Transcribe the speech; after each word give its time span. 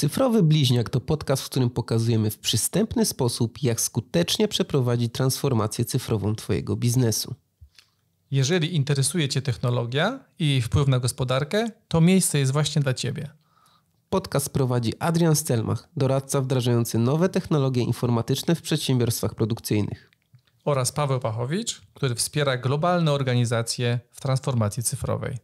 Cyfrowy 0.00 0.42
Bliźniak 0.42 0.90
to 0.90 1.00
podcast, 1.00 1.42
w 1.42 1.46
którym 1.46 1.70
pokazujemy 1.70 2.30
w 2.30 2.38
przystępny 2.38 3.04
sposób, 3.06 3.62
jak 3.62 3.80
skutecznie 3.80 4.48
przeprowadzić 4.48 5.12
transformację 5.12 5.84
cyfrową 5.84 6.34
Twojego 6.34 6.76
biznesu. 6.76 7.34
Jeżeli 8.30 8.76
interesuje 8.76 9.28
Cię 9.28 9.42
technologia 9.42 10.20
i 10.38 10.62
wpływ 10.62 10.88
na 10.88 10.98
gospodarkę, 10.98 11.70
to 11.88 12.00
miejsce 12.00 12.38
jest 12.38 12.52
właśnie 12.52 12.82
dla 12.82 12.94
Ciebie. 12.94 13.30
Podcast 14.10 14.50
prowadzi 14.50 14.92
Adrian 14.98 15.36
Stelmach, 15.36 15.88
doradca 15.96 16.40
wdrażający 16.40 16.98
nowe 16.98 17.28
technologie 17.28 17.82
informatyczne 17.82 18.54
w 18.54 18.62
przedsiębiorstwach 18.62 19.34
produkcyjnych. 19.34 20.10
Oraz 20.64 20.92
Paweł 20.92 21.20
Pachowicz, 21.20 21.80
który 21.94 22.14
wspiera 22.14 22.56
globalne 22.56 23.12
organizacje 23.12 24.00
w 24.10 24.20
transformacji 24.20 24.82
cyfrowej. 24.82 25.38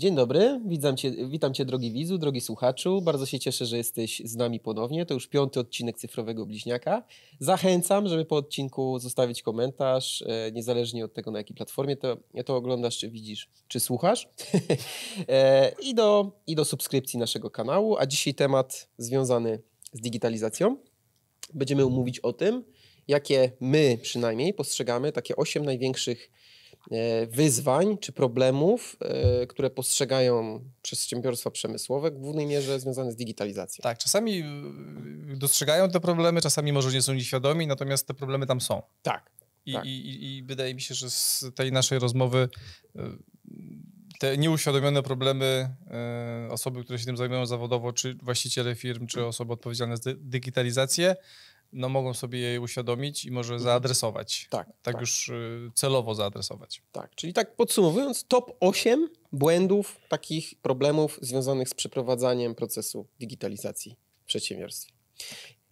Dzień 0.00 0.14
dobry, 0.14 0.60
witam 0.66 0.96
cię, 0.96 1.10
witam 1.28 1.54
cię 1.54 1.64
drogi 1.64 1.92
widzu, 1.92 2.18
drogi 2.18 2.40
słuchaczu. 2.40 3.02
Bardzo 3.02 3.26
się 3.26 3.38
cieszę, 3.38 3.66
że 3.66 3.76
jesteś 3.76 4.22
z 4.24 4.36
nami 4.36 4.60
ponownie. 4.60 5.06
To 5.06 5.14
już 5.14 5.26
piąty 5.26 5.60
odcinek 5.60 5.98
Cyfrowego 5.98 6.46
Bliźniaka. 6.46 7.02
Zachęcam, 7.38 8.08
żeby 8.08 8.24
po 8.24 8.36
odcinku 8.36 8.98
zostawić 8.98 9.42
komentarz, 9.42 10.22
e, 10.22 10.52
niezależnie 10.52 11.04
od 11.04 11.12
tego, 11.14 11.30
na 11.30 11.38
jakiej 11.38 11.56
platformie 11.56 11.96
to, 11.96 12.16
to 12.44 12.56
oglądasz, 12.56 12.98
czy 12.98 13.10
widzisz, 13.10 13.48
czy 13.68 13.80
słuchasz. 13.80 14.28
E, 15.28 15.72
I, 15.82 15.94
do, 15.94 16.32
I 16.46 16.54
do 16.54 16.64
subskrypcji 16.64 17.18
naszego 17.18 17.50
kanału. 17.50 17.96
A 17.98 18.06
dzisiaj 18.06 18.34
temat 18.34 18.88
związany 18.98 19.62
z 19.92 20.00
digitalizacją. 20.00 20.76
Będziemy 21.54 21.84
mówić 21.84 22.20
o 22.20 22.32
tym, 22.32 22.64
jakie 23.08 23.52
my 23.60 23.98
przynajmniej 24.02 24.54
postrzegamy 24.54 25.12
takie 25.12 25.36
osiem 25.36 25.64
największych 25.64 26.30
wyzwań 27.30 27.98
czy 27.98 28.12
problemów, 28.12 28.96
e, 29.00 29.46
które 29.46 29.70
postrzegają 29.70 30.64
przedsiębiorstwa 30.82 31.50
przemysłowe, 31.50 32.10
w 32.10 32.14
głównej 32.14 32.46
mierze 32.46 32.80
związane 32.80 33.12
z 33.12 33.16
digitalizacją. 33.16 33.82
Tak, 33.82 33.98
czasami 33.98 34.42
y, 35.32 35.36
dostrzegają 35.36 35.88
te 35.88 36.00
problemy, 36.00 36.40
czasami 36.40 36.72
może 36.72 36.92
nie 36.92 37.02
są 37.02 37.14
nieświadomi, 37.14 37.66
natomiast 37.66 38.06
te 38.06 38.14
problemy 38.14 38.46
tam 38.46 38.60
są. 38.60 38.82
Tak. 39.02 39.30
I, 39.66 39.72
tak. 39.72 39.84
i, 39.86 40.36
i 40.36 40.42
wydaje 40.42 40.74
mi 40.74 40.80
się, 40.80 40.94
że 40.94 41.10
z 41.10 41.44
tej 41.54 41.72
naszej 41.72 41.98
rozmowy 41.98 42.48
te 44.20 44.38
nieuświadomione 44.38 45.02
problemy 45.02 45.74
osoby, 46.50 46.84
które 46.84 46.98
się 46.98 47.04
tym 47.04 47.16
zajmują 47.16 47.46
zawodowo, 47.46 47.92
czy 47.92 48.14
właściciele 48.14 48.74
firm, 48.74 49.06
czy 49.06 49.26
osoby 49.26 49.52
odpowiedzialne 49.52 49.96
za 49.96 50.10
digitalizację, 50.16 51.16
no 51.72 51.88
mogą 51.88 52.14
sobie 52.14 52.38
je 52.38 52.60
uświadomić 52.60 53.24
i 53.24 53.30
może 53.30 53.54
mhm. 53.54 53.64
zaadresować. 53.64 54.46
Tak, 54.50 54.66
tak. 54.66 54.76
Tak 54.82 55.00
już 55.00 55.28
y, 55.28 55.70
celowo 55.74 56.14
zaadresować. 56.14 56.82
Tak, 56.92 57.14
czyli 57.14 57.32
tak 57.32 57.56
podsumowując, 57.56 58.24
top 58.24 58.56
8 58.60 59.08
błędów, 59.32 60.00
takich 60.08 60.54
problemów 60.62 61.18
związanych 61.22 61.68
z 61.68 61.74
przeprowadzaniem 61.74 62.54
procesu 62.54 63.06
digitalizacji 63.20 63.96
w 64.22 64.24
przedsiębiorstwie. 64.24 64.92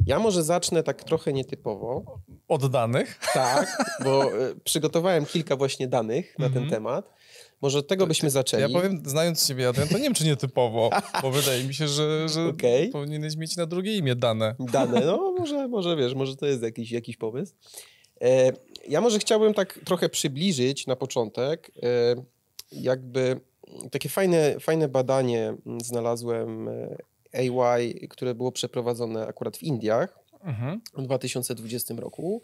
Ja 0.07 0.19
może 0.19 0.45
zacznę 0.45 0.83
tak 0.83 1.05
trochę 1.05 1.33
nietypowo. 1.33 2.19
Od 2.49 2.71
danych? 2.71 3.21
Tak, 3.35 3.95
bo 4.05 4.35
y, 4.35 4.57
przygotowałem 4.65 5.27
kilka 5.27 5.57
właśnie 5.57 5.89
danych 5.89 6.39
na 6.39 6.47
ten 6.47 6.63
mhm. 6.63 6.71
temat. 6.71 7.18
Może 7.61 7.79
od 7.79 7.89
tego 7.89 8.07
byśmy 8.07 8.31
zaczęli. 8.31 8.63
Ja 8.63 8.69
powiem, 8.69 9.03
znając 9.07 9.47
Ciebie, 9.47 9.69
Adrian, 9.69 9.89
to 9.89 9.99
nie 9.99 10.05
wiem, 10.05 10.15
czy 10.15 10.25
nietypowo, 10.25 10.91
bo 11.23 11.31
wydaje 11.31 11.65
mi 11.65 11.75
się, 11.75 11.89
że, 11.89 12.29
że 12.29 12.45
okay. 12.45 12.89
powinieneś 12.93 13.37
mieć 13.37 13.57
na 13.57 13.67
drugie 13.67 13.97
imię 13.97 14.17
dane. 14.17 14.55
Dane, 14.61 15.01
no 15.01 15.35
może, 15.39 15.69
może 15.69 15.97
wiesz, 15.97 16.15
może 16.15 16.37
to 16.37 16.47
jest 16.47 16.63
jakiś, 16.63 16.91
jakiś 16.91 17.17
pomysł. 17.17 17.55
E, 18.21 18.53
ja 18.89 19.01
może 19.01 19.19
chciałbym 19.19 19.55
tak 19.55 19.81
trochę 19.85 20.09
przybliżyć 20.09 20.87
na 20.87 20.97
początek, 20.97 21.73
e, 21.83 22.15
jakby 22.73 23.41
takie 23.91 24.09
fajne, 24.09 24.61
fajne 24.61 24.89
badanie 24.89 25.55
znalazłem 25.83 26.69
e, 26.69 26.97
AY, 27.33 28.09
które 28.11 28.35
było 28.35 28.53
przeprowadzone 28.53 29.27
akurat 29.27 29.57
w 29.57 29.63
Indiach 29.63 30.19
mhm. 30.45 30.81
w 30.95 31.03
2020 31.03 31.95
roku 31.99 32.43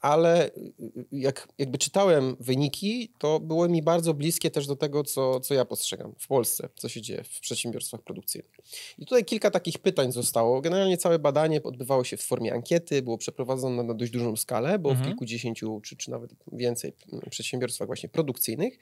ale 0.00 0.46
y, 0.46 0.50
y, 0.80 1.06
jak 1.12 1.48
jakby 1.58 1.78
czytałem 1.78 2.36
wyniki, 2.40 3.12
to 3.18 3.40
było 3.40 3.68
mi 3.68 3.82
bardzo 3.82 4.14
bliskie 4.14 4.50
też 4.50 4.66
do 4.66 4.76
tego, 4.76 5.04
co, 5.04 5.40
co 5.40 5.54
ja 5.54 5.64
postrzegam 5.64 6.14
w 6.18 6.26
Polsce, 6.26 6.68
co 6.76 6.88
się 6.88 7.00
dzieje 7.00 7.24
w 7.24 7.40
przedsiębiorstwach 7.40 8.02
produkcyjnych. 8.02 8.56
I 8.98 9.06
tutaj 9.06 9.24
kilka 9.24 9.50
takich 9.50 9.78
pytań 9.78 10.12
zostało. 10.12 10.60
Generalnie 10.60 10.98
całe 10.98 11.18
badanie 11.18 11.62
odbywało 11.62 12.04
się 12.04 12.16
w 12.16 12.22
formie 12.22 12.54
ankiety, 12.54 13.02
było 13.02 13.18
przeprowadzone 13.18 13.82
na 13.82 13.94
dość 13.94 14.12
dużą 14.12 14.36
skalę, 14.36 14.78
bo 14.78 14.90
mhm. 14.90 15.06
w 15.06 15.08
kilkudziesięciu 15.08 15.80
czy, 15.84 15.96
czy 15.96 16.10
nawet 16.10 16.30
więcej 16.52 16.92
przedsiębiorstwach 17.30 17.86
właśnie 17.86 18.08
produkcyjnych 18.08 18.78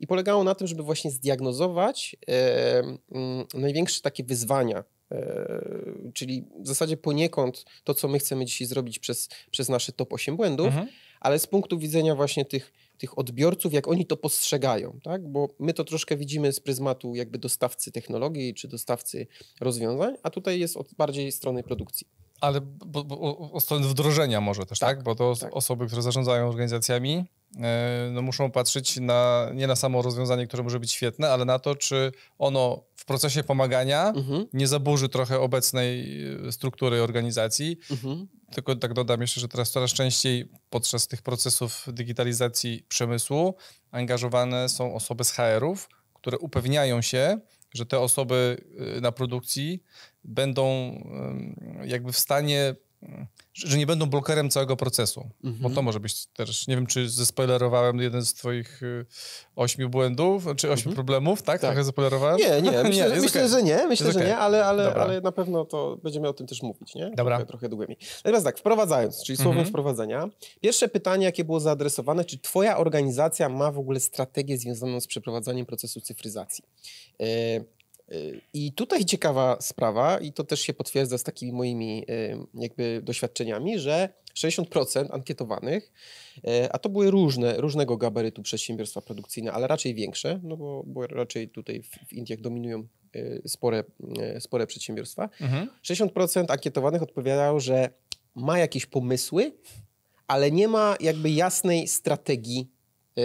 i 0.00 0.06
polegało 0.06 0.44
na 0.44 0.54
tym, 0.54 0.66
żeby 0.66 0.82
właśnie 0.82 1.10
zdiagnozować 1.10 2.16
e, 2.28 2.78
m, 2.78 3.44
największe 3.54 4.00
takie 4.00 4.24
wyzwania 4.24 4.84
czyli 6.14 6.44
w 6.60 6.68
zasadzie 6.68 6.96
poniekąd 6.96 7.64
to, 7.84 7.94
co 7.94 8.08
my 8.08 8.18
chcemy 8.18 8.44
dzisiaj 8.44 8.66
zrobić 8.66 8.98
przez, 8.98 9.28
przez 9.50 9.68
nasze 9.68 9.92
top 9.92 10.12
8 10.12 10.36
błędów, 10.36 10.66
mhm. 10.66 10.88
ale 11.20 11.38
z 11.38 11.46
punktu 11.46 11.78
widzenia 11.78 12.14
właśnie 12.14 12.44
tych, 12.44 12.72
tych 12.98 13.18
odbiorców, 13.18 13.72
jak 13.72 13.88
oni 13.88 14.06
to 14.06 14.16
postrzegają, 14.16 14.98
tak? 15.02 15.28
Bo 15.28 15.48
my 15.58 15.72
to 15.72 15.84
troszkę 15.84 16.16
widzimy 16.16 16.52
z 16.52 16.60
pryzmatu 16.60 17.14
jakby 17.14 17.38
dostawcy 17.38 17.92
technologii 17.92 18.54
czy 18.54 18.68
dostawcy 18.68 19.26
rozwiązań, 19.60 20.14
a 20.22 20.30
tutaj 20.30 20.60
jest 20.60 20.76
od 20.76 20.94
bardziej 20.94 21.32
strony 21.32 21.62
produkcji. 21.62 22.06
Ale 22.40 22.60
bo, 22.60 23.04
bo, 23.04 23.38
o 23.52 23.60
strony 23.60 23.88
wdrożenia 23.88 24.40
może 24.40 24.66
też, 24.66 24.78
tak? 24.78 24.96
tak? 24.96 25.04
Bo 25.04 25.14
to 25.14 25.34
tak. 25.40 25.56
osoby, 25.56 25.86
które 25.86 26.02
zarządzają 26.02 26.48
organizacjami, 26.48 27.24
E, 27.26 27.35
no 28.12 28.22
muszą 28.22 28.50
patrzeć 28.50 28.96
na, 28.96 29.50
nie 29.54 29.66
na 29.66 29.76
samo 29.76 30.02
rozwiązanie, 30.02 30.46
które 30.46 30.62
może 30.62 30.80
być 30.80 30.92
świetne, 30.92 31.30
ale 31.30 31.44
na 31.44 31.58
to, 31.58 31.74
czy 31.74 32.12
ono 32.38 32.82
w 32.96 33.04
procesie 33.04 33.44
pomagania 33.44 34.08
mhm. 34.08 34.46
nie 34.52 34.68
zaburzy 34.68 35.08
trochę 35.08 35.40
obecnej 35.40 36.22
e, 36.48 36.52
struktury 36.52 37.02
organizacji. 37.02 37.78
Mhm. 37.90 38.28
Tylko 38.54 38.76
tak 38.76 38.94
dodam 38.94 39.20
jeszcze, 39.20 39.40
że 39.40 39.48
teraz 39.48 39.70
coraz 39.70 39.90
częściej 39.90 40.48
podczas 40.70 41.08
tych 41.08 41.22
procesów 41.22 41.86
digitalizacji 41.92 42.84
przemysłu 42.88 43.54
angażowane 43.90 44.68
są 44.68 44.94
osoby 44.94 45.24
z 45.24 45.30
HR-ów, 45.30 45.88
które 46.14 46.38
upewniają 46.38 47.02
się, 47.02 47.40
że 47.74 47.86
te 47.86 48.00
osoby 48.00 48.64
e, 48.96 49.00
na 49.00 49.12
produkcji 49.12 49.82
będą 50.24 50.66
jakby 51.84 52.12
w 52.12 52.18
stanie 52.18 52.74
że 53.54 53.78
nie 53.78 53.86
będą 53.86 54.06
blokerem 54.06 54.50
całego 54.50 54.76
procesu. 54.76 55.30
Mhm. 55.44 55.62
Bo 55.62 55.70
to 55.70 55.82
może 55.82 56.00
być 56.00 56.26
też, 56.26 56.66
nie 56.66 56.76
wiem, 56.76 56.86
czy 56.86 57.08
zespoilerowałem 57.08 57.98
jeden 57.98 58.24
z 58.24 58.34
twoich 58.34 58.82
y, 58.82 59.06
ośmiu 59.56 59.88
błędów, 59.88 60.44
czy 60.56 60.70
ośmiu 60.70 60.90
mhm. 60.90 60.94
problemów, 60.94 61.42
tak? 61.42 61.60
tak? 61.60 61.70
Trochę 61.70 61.84
zaspoilerowałem? 61.84 62.38
Nie, 62.38 62.62
nie, 62.62 62.82
myślę, 62.82 63.10
nie, 63.10 63.20
myślę 63.20 63.40
okay. 63.40 63.48
że 63.48 63.62
nie, 63.62 63.86
myślę, 63.86 64.12
że 64.12 64.18
okay. 64.18 64.28
nie, 64.28 64.36
ale, 64.36 64.66
ale, 64.66 64.94
ale 64.94 65.20
na 65.20 65.32
pewno 65.32 65.64
to 65.64 65.96
będziemy 66.02 66.28
o 66.28 66.32
tym 66.32 66.46
też 66.46 66.62
mówić, 66.62 66.94
nie? 66.94 67.10
Dobra. 67.10 67.36
Trochę, 67.36 67.46
trochę 67.46 67.68
długiej. 67.68 67.96
Natomiast 68.24 68.46
tak, 68.46 68.58
wprowadzając, 68.58 69.24
czyli 69.24 69.36
słowem 69.36 69.52
mhm. 69.52 69.68
wprowadzenia, 69.68 70.28
pierwsze 70.60 70.88
pytanie, 70.88 71.24
jakie 71.24 71.44
było 71.44 71.60
zaadresowane, 71.60 72.24
czy 72.24 72.38
twoja 72.38 72.78
organizacja 72.78 73.48
ma 73.48 73.72
w 73.72 73.78
ogóle 73.78 74.00
strategię 74.00 74.58
związaną 74.58 75.00
z 75.00 75.06
przeprowadzaniem 75.06 75.66
procesu 75.66 76.00
cyfryzacji? 76.00 76.64
Yy, 77.18 77.26
i 78.54 78.72
tutaj 78.72 79.04
ciekawa 79.04 79.56
sprawa, 79.60 80.18
i 80.18 80.32
to 80.32 80.44
też 80.44 80.60
się 80.60 80.74
potwierdza 80.74 81.18
z 81.18 81.22
takimi 81.22 81.52
moimi 81.52 82.04
jakby 82.54 83.00
doświadczeniami, 83.04 83.78
że 83.78 84.08
60% 84.36 85.06
ankietowanych, 85.10 85.92
e, 86.44 86.72
a 86.72 86.78
to 86.78 86.88
były 86.88 87.10
różne, 87.10 87.56
różnego 87.56 87.96
gabarytu 87.96 88.42
przedsiębiorstwa 88.42 89.00
produkcyjne, 89.00 89.52
ale 89.52 89.66
raczej 89.66 89.94
większe, 89.94 90.40
no 90.42 90.56
bo, 90.56 90.82
bo 90.86 91.06
raczej 91.06 91.48
tutaj 91.48 91.82
w, 91.82 92.08
w 92.08 92.12
Indiach 92.12 92.40
dominują 92.40 92.86
e, 93.14 93.48
spore, 93.48 93.84
e, 94.18 94.40
spore 94.40 94.66
przedsiębiorstwa. 94.66 95.28
Mhm. 95.40 95.68
60% 95.84 96.52
ankietowanych 96.52 97.02
odpowiadało, 97.02 97.60
że 97.60 97.90
ma 98.34 98.58
jakieś 98.58 98.86
pomysły, 98.86 99.52
ale 100.26 100.50
nie 100.50 100.68
ma 100.68 100.96
jakby 101.00 101.30
jasnej 101.30 101.88
strategii 101.88 102.70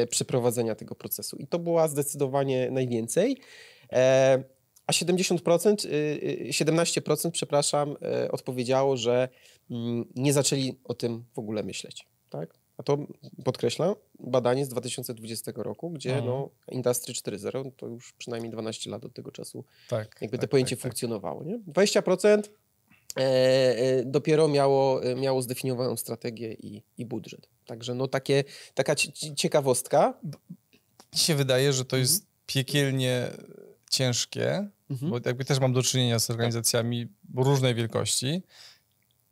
przeprowadzenia 0.10 0.76
tego 0.76 0.96
procesu. 0.96 1.38
I 1.38 1.48
to 1.48 1.60
była 1.60 1.88
zdecydowanie 1.88 2.72
najwięcej. 2.72 3.38
A 4.92 4.94
70%, 4.94 5.88
17%, 6.50 7.26
y, 7.26 7.28
y, 7.28 7.32
przepraszam, 7.32 7.96
y, 8.26 8.32
odpowiedziało, 8.32 8.98
że 8.98 9.30
mm, 9.70 10.06
nie 10.16 10.34
zaczęli 10.34 10.80
o 10.84 10.94
tym 10.94 11.24
w 11.34 11.40
ogóle 11.40 11.64
myśleć. 11.64 12.08
Tak? 12.30 12.54
A 12.78 12.84
to 12.84 12.98
podkreślam, 13.44 13.96
badanie 14.20 14.66
z 14.66 14.70
2020 14.70 15.52
roku, 15.56 15.90
gdzie 15.90 16.10
mhm. 16.10 16.26
no, 16.26 16.50
Industry 16.72 17.14
4.0 17.14 17.72
to 17.78 17.88
już 17.88 18.14
przynajmniej 18.14 18.52
12 18.52 18.90
lat 18.90 19.06
od 19.06 19.14
tego 19.14 19.32
czasu 19.32 19.64
tak, 19.90 20.18
jakby 20.22 20.38
tak, 20.38 20.48
to 20.48 20.52
pojęcie 20.52 20.76
tak, 20.76 20.82
tak. 20.82 20.92
funkcjonowało. 20.92 21.44
Nie? 21.44 21.60
20% 21.60 22.44
e, 23.18 23.22
e, 23.22 24.06
dopiero 24.06 24.48
miało, 24.48 25.02
miało 25.16 25.42
zdefiniowaną 25.42 25.98
strategię 25.98 26.54
i, 26.54 26.84
i 26.98 27.06
budżet. 27.06 27.50
Także 27.66 27.94
no 27.94 28.08
takie, 28.08 28.44
taka 28.74 28.96
ciekawostka. 29.36 30.20
Mi 31.14 31.20
się 31.20 31.36
wydaje, 31.36 31.74
że 31.74 31.86
to 31.86 31.98
jest 31.98 32.14
mhm. 32.14 32.32
piekielnie 32.46 33.32
ciężkie, 33.92 34.70
mhm. 34.90 35.12
bo 35.12 35.20
jakby 35.26 35.46
też 35.46 35.60
mam 35.60 35.74
do 35.74 35.84
czynienia 35.84 36.20
z 36.20 36.30
organizacjami 36.30 37.08
różnej 37.36 37.76
wielkości 37.76 38.44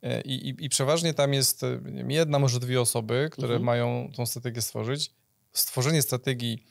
e, 0.03 0.21
i, 0.21 0.49
i, 0.49 0.65
i 0.65 0.69
przeważnie 0.69 1.13
tam 1.13 1.33
jest 1.33 1.61
wiem, 1.81 2.11
jedna, 2.11 2.39
może 2.39 2.59
dwie 2.59 2.81
osoby, 2.81 3.29
które 3.31 3.55
mhm. 3.55 3.63
mają 3.63 4.11
tą 4.15 4.25
strategię 4.25 4.61
stworzyć. 4.61 5.11
Stworzenie 5.53 6.01
strategii 6.01 6.63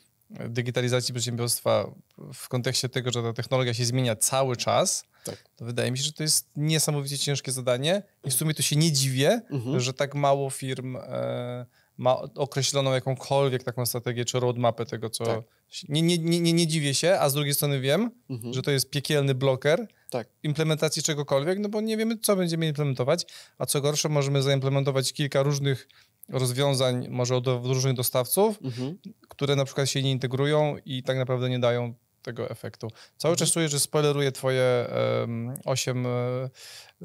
digitalizacji 0.49 1.15
przedsiębiorstwa 1.15 1.91
w 2.35 2.49
kontekście 2.49 2.89
tego, 2.89 3.11
że 3.11 3.23
ta 3.23 3.33
technologia 3.33 3.75
się 3.75 3.85
zmienia 3.85 4.17
cały 4.17 4.57
czas, 4.57 5.05
tak. 5.25 5.37
to 5.57 5.65
wydaje 5.65 5.91
mi 5.91 5.99
się, 5.99 6.05
że 6.05 6.13
to 6.13 6.23
jest 6.23 6.51
niesamowicie 6.57 7.19
ciężkie 7.19 7.53
zadanie 7.53 8.03
i 8.25 8.31
w 8.31 8.35
sumie 8.35 8.55
to 8.55 8.63
się 8.63 8.77
nie 8.77 8.93
dziwię, 8.93 9.43
mhm. 9.51 9.81
że 9.81 9.95
tak 9.95 10.15
mało 10.15 10.51
firm 10.51 10.97
e, 10.97 11.67
ma 11.99 12.17
określoną 12.21 12.93
jakąkolwiek 12.93 13.63
taką 13.63 13.87
strategię 13.87 14.25
czy 14.25 14.41
roadmapę 14.41 14.87
tego, 14.87 15.11
co... 15.11 15.25
Tak. 15.25 15.45
Nie, 15.89 16.03
nie, 16.03 16.19
nie, 16.19 16.53
nie 16.53 16.67
dziwię 16.67 16.95
się, 16.95 17.19
a 17.21 17.29
z 17.29 17.35
drugiej 17.35 17.55
strony 17.55 17.81
wiem, 17.81 18.11
mhm. 18.31 18.55
że 18.55 18.63
to 18.63 18.71
jest 18.71 18.91
piekielny 18.91 19.35
bloker 19.35 19.87
tak. 20.11 20.29
implementacji 20.43 21.03
czegokolwiek, 21.03 21.59
no 21.59 21.69
bo 21.69 21.81
nie 21.81 21.97
wiemy, 21.97 22.19
co 22.19 22.37
będziemy 22.37 22.67
implementować, 22.67 23.27
a 23.59 23.67
co 23.67 23.81
gorsze, 23.81 24.09
możemy 24.09 24.43
zaimplementować 24.43 25.13
kilka 25.13 25.43
różnych 25.43 25.89
rozwiązań, 26.29 27.09
może 27.11 27.37
od 27.37 27.47
różnych 27.47 27.95
dostawców, 27.95 28.59
mhm. 28.63 28.99
które 29.29 29.57
na 29.57 29.65
przykład 29.65 29.91
się 29.91 30.03
nie 30.03 30.11
integrują 30.11 30.77
i 30.85 31.03
tak 31.03 31.17
naprawdę 31.17 31.51
nie 31.51 31.59
dają 31.59 31.95
tego 32.29 32.51
efektu. 32.51 32.89
Cały 33.17 33.33
mhm. 33.33 33.37
czas 33.37 33.55
czuję, 33.55 33.69
że 33.69 33.81
spoileruję 33.81 34.33
twoje 34.33 34.87
um, 35.21 35.55
8 35.65 36.07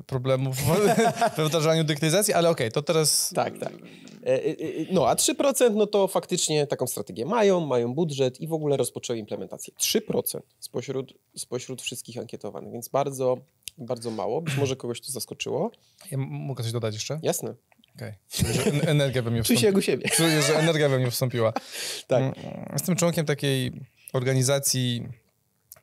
problemów 0.05 0.57
we 1.37 1.45
wdrażaniu 1.45 1.83
dyktyzacji, 1.83 2.33
ale 2.33 2.49
okej, 2.49 2.67
okay, 2.67 2.71
to 2.71 2.81
teraz... 2.81 3.33
Tak, 3.35 3.57
tak. 3.57 3.73
E, 3.73 4.25
e, 4.25 4.49
e, 4.49 4.85
no, 4.91 5.09
a 5.09 5.15
3% 5.15 5.75
no 5.75 5.87
to 5.87 6.07
faktycznie 6.07 6.67
taką 6.67 6.87
strategię 6.87 7.25
mają, 7.25 7.59
mają 7.59 7.93
budżet 7.93 8.41
i 8.41 8.47
w 8.47 8.53
ogóle 8.53 8.77
rozpoczęły 8.77 9.19
implementację. 9.19 9.73
3% 9.79 10.39
spośród, 10.59 11.13
spośród 11.35 11.81
wszystkich 11.81 12.17
ankietowanych, 12.17 12.73
więc 12.73 12.87
bardzo, 12.87 13.37
bardzo 13.77 14.11
mało. 14.11 14.41
Być 14.41 14.57
może 14.57 14.75
kogoś 14.75 15.01
to 15.01 15.11
zaskoczyło. 15.11 15.71
Ja 16.11 16.17
mogę 16.17 16.63
coś 16.63 16.71
dodać 16.71 16.93
jeszcze? 16.93 17.19
Jasne. 17.23 17.55
Okej. 17.95 18.13
Okay. 18.41 18.89
Energia 18.89 19.21
we 19.21 19.31
mnie 19.31 19.43
wstąpiła. 19.43 19.57
Czuj 19.57 19.57
się 19.57 19.67
jak 19.67 19.77
u 19.77 19.81
siebie. 19.81 20.09
Czuję, 20.09 20.41
że 20.41 20.59
energia 20.59 20.89
we 20.89 20.99
mnie 20.99 21.11
wstąpiła. 21.11 21.53
tak. 22.07 22.21
Mm, 22.21 22.33
jestem 22.73 22.95
członkiem 22.95 23.25
takiej 23.25 23.71
organizacji 24.13 25.07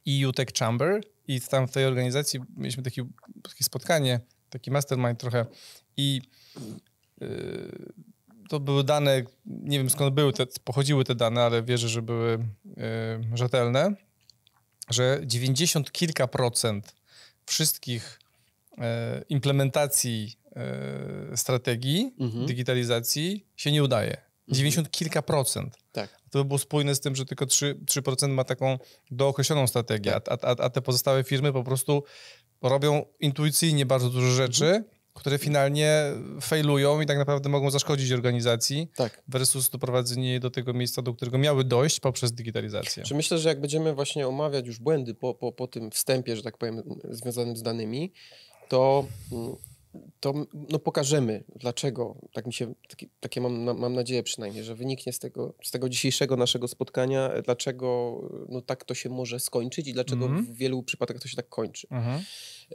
EU 0.09 0.33
Tech 0.33 0.49
Chamber 0.59 1.01
i 1.29 1.41
tam 1.41 1.69
w 1.69 1.73
tej 1.73 1.85
organizacji 1.85 2.41
mieliśmy 2.57 2.83
taki, 2.83 3.03
takie 3.43 3.65
spotkanie, 3.65 4.21
taki 4.51 4.71
mastermind 4.71 5.21
trochę 5.21 5.47
i 5.97 6.21
yy, 7.21 7.93
to 8.49 8.61
były 8.61 8.85
dane, 8.85 9.23
nie 9.47 9.79
wiem 9.79 9.91
skąd 9.91 10.15
były 10.15 10.33
te, 10.33 10.47
pochodziły 10.65 11.05
te 11.05 11.15
dane, 11.15 11.43
ale 11.43 11.63
wierzę, 11.63 11.89
że 11.89 12.03
były 12.03 12.39
yy, 12.65 13.37
rzetelne, 13.37 13.95
że 14.91 15.21
90 15.25 15.93
kilka 15.93 16.27
procent 16.27 16.95
wszystkich 17.47 18.21
yy, 18.79 18.85
implementacji 19.29 20.37
yy, 21.31 21.37
strategii 21.37 22.15
mhm. 22.21 22.47
digitalizacji 22.47 23.47
się 23.57 23.73
nie 23.73 23.83
udaje. 23.83 24.17
90 24.49 24.87
mhm. 24.87 24.91
kilka 24.93 25.23
procent. 25.23 25.77
Tak. 25.93 26.20
To 26.31 26.39
by 26.39 26.45
było 26.45 26.59
spójne 26.59 26.95
z 26.95 27.01
tym, 27.01 27.17
że 27.17 27.25
tylko 27.25 27.45
3%, 27.45 27.75
3 28.17 28.29
ma 28.29 28.45
taką 28.45 28.79
dookreśloną 29.11 29.67
strategię, 29.67 30.13
tak. 30.13 30.45
a, 30.45 30.47
a, 30.47 30.57
a, 30.65 30.71
te 30.71 30.83
pozostałe 30.83 31.25
firmy 31.25 31.53
po 31.53 31.65
prostu 31.65 32.05
robią 32.63 33.05
intuicyjnie 33.21 33.87
bardzo 33.87 34.11
dużo 34.11 34.31
rzeczy, 34.31 34.65
mhm. 34.65 34.85
które 35.15 35.39
finalnie 35.39 36.03
failują 36.41 37.01
i 37.01 37.07
tak 37.07 37.19
naprawdę 37.19 37.49
mogą 37.49 37.71
zaszkodzić 37.71 38.13
organizacji 38.13 38.89
tak. 38.97 39.23
versus 39.29 39.71
doprowadzenie 39.71 40.41
do 40.41 40.51
tego 40.51 40.73
miejsca, 40.73 41.03
do 41.03 41.15
którego 41.15 41.39
miały 41.39 41.65
dojść 41.65 42.01
poprzez 42.01 42.33
digitalizację. 42.33 43.03
Czy 43.03 43.15
myślę, 43.15 43.39
że 43.39 43.49
jak 43.49 43.61
będziemy 43.61 43.95
właśnie 43.95 44.29
omawiać 44.29 44.67
już 44.67 44.79
błędy 44.79 45.15
po, 45.15 45.35
po, 45.35 45.53
po 45.53 45.67
tym 45.67 45.91
wstępie, 45.91 46.37
że 46.37 46.43
tak 46.43 46.59
powiem, 46.59 46.83
związanym 47.11 47.57
z 47.57 47.63
danymi, 47.63 48.13
to 48.69 49.05
mm, 49.33 49.57
to 50.21 50.35
no, 50.71 50.79
pokażemy, 50.79 51.45
dlaczego, 51.57 52.17
tak 52.33 52.47
mi 52.47 52.53
się, 52.53 52.75
taki, 52.89 53.09
takie 53.21 53.41
mam, 53.41 53.79
mam 53.79 53.95
nadzieję 53.95 54.23
przynajmniej, 54.23 54.65
że 54.65 54.75
wyniknie 54.75 55.13
z 55.13 55.19
tego, 55.19 55.55
z 55.63 55.71
tego 55.71 55.89
dzisiejszego 55.89 56.37
naszego 56.37 56.69
spotkania, 56.69 57.31
dlaczego 57.45 58.21
no, 58.49 58.61
tak 58.61 58.85
to 58.85 58.95
się 58.95 59.09
może 59.09 59.41
skończyć 59.41 59.89
i 59.89 59.93
dlaczego 59.93 60.27
mm 60.27 60.39
-hmm. 60.39 60.49
w 60.49 60.55
wielu 60.55 60.83
przypadkach 60.83 61.23
to 61.23 61.29
się 61.29 61.37
tak 61.37 61.49
kończy. 61.49 61.87
Mm 61.91 62.05
-hmm. 62.05 62.21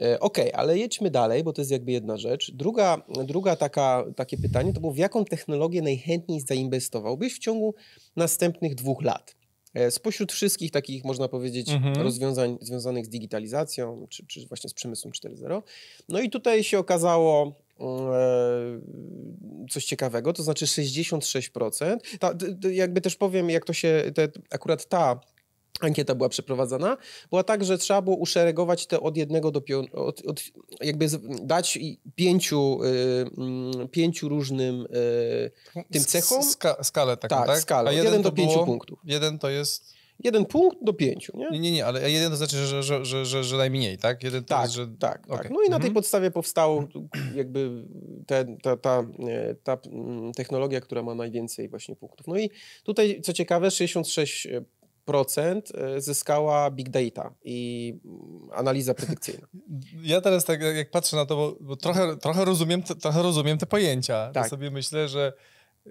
e, 0.02 0.20
Okej, 0.20 0.50
okay, 0.50 0.60
ale 0.60 0.78
jedźmy 0.78 1.10
dalej, 1.10 1.44
bo 1.44 1.52
to 1.52 1.60
jest 1.60 1.70
jakby 1.70 1.92
jedna 1.92 2.16
rzecz. 2.16 2.50
Druga, 2.54 3.02
druga 3.24 3.56
taka, 3.56 4.04
takie 4.16 4.36
pytanie 4.36 4.72
to 4.72 4.80
było, 4.80 4.92
w 4.92 4.98
jaką 4.98 5.24
technologię 5.24 5.82
najchętniej 5.82 6.40
zainwestowałbyś 6.40 7.34
w 7.34 7.38
ciągu 7.38 7.74
następnych 8.16 8.74
dwóch 8.74 9.02
lat? 9.02 9.36
E, 9.76 9.90
spośród 9.90 10.32
wszystkich 10.32 10.70
takich, 10.70 11.04
można 11.04 11.28
powiedzieć, 11.28 11.70
mhm. 11.70 11.96
rozwiązań 11.96 12.58
związanych 12.60 13.06
z 13.06 13.08
digitalizacją, 13.08 14.06
czy, 14.10 14.26
czy 14.26 14.46
właśnie 14.46 14.70
z 14.70 14.74
przemysłem 14.74 15.12
4.0. 15.12 15.62
No 16.08 16.20
i 16.20 16.30
tutaj 16.30 16.64
się 16.64 16.78
okazało 16.78 17.54
e, 17.80 17.84
coś 19.70 19.84
ciekawego, 19.84 20.32
to 20.32 20.42
znaczy 20.42 20.66
66%. 20.66 21.96
Ta, 22.18 22.34
jakby 22.70 23.00
też 23.00 23.16
powiem, 23.16 23.50
jak 23.50 23.64
to 23.64 23.72
się, 23.72 24.12
te, 24.14 24.28
akurat 24.50 24.88
ta 24.88 25.20
ankieta 25.80 26.14
była 26.14 26.28
przeprowadzana, 26.28 26.96
była 27.30 27.42
tak, 27.42 27.64
że 27.64 27.78
trzeba 27.78 28.02
było 28.02 28.16
uszeregować 28.16 28.86
te 28.86 29.00
od 29.00 29.16
jednego 29.16 29.50
do 29.50 29.60
pią- 29.60 29.90
od, 29.92 30.26
od, 30.26 30.42
jakby 30.80 31.06
dać 31.42 31.78
pięciu, 32.14 32.78
y, 33.82 33.88
pięciu 33.88 34.28
różnym 34.28 34.86
y, 35.76 35.84
tym 35.90 36.04
cechom. 36.04 36.42
Ska 36.42 36.84
skalę 36.84 37.16
taką, 37.16 37.36
tak? 37.36 37.46
tak? 37.46 37.60
skalę. 37.60 37.90
Od 37.90 37.96
jeden 37.96 38.22
do 38.22 38.32
pięciu 38.32 38.64
punktów. 38.64 38.98
Jeden 39.04 39.38
to 39.38 39.50
jest... 39.50 39.96
Jeden 40.24 40.46
punkt 40.46 40.78
do 40.82 40.92
pięciu, 40.92 41.32
nie? 41.36 41.50
Nie, 41.50 41.60
nie, 41.60 41.72
nie 41.72 41.86
ale 41.86 42.10
jeden 42.10 42.30
to 42.30 42.36
znaczy, 42.36 42.56
że, 42.56 42.82
że, 42.82 43.04
że, 43.04 43.26
że, 43.26 43.44
że 43.44 43.56
najmniej, 43.56 43.98
tak? 43.98 44.22
Jeden 44.24 44.44
tak, 44.44 44.62
jest, 44.62 44.74
że... 44.74 44.86
tak, 44.98 45.24
okay. 45.26 45.38
tak. 45.38 45.50
No 45.50 45.62
i 45.62 45.70
na 45.70 45.76
tej 45.76 45.86
mhm. 45.86 45.94
podstawie 45.94 46.30
powstało 46.30 46.88
jakby 47.34 47.84
te, 48.26 48.56
ta, 48.62 48.76
ta, 48.76 49.04
ta 49.62 49.78
technologia, 50.36 50.80
która 50.80 51.02
ma 51.02 51.14
najwięcej 51.14 51.68
właśnie 51.68 51.96
punktów. 51.96 52.26
No 52.26 52.38
i 52.38 52.50
tutaj, 52.84 53.20
co 53.22 53.32
ciekawe, 53.32 53.70
66 53.70 54.48
procent 55.06 55.72
e, 55.74 56.00
zyskała 56.00 56.70
big 56.70 56.88
data 56.88 57.34
i 57.44 57.94
mm, 58.04 58.50
analiza 58.52 58.94
predykcyjna. 58.94 59.46
Ja 60.02 60.20
teraz 60.20 60.44
tak 60.44 60.60
jak 60.60 60.90
patrzę 60.90 61.16
na 61.16 61.26
to, 61.26 61.36
bo, 61.36 61.56
bo 61.60 61.76
trochę, 61.76 62.16
trochę, 62.16 62.44
rozumiem, 62.44 62.82
trochę 62.82 63.22
rozumiem 63.22 63.58
te 63.58 63.66
pojęcia. 63.66 64.30
Tak. 64.32 64.44
Ja 64.44 64.50
sobie 64.50 64.70
myślę, 64.70 65.08
że 65.08 65.32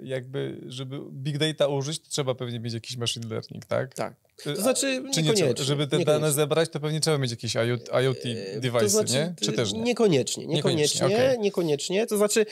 jakby, 0.04 0.62
żeby 0.68 1.00
big 1.12 1.38
data 1.38 1.68
użyć, 1.68 2.00
to 2.00 2.10
trzeba 2.10 2.36
pewnie 2.36 2.60
mieć 2.60 2.74
jakiś 2.74 2.98
machine 2.98 3.28
learning, 3.28 3.66
tak? 3.66 3.96
Tak. 3.96 4.16
To 4.44 4.56
znaczy 4.56 5.04
Czy 5.14 5.24
nie, 5.24 5.34
żeby 5.60 5.88
te 5.88 6.00
dane 6.00 6.32
zebrać, 6.32 6.70
to 6.70 6.80
pewnie 6.80 7.00
trzeba 7.00 7.18
mieć 7.18 7.32
jakieś 7.32 7.56
IoT, 7.56 7.90
IoT 8.04 8.24
device, 8.56 8.80
to 8.80 8.90
znaczy, 8.90 9.14
nie? 9.14 9.36
Czy 9.42 9.52
też 9.52 9.74
nie? 9.74 9.80
Niekoniecznie, 9.82 10.48
niekoniecznie, 10.48 11.08
niekoniecznie, 11.08 11.26
okay. 11.28 11.38
niekoniecznie. 11.38 12.08
To 12.08 12.18
znaczy, 12.18 12.46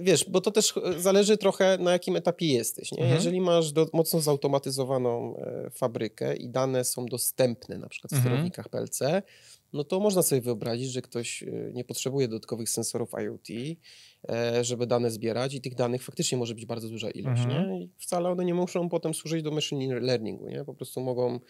wiesz, 0.00 0.24
bo 0.28 0.40
to 0.40 0.50
też 0.50 0.74
zależy 0.96 1.36
trochę 1.36 1.78
na 1.78 1.92
jakim 1.92 2.16
etapie 2.16 2.46
jesteś, 2.46 2.92
nie? 2.92 2.98
Mhm. 2.98 3.16
Jeżeli 3.16 3.40
masz 3.40 3.72
do, 3.72 3.88
mocno 3.92 4.20
zautomatyzowaną 4.20 5.36
e, 5.36 5.70
fabrykę 5.70 6.36
i 6.36 6.48
dane 6.48 6.84
są 6.84 7.06
dostępne 7.06 7.78
na 7.78 7.88
przykład 7.88 8.10
w 8.10 8.14
mhm. 8.14 8.32
sterownikach 8.32 8.68
PLC, 8.68 9.00
no 9.72 9.84
to 9.84 10.00
można 10.00 10.22
sobie 10.22 10.40
wyobrazić, 10.40 10.92
że 10.92 11.02
ktoś 11.02 11.42
e, 11.42 11.46
nie 11.72 11.84
potrzebuje 11.84 12.28
dodatkowych 12.28 12.70
sensorów 12.70 13.10
IoT, 13.24 13.50
e, 13.50 13.76
żeby 14.62 14.86
dane 14.86 15.10
zbierać 15.10 15.54
i 15.54 15.60
tych 15.60 15.74
danych 15.74 16.02
faktycznie 16.02 16.38
może 16.38 16.54
być 16.54 16.66
bardzo 16.66 16.88
duża 16.88 17.10
ilość, 17.10 17.42
mhm. 17.42 17.70
nie? 17.70 17.82
I 17.82 17.90
wcale 17.98 18.28
one 18.28 18.44
nie 18.44 18.54
muszą 18.54 18.88
potem 18.88 19.14
służyć 19.14 19.42
do 19.42 19.50
machine 19.50 20.00
learningu, 20.00 20.48
nie? 20.48 20.64
Po 20.64 20.74
prostu 20.74 21.00
mogą, 21.00 21.40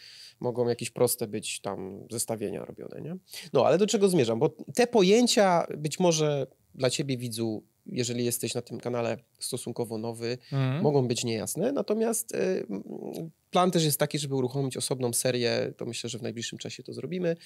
mogą 0.41 0.69
jakieś 0.69 0.91
proste 0.91 1.27
być 1.27 1.61
tam 1.61 2.07
zestawienia 2.11 2.65
robione, 2.65 3.01
nie? 3.01 3.17
No, 3.53 3.67
ale 3.67 3.79
do 3.79 3.87
czego 3.87 4.09
zmierzam? 4.09 4.39
Bo 4.39 4.49
te 4.75 4.87
pojęcia 4.87 5.67
być 5.79 6.01
może 6.01 6.47
dla 6.75 6.91
ciebie 6.91 7.17
widzu 7.17 7.63
jeżeli 7.93 8.25
jesteś 8.25 8.55
na 8.55 8.63
tym 8.63 8.81
kanale 8.81 9.19
stosunkowo 9.39 9.99
nowy, 9.99 10.39
mhm. 10.53 10.83
mogą 10.83 11.09
być 11.09 11.25
niejasne. 11.25 11.73
Natomiast 11.73 12.35
y, 12.35 12.67
plan 13.51 13.71
też 13.71 13.85
jest 13.85 13.99
taki, 13.99 14.19
żeby 14.19 14.35
uruchomić 14.35 14.77
osobną 14.77 15.13
serię, 15.13 15.73
to 15.77 15.87
myślę, 15.87 16.11
że 16.11 16.19
w 16.19 16.23
najbliższym 16.23 16.59
czasie 16.59 16.83
to 16.83 16.93
zrobimy, 16.93 17.37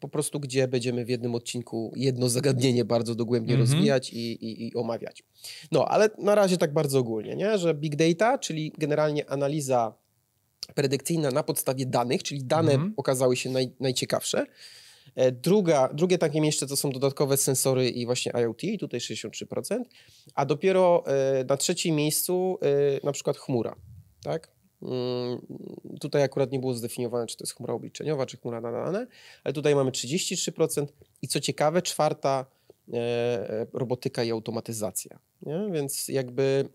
po 0.00 0.08
prostu 0.08 0.40
gdzie 0.40 0.68
będziemy 0.68 1.04
w 1.04 1.08
jednym 1.08 1.34
odcinku 1.34 1.92
jedno 1.96 2.28
zagadnienie 2.28 2.84
bardzo 2.84 3.14
dogłębnie 3.14 3.54
mhm. 3.54 3.70
rozwijać 3.70 4.12
i, 4.12 4.44
i, 4.44 4.66
i, 4.66 4.74
omawiać. 4.74 5.24
No, 5.72 5.88
ale 5.88 6.10
na 6.18 6.34
razie 6.34 6.56
tak 6.56 6.72
bardzo 6.72 6.98
ogólnie, 6.98 7.36
nie? 7.36 7.58
że 7.58 7.74
big 7.74 7.96
data, 7.96 8.38
czyli 8.38 8.72
generalnie 8.78 9.30
analiza 9.30 9.94
predykcyjna 10.74 11.30
na 11.30 11.42
podstawie 11.42 11.86
danych, 11.86 12.22
czyli 12.22 12.44
dane 12.44 12.72
mhm. 12.72 12.94
okazały 12.96 13.36
się 13.36 13.50
naj, 13.50 13.72
najciekawsze, 13.80 14.46
E, 15.18 15.32
druga, 15.32 15.88
drugie 15.94 16.18
takie 16.18 16.40
miejsce 16.40 16.66
to 16.66 16.76
są 16.76 16.90
dodatkowe 16.90 17.36
sensory 17.36 17.88
i 17.88 18.06
właśnie 18.06 18.32
IoT, 18.32 18.62
tutaj 18.80 19.00
63%, 19.00 19.82
a 20.34 20.46
dopiero 20.46 21.04
e, 21.06 21.44
na 21.44 21.56
trzecim 21.56 21.96
miejscu 21.96 22.58
e, 22.62 23.06
na 23.06 23.12
przykład 23.12 23.36
chmura, 23.36 23.76
tak? 24.22 24.50
Mm, 24.82 25.40
tutaj 26.00 26.22
akurat 26.22 26.52
nie 26.52 26.58
było 26.58 26.74
zdefiniowane, 26.74 27.26
czy 27.26 27.36
to 27.36 27.44
jest 27.44 27.54
chmura 27.54 27.74
obliczeniowa, 27.74 28.26
czy 28.26 28.36
chmura 28.36 28.60
na 28.60 28.72
dane, 28.72 29.06
ale 29.44 29.54
tutaj 29.54 29.74
mamy 29.74 29.90
33% 29.90 30.86
i 31.22 31.28
co 31.28 31.40
ciekawe, 31.40 31.82
czwarta 31.82 32.46
robotyka 33.72 34.24
i 34.24 34.30
automatyzacja. 34.30 35.18
Nie? 35.42 35.68
Więc 35.72 36.08
jakby 36.08 36.68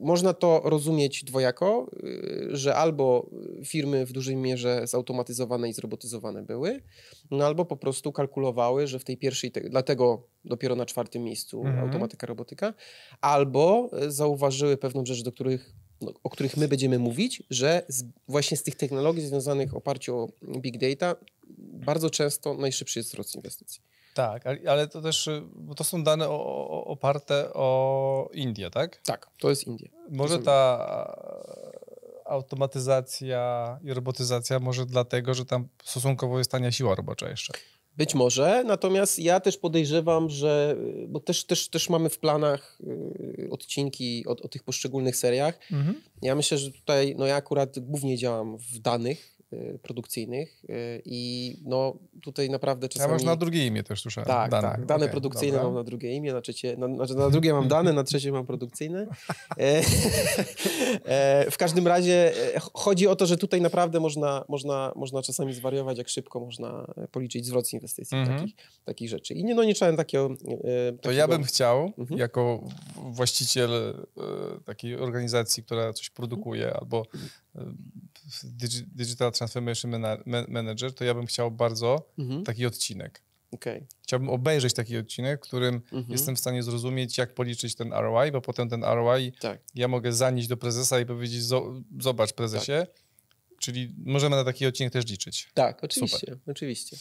można 0.00 0.34
to 0.34 0.60
rozumieć 0.64 1.24
dwojako, 1.24 1.90
y, 2.04 2.56
że 2.56 2.74
albo 2.74 3.30
firmy 3.64 4.06
w 4.06 4.12
dużej 4.12 4.36
mierze 4.36 4.86
zautomatyzowane 4.86 5.68
i 5.68 5.72
zrobotyzowane 5.72 6.42
były, 6.42 6.80
no 7.30 7.46
albo 7.46 7.64
po 7.64 7.76
prostu 7.76 8.12
kalkulowały, 8.12 8.86
że 8.86 8.98
w 8.98 9.04
tej 9.04 9.16
pierwszej, 9.16 9.52
dlatego 9.70 10.22
dopiero 10.44 10.76
na 10.76 10.86
czwartym 10.86 11.24
miejscu 11.24 11.60
mhm. 11.60 11.86
automatyka, 11.86 12.26
robotyka, 12.26 12.74
albo 13.20 13.90
zauważyły 14.08 14.76
pewną 14.76 15.06
rzecz, 15.06 15.22
do 15.22 15.32
których, 15.32 15.74
o 16.24 16.30
których 16.30 16.56
my 16.56 16.68
będziemy 16.68 16.98
mówić, 16.98 17.42
że 17.50 17.82
z, 17.88 18.04
właśnie 18.28 18.56
z 18.56 18.62
tych 18.62 18.74
technologii 18.74 19.26
związanych 19.26 19.70
w 19.70 19.74
oparciu 19.74 20.16
o 20.16 20.28
big 20.42 20.78
data 20.78 21.16
bardzo 21.58 22.10
często 22.10 22.54
najszybszy 22.54 22.98
jest 22.98 23.08
wzrost 23.08 23.34
inwestycji. 23.34 23.82
Tak, 24.14 24.44
ale 24.68 24.88
to 24.88 25.02
też, 25.02 25.28
bo 25.54 25.74
to 25.74 25.84
są 25.84 26.04
dane 26.04 26.28
oparte 26.28 27.52
o 27.52 28.30
Indię, 28.34 28.70
tak? 28.70 29.00
Tak, 29.04 29.30
to 29.38 29.50
jest 29.50 29.66
India. 29.66 29.88
Może 30.10 30.38
ta 30.38 30.78
automatyzacja 32.24 33.78
i 33.84 33.94
robotyzacja 33.94 34.58
może 34.58 34.86
dlatego, 34.86 35.34
że 35.34 35.46
tam 35.46 35.68
stosunkowo 35.84 36.38
jest 36.38 36.50
tania 36.50 36.72
siła 36.72 36.94
robocza 36.94 37.28
jeszcze. 37.28 37.52
Być 37.96 38.14
może, 38.14 38.64
natomiast 38.66 39.18
ja 39.18 39.40
też 39.40 39.56
podejrzewam, 39.56 40.30
że, 40.30 40.76
bo 41.08 41.20
też, 41.20 41.44
też, 41.44 41.68
też 41.68 41.88
mamy 41.88 42.10
w 42.10 42.18
planach 42.18 42.78
y, 42.80 43.48
odcinki 43.50 44.24
o, 44.26 44.30
o 44.30 44.48
tych 44.48 44.62
poszczególnych 44.62 45.16
seriach. 45.16 45.58
Mhm. 45.72 46.02
Ja 46.22 46.34
myślę, 46.34 46.58
że 46.58 46.70
tutaj, 46.70 47.14
no 47.18 47.26
ja 47.26 47.36
akurat 47.36 47.78
głównie 47.78 48.18
działam 48.18 48.58
w 48.58 48.78
danych, 48.78 49.41
produkcyjnych 49.82 50.64
y, 50.64 51.02
i 51.04 51.56
no 51.64 51.96
tutaj 52.22 52.50
naprawdę 52.50 52.88
czasami... 52.88 53.10
Ja 53.10 53.16
masz 53.16 53.24
na 53.24 53.36
drugie 53.36 53.66
imię 53.66 53.82
też 53.82 54.00
słyszałem. 54.00 54.28
Tak, 54.28 54.50
dane. 54.50 54.68
tak. 54.68 54.86
Dane 54.86 55.04
okay, 55.04 55.12
produkcyjne 55.12 55.52
dobra. 55.52 55.68
mam 55.68 55.74
na 55.74 55.84
drugie 55.84 56.12
imię, 56.12 56.32
na 56.32 56.40
trzecie, 56.40 56.76
na, 56.76 56.94
znaczy 56.94 57.14
na 57.14 57.30
drugie 57.30 57.52
mam 57.52 57.68
dane, 57.68 57.92
na 57.92 58.04
trzecie 58.04 58.32
mam 58.32 58.46
produkcyjne. 58.46 59.06
E, 59.58 59.82
e, 61.04 61.50
w 61.50 61.58
każdym 61.58 61.86
razie 61.86 62.32
e, 62.56 62.60
chodzi 62.74 63.06
o 63.06 63.16
to, 63.16 63.26
że 63.26 63.36
tutaj 63.36 63.60
naprawdę 63.60 64.00
można, 64.00 64.44
można, 64.48 64.92
można 64.96 65.22
czasami 65.22 65.52
zwariować, 65.52 65.98
jak 65.98 66.08
szybko 66.08 66.40
można 66.40 66.94
policzyć 67.10 67.46
zwrot 67.46 67.68
z 67.68 67.72
inwestycji 67.72 68.16
mm 68.16 68.28
-hmm. 68.28 68.38
takich, 68.38 68.54
takich 68.84 69.08
rzeczy. 69.08 69.34
I 69.34 69.44
nie, 69.44 69.54
no 69.54 69.64
nie 69.64 69.74
trzeba 69.74 69.96
takiego, 69.96 70.28
takiego... 70.28 70.98
To 71.00 71.12
ja 71.12 71.28
bym 71.28 71.44
chciał, 71.44 71.92
mhm. 71.98 72.20
jako 72.20 72.64
właściciel 72.96 73.70
takiej 74.64 74.96
organizacji, 74.96 75.62
która 75.62 75.92
coś 75.92 76.10
produkuje, 76.10 76.74
albo 76.74 77.06
Digital 78.94 79.32
Transformation 79.32 79.90
Manager, 80.48 80.94
to 80.94 81.04
ja 81.04 81.14
bym 81.14 81.26
chciał 81.26 81.50
bardzo 81.50 82.10
mhm. 82.18 82.44
taki 82.44 82.66
odcinek. 82.66 83.22
Okay. 83.52 83.86
Chciałbym 84.02 84.28
obejrzeć 84.28 84.74
taki 84.74 84.96
odcinek, 84.96 85.44
w 85.44 85.48
którym 85.48 85.74
mhm. 85.74 86.04
jestem 86.08 86.36
w 86.36 86.38
stanie 86.38 86.62
zrozumieć, 86.62 87.18
jak 87.18 87.34
policzyć 87.34 87.74
ten 87.74 87.92
ROI, 87.92 88.32
bo 88.32 88.40
potem 88.40 88.68
ten 88.68 88.84
ROI 88.84 89.32
tak. 89.40 89.60
ja 89.74 89.88
mogę 89.88 90.12
zanieść 90.12 90.48
do 90.48 90.56
prezesa 90.56 91.00
i 91.00 91.06
powiedzieć, 91.06 91.42
zobacz 92.00 92.32
prezesie, 92.32 92.72
tak. 92.72 92.88
czyli 93.58 93.94
możemy 94.04 94.36
na 94.36 94.44
taki 94.44 94.66
odcinek 94.66 94.92
też 94.92 95.06
liczyć. 95.06 95.50
Tak, 95.54 95.84
oczywiście, 95.84 96.18
Super. 96.18 96.38
oczywiście. 96.46 96.96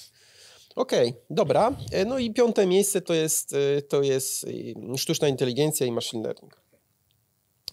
Okej, 0.75 1.09
okay, 1.09 1.21
dobra. 1.29 1.75
E, 1.91 2.05
no 2.05 2.19
i 2.19 2.33
piąte 2.33 2.65
miejsce 2.65 3.01
to 3.01 3.13
jest, 3.13 3.53
e, 3.53 3.81
to 3.81 4.03
jest 4.03 4.45
e, 4.93 4.97
sztuczna 4.97 5.27
inteligencja 5.27 5.87
i 5.87 5.91
machine 5.91 6.23
learning. 6.23 6.61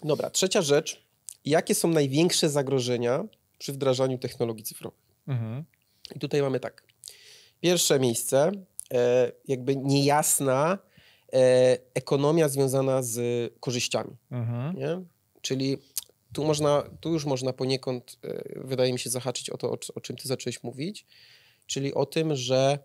Dobra, 0.03 0.29
trzecia 0.29 0.61
rzecz. 0.61 1.08
Jakie 1.45 1.75
są 1.75 1.87
największe 1.87 2.49
zagrożenia 2.49 3.25
przy 3.57 3.73
wdrażaniu 3.73 4.17
technologii 4.17 4.63
cyfrowych. 4.63 4.99
Mhm. 5.27 5.63
I 6.15 6.19
tutaj 6.19 6.41
mamy 6.41 6.59
tak. 6.59 6.83
Pierwsze 7.61 7.99
miejsce, 7.99 8.51
e, 8.93 9.31
jakby 9.47 9.75
niejasna 9.75 10.77
e, 11.33 11.77
ekonomia 11.93 12.49
związana 12.49 13.01
z 13.03 13.19
korzyściami. 13.59 14.15
Mhm. 14.31 14.75
Nie? 14.75 15.01
Czyli 15.41 15.77
tu, 16.33 16.45
można, 16.45 16.83
tu 16.99 17.13
już 17.13 17.25
można 17.25 17.53
poniekąd, 17.53 18.17
e, 18.23 18.43
wydaje 18.55 18.93
mi 18.93 18.99
się, 18.99 19.09
zahaczyć 19.09 19.49
o 19.49 19.57
to, 19.57 19.71
o, 19.71 19.77
o 19.95 20.01
czym 20.01 20.15
ty 20.15 20.27
zacząłeś 20.27 20.63
mówić, 20.63 21.05
czyli 21.67 21.93
o 21.93 22.05
tym, 22.05 22.35
że 22.35 22.79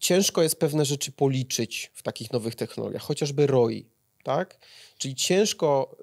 ciężko 0.00 0.42
jest 0.42 0.56
pewne 0.56 0.84
rzeczy 0.84 1.12
policzyć 1.12 1.90
w 1.94 2.02
takich 2.02 2.32
nowych 2.32 2.54
technologiach, 2.54 3.02
chociażby 3.02 3.46
ROI, 3.46 3.86
tak? 4.22 4.58
Czyli 4.98 5.14
ciężko 5.14 5.96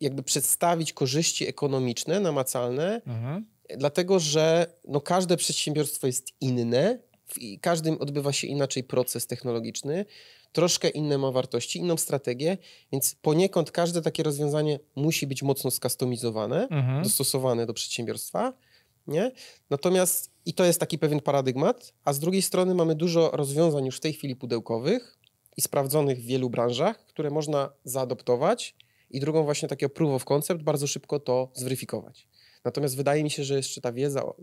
jakby 0.00 0.22
przedstawić 0.22 0.92
korzyści 0.92 1.48
ekonomiczne, 1.48 2.20
namacalne, 2.20 3.02
mhm. 3.06 3.46
dlatego 3.76 4.20
że 4.20 4.66
no, 4.88 5.00
każde 5.00 5.36
przedsiębiorstwo 5.36 6.06
jest 6.06 6.28
inne, 6.40 6.98
w 7.26 7.60
każdym 7.60 8.00
odbywa 8.00 8.32
się 8.32 8.46
inaczej 8.46 8.84
proces 8.84 9.26
technologiczny, 9.26 10.04
troszkę 10.52 10.88
inne 10.88 11.18
ma 11.18 11.30
wartości, 11.30 11.78
inną 11.78 11.96
strategię, 11.96 12.58
więc 12.92 13.14
poniekąd 13.14 13.70
każde 13.70 14.02
takie 14.02 14.22
rozwiązanie 14.22 14.78
musi 14.96 15.26
być 15.26 15.42
mocno 15.42 15.70
skustomizowane, 15.70 16.68
mhm. 16.68 17.02
dostosowane 17.02 17.66
do 17.66 17.74
przedsiębiorstwa. 17.74 18.52
Nie? 19.06 19.32
Natomiast 19.70 20.30
i 20.46 20.54
to 20.54 20.64
jest 20.64 20.80
taki 20.80 20.98
pewien 20.98 21.20
paradygmat, 21.20 21.92
a 22.04 22.12
z 22.12 22.18
drugiej 22.18 22.42
strony 22.42 22.74
mamy 22.74 22.94
dużo 22.94 23.30
rozwiązań 23.30 23.86
już 23.86 23.96
w 23.96 24.00
tej 24.00 24.12
chwili 24.12 24.36
pudełkowych 24.36 25.18
i 25.56 25.62
sprawdzonych 25.62 26.18
w 26.18 26.26
wielu 26.26 26.50
branżach, 26.50 27.06
które 27.06 27.30
można 27.30 27.70
zaadoptować 27.84 28.74
i 29.10 29.20
drugą 29.20 29.44
właśnie 29.44 29.68
takiego 29.68 29.90
proof 29.90 30.14
of 30.14 30.24
concept, 30.24 30.62
bardzo 30.62 30.86
szybko 30.86 31.20
to 31.20 31.50
zweryfikować. 31.54 32.28
Natomiast 32.64 32.96
wydaje 32.96 33.24
mi 33.24 33.30
się, 33.30 33.44
że 33.44 33.56
jeszcze 33.56 33.80
ta 33.80 33.92
wiedza 33.92 34.24
o, 34.24 34.34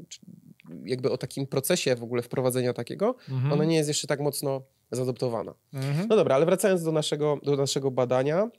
jakby 0.86 1.12
o 1.12 1.18
takim 1.18 1.48
procesie 1.48 1.96
w 1.96 2.04
ogóle 2.04 2.22
wprowadzenia 2.22 2.74
takiego, 2.74 3.16
mhm. 3.30 3.54
ona 3.54 3.66
nie 3.66 3.76
jest 3.76 3.88
jeszcze 3.88 4.08
tak 4.08 4.20
mocno 4.20 4.62
zaadoptowana. 4.92 5.54
Mhm. 5.74 6.08
No 6.08 6.16
dobra, 6.16 6.36
ale 6.36 6.46
wracając 6.46 6.84
do 6.84 6.92
naszego, 6.92 7.40
do 7.44 7.56
naszego 7.56 7.92
badania, 7.92 8.50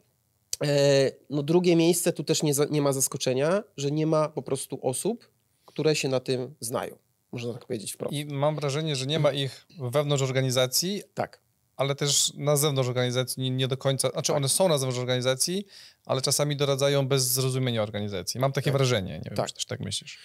e, 0.65 1.11
no 1.31 1.43
drugie 1.43 1.77
miejsce, 1.77 2.13
tu 2.13 2.25
też 2.25 2.43
nie, 2.43 2.53
nie 2.71 2.83
ma 2.83 2.93
zaskoczenia, 2.93 3.63
że 3.77 3.91
nie 3.91 4.07
ma 4.07 4.29
po 4.29 4.43
prostu 4.43 4.79
osób, 4.83 5.29
które 5.67 5.97
się 5.97 6.09
na 6.09 6.21
tym 6.21 6.55
znają. 6.61 6.97
Można 7.33 7.53
tak 7.53 7.67
powiedzieć 7.67 7.93
wprost. 7.93 8.15
I 8.15 8.27
mam 8.27 8.57
wrażenie, 8.57 8.97
że 8.97 9.07
nie 9.07 9.19
ma 9.19 9.33
ich 9.33 9.67
wewnątrz 9.81 10.23
organizacji. 10.23 11.03
Tak 11.15 11.44
ale 11.77 11.95
też 11.95 12.33
na 12.35 12.57
zewnątrz 12.57 12.89
organizacji 12.89 13.43
nie, 13.43 13.51
nie 13.51 13.69
do 13.69 13.77
końca, 13.77 14.11
znaczy 14.11 14.33
tak. 14.33 14.37
one 14.37 14.49
są 14.49 14.69
na 14.69 14.79
zewnątrz 14.79 15.01
organizacji, 15.01 15.67
ale 16.07 16.23
czasami 16.23 16.57
doradzają 16.57 17.09
bez 17.09 17.27
zrozumienia 17.27 17.83
organizacji. 17.83 18.41
Mam 18.41 18.53
takie 18.53 18.71
tak. 18.71 18.79
wrażenie, 18.79 19.13
nie 19.13 19.25
wiem, 19.25 19.37
tak. 19.37 19.49
czy 19.49 19.55
też 19.55 19.67
tak 19.67 19.81
myślisz. 19.81 20.19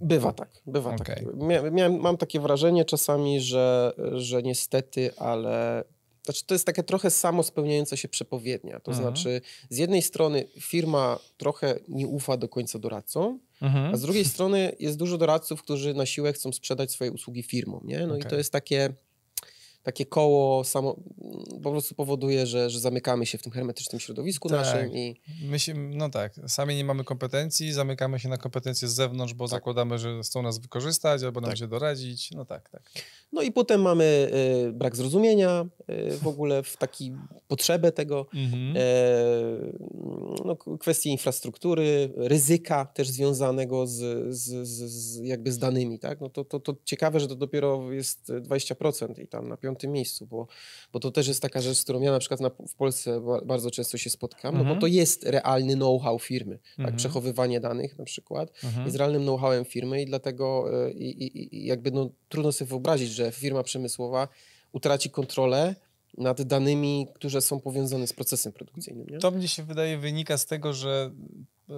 Bywa 0.00 0.32
tak, 0.32 0.62
bywa 0.66 0.94
okay. 0.94 1.06
tak. 1.06 1.72
Miałem, 1.72 2.00
mam 2.00 2.16
takie 2.16 2.40
wrażenie 2.40 2.84
czasami, 2.84 3.40
że, 3.40 3.92
że 4.12 4.42
niestety, 4.42 5.10
ale 5.16 5.84
znaczy 6.24 6.44
to 6.46 6.54
jest 6.54 6.66
takie 6.66 6.82
trochę 6.82 7.10
samo 7.10 7.42
spełniająca 7.42 7.96
się 7.96 8.08
przepowiednia. 8.08 8.80
To 8.80 8.92
mhm. 8.92 9.06
znaczy, 9.06 9.40
z 9.70 9.78
jednej 9.78 10.02
strony 10.02 10.44
firma 10.60 11.18
trochę 11.36 11.78
nie 11.88 12.06
ufa 12.06 12.36
do 12.36 12.48
końca 12.48 12.78
doradcom, 12.78 13.40
mhm. 13.62 13.94
a 13.94 13.96
z 13.96 14.00
drugiej 14.00 14.24
strony 14.24 14.76
jest 14.78 14.98
dużo 14.98 15.18
doradców, 15.18 15.62
którzy 15.62 15.94
na 15.94 16.06
siłę 16.06 16.32
chcą 16.32 16.52
sprzedać 16.52 16.92
swoje 16.92 17.12
usługi 17.12 17.42
firmom. 17.42 17.80
Nie? 17.84 17.98
No 17.98 18.14
okay. 18.14 18.18
i 18.18 18.30
to 18.30 18.36
jest 18.36 18.52
takie 18.52 18.94
takie 19.82 20.06
koło 20.06 20.64
samo, 20.64 20.96
po 21.62 21.70
prostu 21.70 21.94
powoduje, 21.94 22.46
że, 22.46 22.70
że 22.70 22.80
zamykamy 22.80 23.26
się 23.26 23.38
w 23.38 23.42
tym 23.42 23.52
hermetycznym 23.52 24.00
środowisku 24.00 24.48
tak. 24.48 24.58
naszym 24.58 24.92
i... 24.92 25.20
My 25.42 25.58
się, 25.58 25.74
no 25.74 26.10
tak, 26.10 26.34
sami 26.46 26.76
nie 26.76 26.84
mamy 26.84 27.04
kompetencji, 27.04 27.72
zamykamy 27.72 28.20
się 28.20 28.28
na 28.28 28.36
kompetencje 28.36 28.88
z 28.88 28.94
zewnątrz, 28.94 29.34
bo 29.34 29.44
tak. 29.44 29.50
zakładamy, 29.50 29.98
że 29.98 30.20
chcą 30.22 30.42
nas 30.42 30.58
wykorzystać 30.58 31.22
albo 31.22 31.40
nam 31.40 31.50
tak. 31.50 31.58
się 31.58 31.68
doradzić, 31.68 32.30
no 32.30 32.44
tak, 32.44 32.70
tak. 32.70 32.82
No 33.32 33.42
i 33.42 33.52
potem 33.52 33.82
mamy 33.82 34.30
y, 34.68 34.72
brak 34.72 34.96
zrozumienia 34.96 35.66
y, 35.90 36.18
w 36.22 36.26
ogóle, 36.26 36.62
w 36.62 36.76
taki 36.76 37.12
potrzebę 37.48 37.92
tego, 37.92 38.26
mhm. 38.34 38.76
y, 38.76 39.78
no, 40.44 40.56
kwestie 40.56 41.10
infrastruktury, 41.10 42.12
ryzyka 42.16 42.84
też 42.84 43.08
związanego 43.08 43.86
z, 43.86 43.94
z, 44.34 44.68
z, 44.68 44.90
z, 44.90 45.24
jakby 45.24 45.52
z 45.52 45.58
danymi, 45.58 45.98
tak? 45.98 46.20
No 46.20 46.28
to, 46.28 46.44
to, 46.44 46.60
to 46.60 46.76
ciekawe, 46.84 47.20
że 47.20 47.28
to 47.28 47.36
dopiero 47.36 47.92
jest 47.92 48.28
20% 48.28 49.22
i 49.22 49.28
tam 49.28 49.48
na 49.48 49.56
piątym 49.56 49.92
miejscu, 49.92 50.26
bo, 50.26 50.46
bo 50.92 51.00
to 51.00 51.10
też 51.10 51.28
jest 51.28 51.42
taka 51.42 51.60
rzecz, 51.60 51.76
z 51.76 51.84
którą 51.84 52.00
ja 52.00 52.12
na 52.12 52.18
przykład 52.18 52.40
na, 52.40 52.50
w 52.50 52.74
Polsce 52.74 53.20
bardzo 53.46 53.70
często 53.70 53.98
się 53.98 54.10
spotkam, 54.10 54.48
mhm. 54.48 54.58
no 54.58 54.64
bo 54.64 54.74
mhm. 54.74 54.80
to 54.80 54.86
jest 54.86 55.24
realny 55.24 55.74
know-how 55.74 56.18
firmy, 56.18 56.58
tak? 56.58 56.78
mhm. 56.78 56.96
Przechowywanie 56.96 57.60
danych 57.60 57.98
na 57.98 58.04
przykład 58.04 58.52
jest 58.84 58.96
realnym 58.96 59.22
know-howem 59.22 59.64
firmy 59.64 60.02
i 60.02 60.06
dlatego 60.06 60.64
i, 60.94 61.04
i, 61.04 61.56
i 61.56 61.66
jakby 61.66 61.90
no, 61.90 62.10
trudno 62.28 62.52
sobie 62.52 62.68
wyobrazić, 62.68 63.17
że 63.18 63.32
firma 63.32 63.62
przemysłowa 63.62 64.28
utraci 64.72 65.10
kontrolę 65.10 65.74
nad 66.18 66.42
danymi, 66.42 67.06
które 67.14 67.40
są 67.40 67.60
powiązane 67.60 68.06
z 68.06 68.12
procesem 68.12 68.52
produkcyjnym. 68.52 69.06
Nie? 69.06 69.18
To 69.18 69.30
mnie 69.30 69.48
się 69.48 69.62
wydaje 69.62 69.98
wynika 69.98 70.38
z 70.38 70.46
tego, 70.46 70.72
że 70.72 71.10
y, 71.70 71.72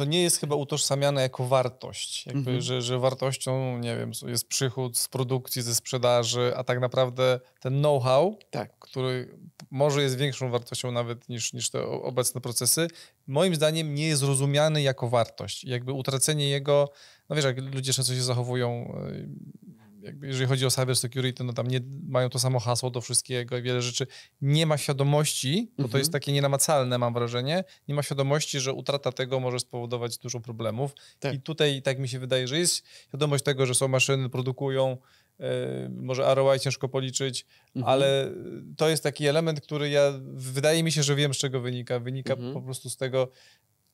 to 0.00 0.04
nie 0.04 0.22
jest 0.22 0.36
chyba 0.36 0.56
utożsamiane 0.56 1.22
jako 1.22 1.46
wartość. 1.46 2.26
Jakby, 2.26 2.40
mhm. 2.40 2.60
że, 2.60 2.82
że 2.82 2.98
wartością, 2.98 3.78
nie 3.78 3.96
wiem, 3.96 4.12
jest 4.26 4.48
przychód 4.48 4.98
z 4.98 5.08
produkcji, 5.08 5.62
ze 5.62 5.74
sprzedaży, 5.74 6.52
a 6.56 6.64
tak 6.64 6.80
naprawdę 6.80 7.40
ten 7.60 7.78
know-how, 7.78 8.38
tak. 8.50 8.78
który 8.78 9.38
może 9.70 10.02
jest 10.02 10.16
większą 10.16 10.50
wartością 10.50 10.92
nawet 10.92 11.28
niż, 11.28 11.52
niż 11.52 11.70
te 11.70 11.86
obecne 11.86 12.40
procesy, 12.40 12.88
moim 13.26 13.54
zdaniem 13.54 13.94
nie 13.94 14.06
jest 14.06 14.22
rozumiany 14.22 14.82
jako 14.82 15.08
wartość. 15.08 15.64
Jakby 15.64 15.92
utracenie 15.92 16.48
jego, 16.48 16.88
no 17.28 17.36
wiesz, 17.36 17.44
jak 17.44 17.58
ludzie 17.74 17.92
często 17.92 18.14
się 18.14 18.22
zachowują 18.22 18.94
jeżeli 20.22 20.46
chodzi 20.46 20.66
o 20.66 20.70
cyber 20.70 20.96
security, 20.96 21.44
no 21.44 21.52
tam 21.52 21.68
nie 21.68 21.80
mają 22.08 22.28
to 22.28 22.38
samo 22.38 22.60
hasło 22.60 22.90
do 22.90 23.00
wszystkiego 23.00 23.58
i 23.58 23.62
wiele 23.62 23.82
rzeczy. 23.82 24.06
Nie 24.40 24.66
ma 24.66 24.78
świadomości, 24.78 25.72
bo 25.78 25.88
to 25.88 25.98
jest 25.98 26.08
mhm. 26.08 26.12
takie 26.12 26.32
nienamacalne, 26.32 26.98
mam 26.98 27.14
wrażenie, 27.14 27.64
nie 27.88 27.94
ma 27.94 28.02
świadomości, 28.02 28.60
że 28.60 28.72
utrata 28.72 29.12
tego 29.12 29.40
może 29.40 29.58
spowodować 29.58 30.18
dużo 30.18 30.40
problemów. 30.40 30.92
Tak. 31.20 31.34
I 31.34 31.40
tutaj 31.40 31.82
tak 31.82 31.98
mi 31.98 32.08
się 32.08 32.18
wydaje, 32.18 32.48
że 32.48 32.58
jest 32.58 32.82
świadomość 33.08 33.44
tego, 33.44 33.66
że 33.66 33.74
są 33.74 33.88
maszyny, 33.88 34.28
produkują, 34.28 34.96
yy, 35.38 35.46
może 35.90 36.34
ROI 36.34 36.60
ciężko 36.60 36.88
policzyć, 36.88 37.46
mhm. 37.76 37.92
ale 37.92 38.32
to 38.76 38.88
jest 38.88 39.02
taki 39.02 39.26
element, 39.26 39.60
który 39.60 39.90
ja, 39.90 40.12
wydaje 40.32 40.82
mi 40.82 40.92
się, 40.92 41.02
że 41.02 41.14
wiem 41.14 41.34
z 41.34 41.36
czego 41.36 41.60
wynika. 41.60 42.00
Wynika 42.00 42.32
mhm. 42.32 42.54
po 42.54 42.62
prostu 42.62 42.90
z 42.90 42.96
tego, 42.96 43.28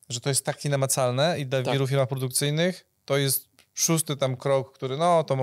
że 0.09 0.21
to 0.21 0.29
jest 0.29 0.45
tak 0.45 0.65
nienamacalne 0.65 1.41
i 1.41 1.47
dla 1.47 1.63
tak. 1.63 1.73
wielu 1.73 1.87
firm 1.87 2.07
produkcyjnych 2.07 2.87
to 3.05 3.17
jest 3.17 3.56
szósty 3.77 4.17
tam 4.17 4.37
krok, 4.37 4.73
który 4.73 4.97
no, 4.97 5.25
to 5.25 5.37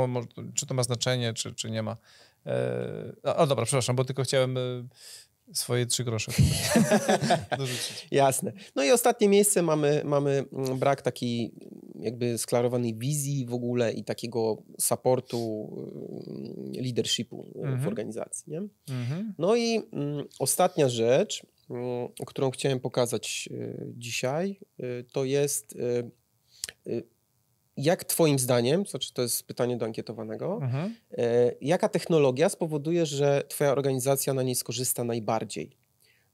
czy 0.54 0.66
to 0.66 0.74
ma 0.74 0.84
znaczenie, 0.84 1.34
czy, 1.34 1.56
czy 1.56 1.72
nie 1.72 1.84
ma. 1.84 1.98
E, 2.46 3.36
o, 3.36 3.48
dobra, 3.48 3.66
przepraszam, 3.66 3.96
bo 3.96 4.06
tylko 4.06 4.24
chciałem 4.24 4.58
e, 4.58 4.62
swoje 5.54 5.86
trzy 5.86 6.04
grosze 6.04 6.32
dorzucić. 7.58 8.08
Jasne. 8.12 8.54
No 8.76 8.84
i 8.84 8.92
ostatnie 8.92 9.30
miejsce 9.30 9.62
mamy, 9.62 10.02
mamy 10.06 10.46
mm, 10.54 10.80
brak 10.80 11.02
takiej 11.02 11.54
jakby 12.00 12.38
sklarowanej 12.38 12.96
wizji 12.96 13.46
w 13.46 13.54
ogóle 13.54 13.94
i 13.94 14.04
takiego 14.04 14.64
supportu, 14.80 15.70
mm, 16.28 16.84
leadershipu 16.84 17.54
mhm. 17.56 17.82
w 17.82 17.88
organizacji. 17.88 18.52
Nie? 18.52 18.62
Mhm. 18.90 19.34
No 19.38 19.56
i 19.56 19.82
mm, 19.92 20.26
ostatnia 20.40 20.90
rzecz, 20.90 21.46
mm, 21.70 22.08
którą 22.26 22.52
chciałem 22.52 22.80
pokazać 22.80 23.50
dzisiaj, 23.98 24.60
to 25.12 25.26
jest 25.26 25.76
jak 27.78 28.04
Twoim 28.04 28.40
zdaniem, 28.40 28.84
to 29.14 29.22
jest 29.22 29.48
pytanie 29.48 29.78
do 29.78 29.86
ankietowanego, 29.86 30.60
mhm. 30.62 30.96
e, 31.18 31.52
jaka 31.62 31.90
technologia 31.90 32.50
spowoduje, 32.50 33.06
że 33.06 33.44
Twoja 33.48 33.72
organizacja 33.72 34.34
na 34.34 34.44
niej 34.44 34.56
skorzysta 34.56 35.04
najbardziej? 35.04 35.84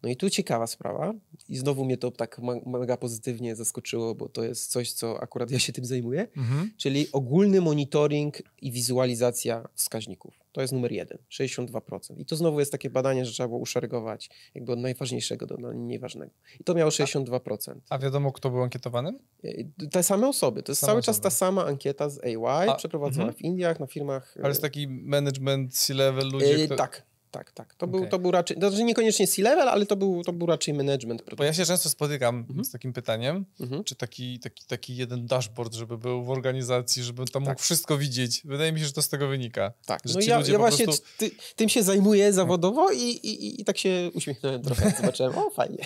No 0.04 0.10
i 0.10 0.16
tu 0.16 0.30
ciekawa 0.30 0.68
sprawa 0.68 1.14
i 1.50 1.58
znowu 1.58 1.86
mnie 1.86 1.98
to 1.98 2.12
tak 2.12 2.42
mega 2.66 2.98
pozytywnie 2.98 3.56
zaskoczyło, 3.56 4.16
bo 4.16 4.30
to 4.30 4.44
jest 4.44 4.72
coś, 4.72 4.92
co 4.92 5.22
akurat 5.22 5.52
ja 5.52 5.60
się 5.60 5.74
tym 5.74 5.86
zajmuję, 5.86 6.28
mhm. 6.38 6.72
czyli 6.78 7.08
ogólny 7.12 7.62
monitoring 7.62 8.38
i 8.62 8.72
wizualizacja 8.72 9.68
wskaźników. 9.76 10.40
To 10.52 10.62
jest 10.62 10.74
numer 10.74 10.92
jeden, 10.92 11.18
62%. 11.32 12.20
I 12.20 12.26
to 12.26 12.36
znowu 12.36 12.60
jest 12.60 12.72
takie 12.72 12.90
badanie, 12.90 13.26
że 13.26 13.32
trzeba 13.32 13.48
było 13.48 13.60
uszeregować 13.60 14.30
jakby 14.56 14.72
od 14.72 14.80
najważniejszego 14.80 15.46
do 15.46 15.58
najmniej 15.58 16.00
ważnego. 16.00 16.32
I 16.60 16.64
to 16.64 16.74
miało 16.74 16.92
62%. 16.92 17.76
A, 17.90 17.96
a 17.96 18.00
wiadomo, 18.00 18.32
kto 18.32 18.50
był 18.50 18.64
ankietowanym? 18.64 19.20
E, 19.44 19.88
te 19.92 20.04
same 20.04 20.28
osoby. 20.28 20.64
To 20.64 20.72
jest 20.72 20.82
same 20.82 20.88
cały 20.88 21.00
osoby. 21.00 21.06
czas 21.06 21.22
ta 21.22 21.30
sama 21.30 21.66
ankieta 21.66 22.10
z 22.10 22.24
AY, 22.24 22.70
a, 22.70 22.76
przeprowadzona 22.76 23.24
mhm. 23.24 23.38
w 23.38 23.42
Indiach, 23.42 23.80
na 23.80 23.88
firmach. 23.88 24.36
Ale 24.38 24.48
jest 24.48 24.62
taki 24.62 24.88
management, 24.88 25.78
C-level, 25.78 26.30
ludzie, 26.30 26.66
kto... 26.66 26.76
Tak, 26.76 27.09
tak, 27.32 27.52
tak. 27.52 27.76
To, 27.76 27.86
okay. 27.86 28.00
był, 28.00 28.10
to 28.10 28.20
był 28.20 28.32
raczej, 28.32 28.58
to 28.58 28.70
znaczy 28.70 28.84
niekoniecznie 28.84 29.28
C-level, 29.28 29.70
ale 29.70 29.86
to 29.86 29.96
był, 29.96 30.24
to 30.24 30.34
był 30.34 30.48
raczej 30.48 30.74
management. 30.74 31.24
Bo 31.38 31.44
ja 31.44 31.54
się 31.54 31.66
często 31.66 31.90
spotykam 31.90 32.38
mhm. 32.50 32.66
z 32.66 32.72
takim 32.72 32.94
pytaniem, 32.94 33.46
mhm. 33.60 33.84
czy 33.84 33.96
taki, 33.96 34.40
taki, 34.40 34.66
taki 34.66 34.96
jeden 34.96 35.26
dashboard, 35.26 35.74
żeby 35.74 35.98
był 35.98 36.24
w 36.24 36.30
organizacji, 36.30 37.04
żeby 37.04 37.26
tam 37.26 37.44
tak. 37.44 37.50
mógł 37.50 37.62
wszystko 37.62 37.98
widzieć. 37.98 38.42
Wydaje 38.46 38.72
mi 38.72 38.80
się, 38.80 38.86
że 38.86 38.94
to 38.94 39.02
z 39.02 39.10
tego 39.10 39.28
wynika. 39.28 39.74
Tak, 39.86 40.02
no 40.06 40.20
ja, 40.22 40.42
ja 40.48 40.58
właśnie 40.58 40.86
prostu... 40.86 41.08
ty, 41.18 41.32
tym 41.56 41.70
się 41.70 41.84
zajmuję 41.84 42.34
zawodowo 42.34 42.92
i, 42.92 43.02
i, 43.02 43.62
i 43.62 43.66
tak 43.66 43.78
się 43.78 44.12
uśmiechnąłem 44.14 44.62
trochę, 44.62 44.94
zobaczyłem, 45.02 45.38
o 45.38 45.50
fajnie, 45.50 45.86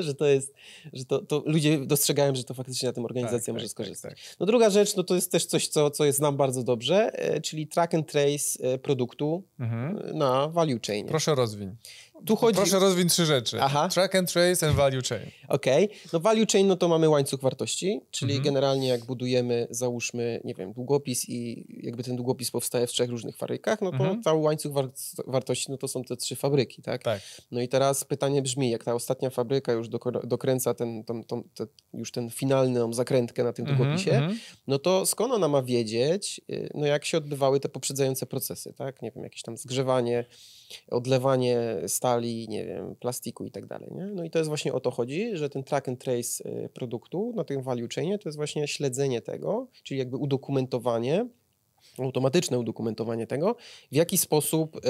że 0.00 0.14
to 0.14 0.26
jest, 0.26 0.54
że 0.92 1.04
to, 1.04 1.18
to 1.18 1.42
ludzie 1.46 1.78
dostrzegają, 1.78 2.34
że 2.34 2.44
to 2.44 2.54
faktycznie 2.54 2.88
na 2.88 2.92
tym 2.92 3.04
organizacja 3.04 3.46
tak, 3.46 3.54
może 3.54 3.66
tak, 3.66 3.70
skorzystać. 3.70 4.14
Tak, 4.14 4.28
tak, 4.28 4.36
no 4.40 4.46
druga 4.46 4.70
rzecz, 4.70 4.96
no 4.96 5.02
to 5.02 5.14
jest 5.14 5.32
też 5.32 5.46
coś, 5.46 5.68
co, 5.68 5.90
co 5.90 6.04
jest 6.04 6.18
znam 6.18 6.36
bardzo 6.36 6.62
dobrze, 6.62 7.10
e, 7.12 7.40
czyli 7.40 7.66
track 7.66 7.94
and 7.94 8.12
trace 8.12 8.62
e, 8.62 8.78
produktu 8.78 9.44
mhm. 9.60 10.18
na 10.18 10.48
value 10.48 10.79
chainie. 10.86 11.08
Proszę 11.08 11.34
rozwiń. 11.34 11.76
Tu 12.26 12.36
chodzi... 12.36 12.56
Proszę 12.56 12.78
rozwiń 12.78 13.08
trzy 13.08 13.26
rzeczy. 13.26 13.62
Aha. 13.62 13.88
Track 13.88 14.14
and 14.14 14.32
trace 14.32 14.68
and 14.68 14.76
value 14.76 15.02
chain. 15.08 15.30
Okej. 15.48 15.84
Okay. 15.84 15.98
No 16.12 16.20
value 16.20 16.46
chain, 16.52 16.66
no 16.66 16.76
to 16.76 16.88
mamy 16.88 17.08
łańcuch 17.08 17.40
wartości, 17.40 18.00
czyli 18.10 18.32
mhm. 18.32 18.44
generalnie 18.44 18.88
jak 18.88 19.04
budujemy, 19.04 19.66
załóżmy, 19.70 20.40
nie 20.44 20.54
wiem, 20.54 20.72
długopis 20.72 21.28
i 21.28 21.66
jakby 21.82 22.02
ten 22.02 22.16
długopis 22.16 22.50
powstaje 22.50 22.86
w 22.86 22.90
trzech 22.90 23.10
różnych 23.10 23.36
fabrykach, 23.36 23.80
no 23.80 23.90
to 23.90 23.96
mhm. 23.96 24.22
cały 24.22 24.40
łańcuch 24.40 24.72
war 24.72 24.88
wartości, 25.26 25.70
no 25.70 25.76
to 25.76 25.88
są 25.88 26.04
te 26.04 26.16
trzy 26.16 26.36
fabryki, 26.36 26.82
tak? 26.82 27.02
tak? 27.02 27.20
No 27.50 27.60
i 27.60 27.68
teraz 27.68 28.04
pytanie 28.04 28.42
brzmi, 28.42 28.70
jak 28.70 28.84
ta 28.84 28.94
ostatnia 28.94 29.30
fabryka 29.30 29.72
już 29.72 29.88
dokręca 30.24 30.74
ten, 30.74 31.04
ten, 31.04 31.24
ten, 31.24 31.42
ten 31.54 31.66
już 31.92 32.12
ten 32.12 32.30
finalną 32.30 32.92
zakrętkę 32.92 33.44
na 33.44 33.52
tym 33.52 33.66
mhm. 33.66 33.78
długopisie, 33.78 34.12
mhm. 34.12 34.38
no 34.66 34.78
to 34.78 35.06
skąd 35.06 35.32
ona 35.32 35.48
ma 35.48 35.62
wiedzieć, 35.62 36.40
y, 36.50 36.70
no 36.74 36.86
jak 36.86 37.04
się 37.04 37.18
odbywały 37.18 37.60
te 37.60 37.68
poprzedzające 37.68 38.26
procesy, 38.26 38.72
tak? 38.72 39.02
Nie 39.02 39.10
wiem, 39.10 39.24
jakieś 39.24 39.42
tam 39.42 39.56
zgrzewanie, 39.56 40.24
odlewanie 40.90 41.58
stali, 41.86 42.48
nie 42.48 42.64
wiem, 42.64 42.96
plastiku 42.96 43.44
i 43.44 43.50
tak 43.50 43.66
dalej. 43.66 43.90
No 44.14 44.24
i 44.24 44.30
to 44.30 44.38
jest 44.38 44.48
właśnie 44.48 44.72
o 44.72 44.80
to 44.80 44.90
chodzi, 44.90 45.36
że 45.36 45.50
ten 45.50 45.64
track 45.64 45.88
and 45.88 46.00
trace 46.00 46.48
y, 46.64 46.68
produktu 46.68 47.32
na 47.36 47.44
tym 47.44 47.62
value 47.62 47.88
chainie 47.94 48.18
to 48.18 48.28
jest 48.28 48.36
właśnie 48.36 48.68
śledzenie 48.68 49.20
tego, 49.20 49.66
czyli 49.82 49.98
jakby 49.98 50.16
udokumentowanie, 50.16 51.26
automatyczne 51.98 52.58
udokumentowanie 52.58 53.26
tego, 53.26 53.56
w 53.92 53.94
jaki 53.94 54.18
sposób 54.18 54.76
y, 54.76 54.80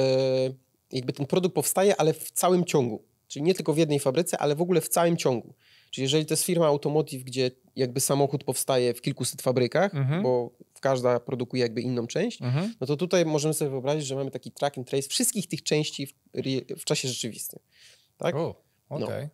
jakby 0.93 1.13
ten 1.13 1.27
produkt 1.27 1.55
powstaje, 1.55 1.97
ale 1.97 2.13
w 2.13 2.31
całym 2.31 2.65
ciągu. 2.65 3.03
Czyli 3.29 3.43
nie 3.43 3.55
tylko 3.55 3.73
w 3.73 3.79
jednej 3.79 4.01
fabryce, 4.01 4.39
ale 4.39 4.55
w 4.55 4.63
ogóle 4.63 4.81
w 4.81 4.89
całym 4.89 5.17
ciągu. 5.17 5.55
Czyli 5.91 6.03
jeżeli 6.03 6.27
to 6.27 6.33
jest 6.33 6.45
firma 6.45 6.67
automotive, 6.67 7.25
gdzie 7.25 7.51
jakby 7.77 8.01
samochód 8.01 8.45
powstaje 8.45 8.95
w 8.95 9.01
kilkuset 9.01 9.43
fabrykach, 9.43 9.95
mhm. 9.95 10.23
bo 10.23 10.51
każda 10.81 11.21
produkuje 11.21 11.63
jakby 11.63 11.81
inną 11.81 12.07
część, 12.07 12.43
mhm. 12.43 12.75
no 12.81 12.87
to 12.87 12.97
tutaj 12.97 13.27
możemy 13.27 13.55
sobie 13.55 13.71
wyobrazić, 13.71 14.07
że 14.07 14.15
mamy 14.15 14.31
taki 14.31 14.51
track 14.51 14.79
and 14.79 14.89
trace 14.89 15.09
wszystkich 15.09 15.49
tych 15.49 15.63
części 15.63 16.07
w, 16.07 16.13
w 16.79 16.85
czasie 16.85 17.09
rzeczywistym. 17.09 17.61
Tak? 18.17 18.35
O, 18.35 18.63
okay. 18.89 19.23
no. 19.23 19.29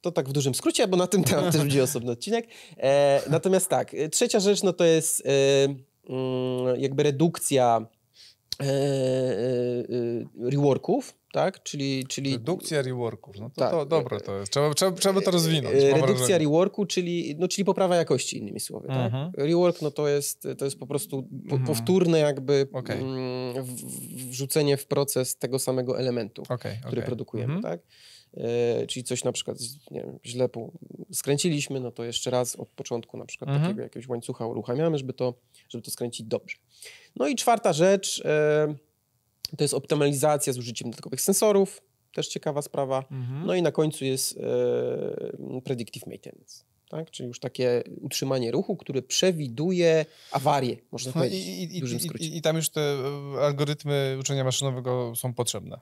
To 0.00 0.12
tak 0.12 0.28
w 0.28 0.32
dużym 0.32 0.54
skrócie, 0.54 0.88
bo 0.88 0.96
na 0.96 1.06
tym 1.06 1.24
temat 1.24 1.52
też 1.52 1.60
będzie 1.60 1.82
osobny 1.82 2.12
odcinek. 2.12 2.48
E, 2.76 3.22
natomiast 3.30 3.68
tak, 3.68 3.92
trzecia 4.10 4.40
rzecz 4.40 4.62
no 4.62 4.72
to 4.72 4.84
jest 4.84 5.22
e, 5.26 5.30
mm, 5.64 6.80
jakby 6.80 7.02
redukcja 7.02 7.86
e, 8.60 8.64
e, 8.64 8.70
e 8.70 10.50
reworków, 10.50 11.17
tak? 11.38 11.62
Czyli, 11.62 12.06
czyli... 12.06 12.32
Redukcja 12.32 12.82
reworków, 12.82 13.36
no 13.40 13.50
to, 13.50 13.60
tak. 13.60 13.70
to 13.70 13.86
dobre 13.86 14.20
to 14.20 14.38
jest. 14.38 14.52
Trzeba, 14.52 14.74
trzeba, 14.74 14.92
trzeba 14.92 15.20
to 15.20 15.30
rozwinąć. 15.30 15.76
Redukcja 15.76 16.38
reworku, 16.38 16.86
czyli, 16.86 17.36
no, 17.38 17.48
czyli 17.48 17.64
poprawa 17.64 17.96
jakości, 17.96 18.38
innymi 18.38 18.60
słowy. 18.60 18.88
Tak? 18.88 19.06
Mhm. 19.06 19.32
Rework 19.36 19.82
no, 19.82 19.90
to, 19.90 20.08
jest, 20.08 20.48
to 20.58 20.64
jest 20.64 20.78
po 20.78 20.86
prostu 20.86 21.28
mhm. 21.42 21.64
powtórne 21.64 22.18
jakby 22.18 22.66
okay. 22.72 22.96
mm, 22.96 23.64
wrzucenie 24.30 24.76
w 24.76 24.86
proces 24.86 25.36
tego 25.36 25.58
samego 25.58 25.98
elementu, 25.98 26.42
okay, 26.48 26.76
który 26.80 27.00
okay. 27.00 27.06
produkujemy, 27.06 27.54
mhm. 27.54 27.62
tak? 27.72 27.86
E, 28.36 28.86
czyli 28.86 29.04
coś 29.04 29.24
na 29.24 29.32
przykład 29.32 29.58
nie 29.90 30.00
wiem, 30.00 30.18
źle 30.24 30.48
skręciliśmy, 31.12 31.80
no 31.80 31.90
to 31.90 32.04
jeszcze 32.04 32.30
raz 32.30 32.56
od 32.56 32.68
początku 32.68 33.16
na 33.16 33.26
przykład 33.26 33.50
mhm. 33.50 33.66
takiego 33.66 33.82
jakiegoś 33.82 34.08
łańcucha 34.08 34.46
uruchamiamy, 34.46 34.98
żeby 34.98 35.12
to, 35.12 35.34
żeby 35.68 35.82
to 35.82 35.90
skręcić 35.90 36.26
dobrze. 36.26 36.56
No 37.16 37.28
i 37.28 37.36
czwarta 37.36 37.72
rzecz... 37.72 38.22
To 39.56 39.64
jest 39.64 39.74
optymalizacja 39.74 40.52
z 40.52 40.58
użyciem 40.58 40.90
dodatkowych 40.90 41.20
sensorów, 41.20 41.82
też 42.14 42.28
ciekawa 42.28 42.62
sprawa. 42.62 43.04
Mhm. 43.10 43.46
No 43.46 43.54
i 43.54 43.62
na 43.62 43.72
końcu 43.72 44.04
jest 44.04 44.38
e, 44.38 45.60
predictive 45.64 46.06
maintenance. 46.06 46.64
Tak? 46.88 47.10
Czyli 47.10 47.26
już 47.26 47.40
takie 47.40 47.82
utrzymanie 48.00 48.50
ruchu, 48.50 48.76
które 48.76 49.02
przewiduje 49.02 50.06
awarię, 50.32 50.76
można 50.92 51.12
no 51.14 51.20
powiedzieć. 51.20 51.46
I, 51.46 51.62
i, 51.62 51.78
i, 52.24 52.36
I, 52.36 52.42
tam 52.42 52.56
już 52.56 52.68
te 52.68 52.80
e, 52.80 53.40
algorytmy 53.40 54.16
uczenia 54.20 54.44
maszynowego 54.44 55.12
są 55.16 55.34
potrzebne. 55.34 55.80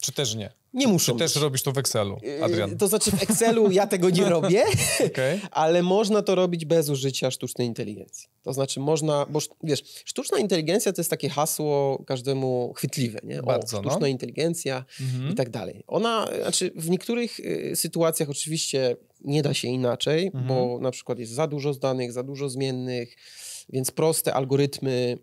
Czy 0.00 0.12
też 0.12 0.34
nie? 0.34 0.52
Nie 0.74 0.86
muszą. 0.86 1.12
Czy 1.12 1.18
też 1.18 1.36
robisz 1.36 1.62
to 1.62 1.72
w 1.72 1.78
Excelu, 1.78 2.18
yy, 2.22 2.44
Adrian? 2.44 2.76
To 2.76 2.88
znaczy 2.88 3.10
w 3.10 3.22
Excelu 3.22 3.70
ja 3.70 3.86
tego 3.86 4.10
nie 4.10 4.24
robię, 4.24 4.64
okay. 5.06 5.40
ale 5.50 5.82
można 5.82 6.22
to 6.22 6.34
robić 6.34 6.64
bez 6.64 6.88
użycia 6.88 7.30
sztucznej 7.30 7.66
inteligencji. 7.66 8.28
To 8.42 8.52
znaczy 8.52 8.80
można, 8.80 9.26
bo 9.30 9.40
wiesz, 9.62 9.82
sztuczna 10.04 10.38
inteligencja 10.38 10.92
to 10.92 11.00
jest 11.00 11.10
takie 11.10 11.28
hasło 11.28 12.02
każdemu 12.06 12.72
chwytliwe, 12.76 13.18
nie? 13.22 13.42
O, 13.42 13.46
Bardzo, 13.46 13.76
no. 13.76 13.82
sztuczna 13.82 14.00
no. 14.00 14.06
inteligencja 14.06 14.84
mhm. 15.00 15.32
i 15.32 15.34
tak 15.34 15.50
dalej. 15.50 15.84
Ona, 15.86 16.28
znaczy 16.42 16.72
w 16.76 16.90
niektórych 16.90 17.40
y, 17.40 17.72
sytuacjach 17.76 18.30
oczywiście 18.30 18.96
nie 19.20 19.42
da 19.42 19.54
się 19.54 19.68
inaczej, 19.68 20.26
mhm. 20.26 20.46
bo 20.46 20.78
na 20.80 20.90
przykład 20.90 21.18
jest 21.18 21.32
za 21.32 21.46
dużo 21.46 21.74
danych, 21.74 22.12
za 22.12 22.22
dużo 22.22 22.48
zmiennych, 22.48 23.16
więc 23.68 23.90
proste 23.90 24.34
algorytmy 24.34 25.18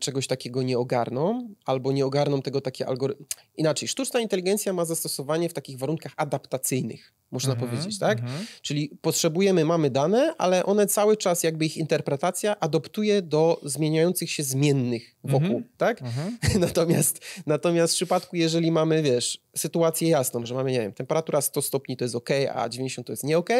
czegoś 0.00 0.26
takiego 0.26 0.62
nie 0.62 0.78
ogarną, 0.78 1.48
albo 1.64 1.92
nie 1.92 2.06
ogarną 2.06 2.42
tego 2.42 2.60
takie 2.60 2.86
algorytmy. 2.86 3.26
Inaczej, 3.56 3.88
sztuczna 3.88 4.20
inteligencja 4.20 4.72
ma 4.72 4.84
zastosowanie 4.84 5.48
w 5.48 5.52
takich 5.52 5.78
warunkach 5.78 6.12
adaptacyjnych, 6.16 7.12
można 7.30 7.52
mm 7.52 7.64
-hmm, 7.64 7.70
powiedzieć, 7.70 7.98
tak? 7.98 8.18
Mm 8.18 8.30
-hmm. 8.30 8.44
Czyli 8.62 8.98
potrzebujemy, 9.02 9.64
mamy 9.64 9.90
dane, 9.90 10.34
ale 10.38 10.66
one 10.66 10.86
cały 10.86 11.16
czas, 11.16 11.42
jakby 11.42 11.64
ich 11.64 11.76
interpretacja 11.76 12.60
adoptuje 12.60 13.22
do 13.22 13.60
zmieniających 13.62 14.30
się 14.30 14.42
zmiennych 14.42 15.16
wokół, 15.24 15.46
mm 15.46 15.62
-hmm, 15.62 15.66
tak? 15.76 16.02
Mhm. 16.02 16.38
natomiast, 16.66 17.20
natomiast 17.46 17.92
w 17.92 17.96
przypadku, 17.96 18.36
jeżeli 18.36 18.72
mamy, 18.72 19.02
wiesz, 19.02 19.44
sytuację 19.56 20.08
jasną, 20.08 20.46
że 20.46 20.54
mamy, 20.54 20.72
nie 20.72 20.80
wiem, 20.80 20.92
temperatura 20.92 21.40
100 21.40 21.62
stopni 21.62 21.96
to 21.96 22.04
jest 22.04 22.14
ok, 22.14 22.30
a 22.54 22.68
90 22.68 23.06
to 23.06 23.12
jest 23.12 23.24
nie 23.24 23.38
ok, 23.38 23.50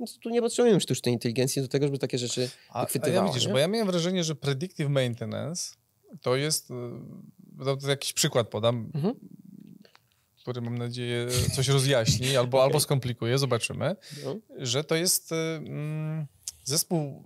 no 0.00 0.06
to 0.06 0.12
tu 0.20 0.30
nie 0.30 0.42
potrzebujemy 0.42 0.80
sztucznej 0.80 1.14
inteligencji 1.14 1.62
do 1.62 1.68
tego, 1.68 1.86
żeby 1.86 1.98
takie 1.98 2.18
rzeczy 2.18 2.50
a, 2.70 2.86
a 3.02 3.08
ja 3.08 3.24
widzisz, 3.24 3.46
nie? 3.46 3.52
bo 3.52 3.58
ja 3.58 3.68
miałem 3.68 3.86
wrażenie, 3.86 4.24
że 4.24 4.34
predictive 4.34 4.88
maintenance 4.88 5.41
to 6.20 6.36
jest, 6.36 6.70
y, 6.70 6.74
no 7.56 7.76
to 7.76 7.88
jakiś 7.88 8.12
przykład 8.12 8.48
podam, 8.48 8.90
mhm. 8.94 9.14
który 10.40 10.60
mam 10.60 10.78
nadzieję 10.78 11.26
coś 11.54 11.68
rozjaśni 11.68 12.36
albo, 12.36 12.58
okay. 12.58 12.66
albo 12.66 12.80
skomplikuje, 12.80 13.38
zobaczymy, 13.38 13.96
no. 14.24 14.36
że 14.58 14.84
to 14.84 14.94
jest 14.94 15.32
y, 15.32 15.34
mm, 15.34 16.26
zespół 16.64 17.24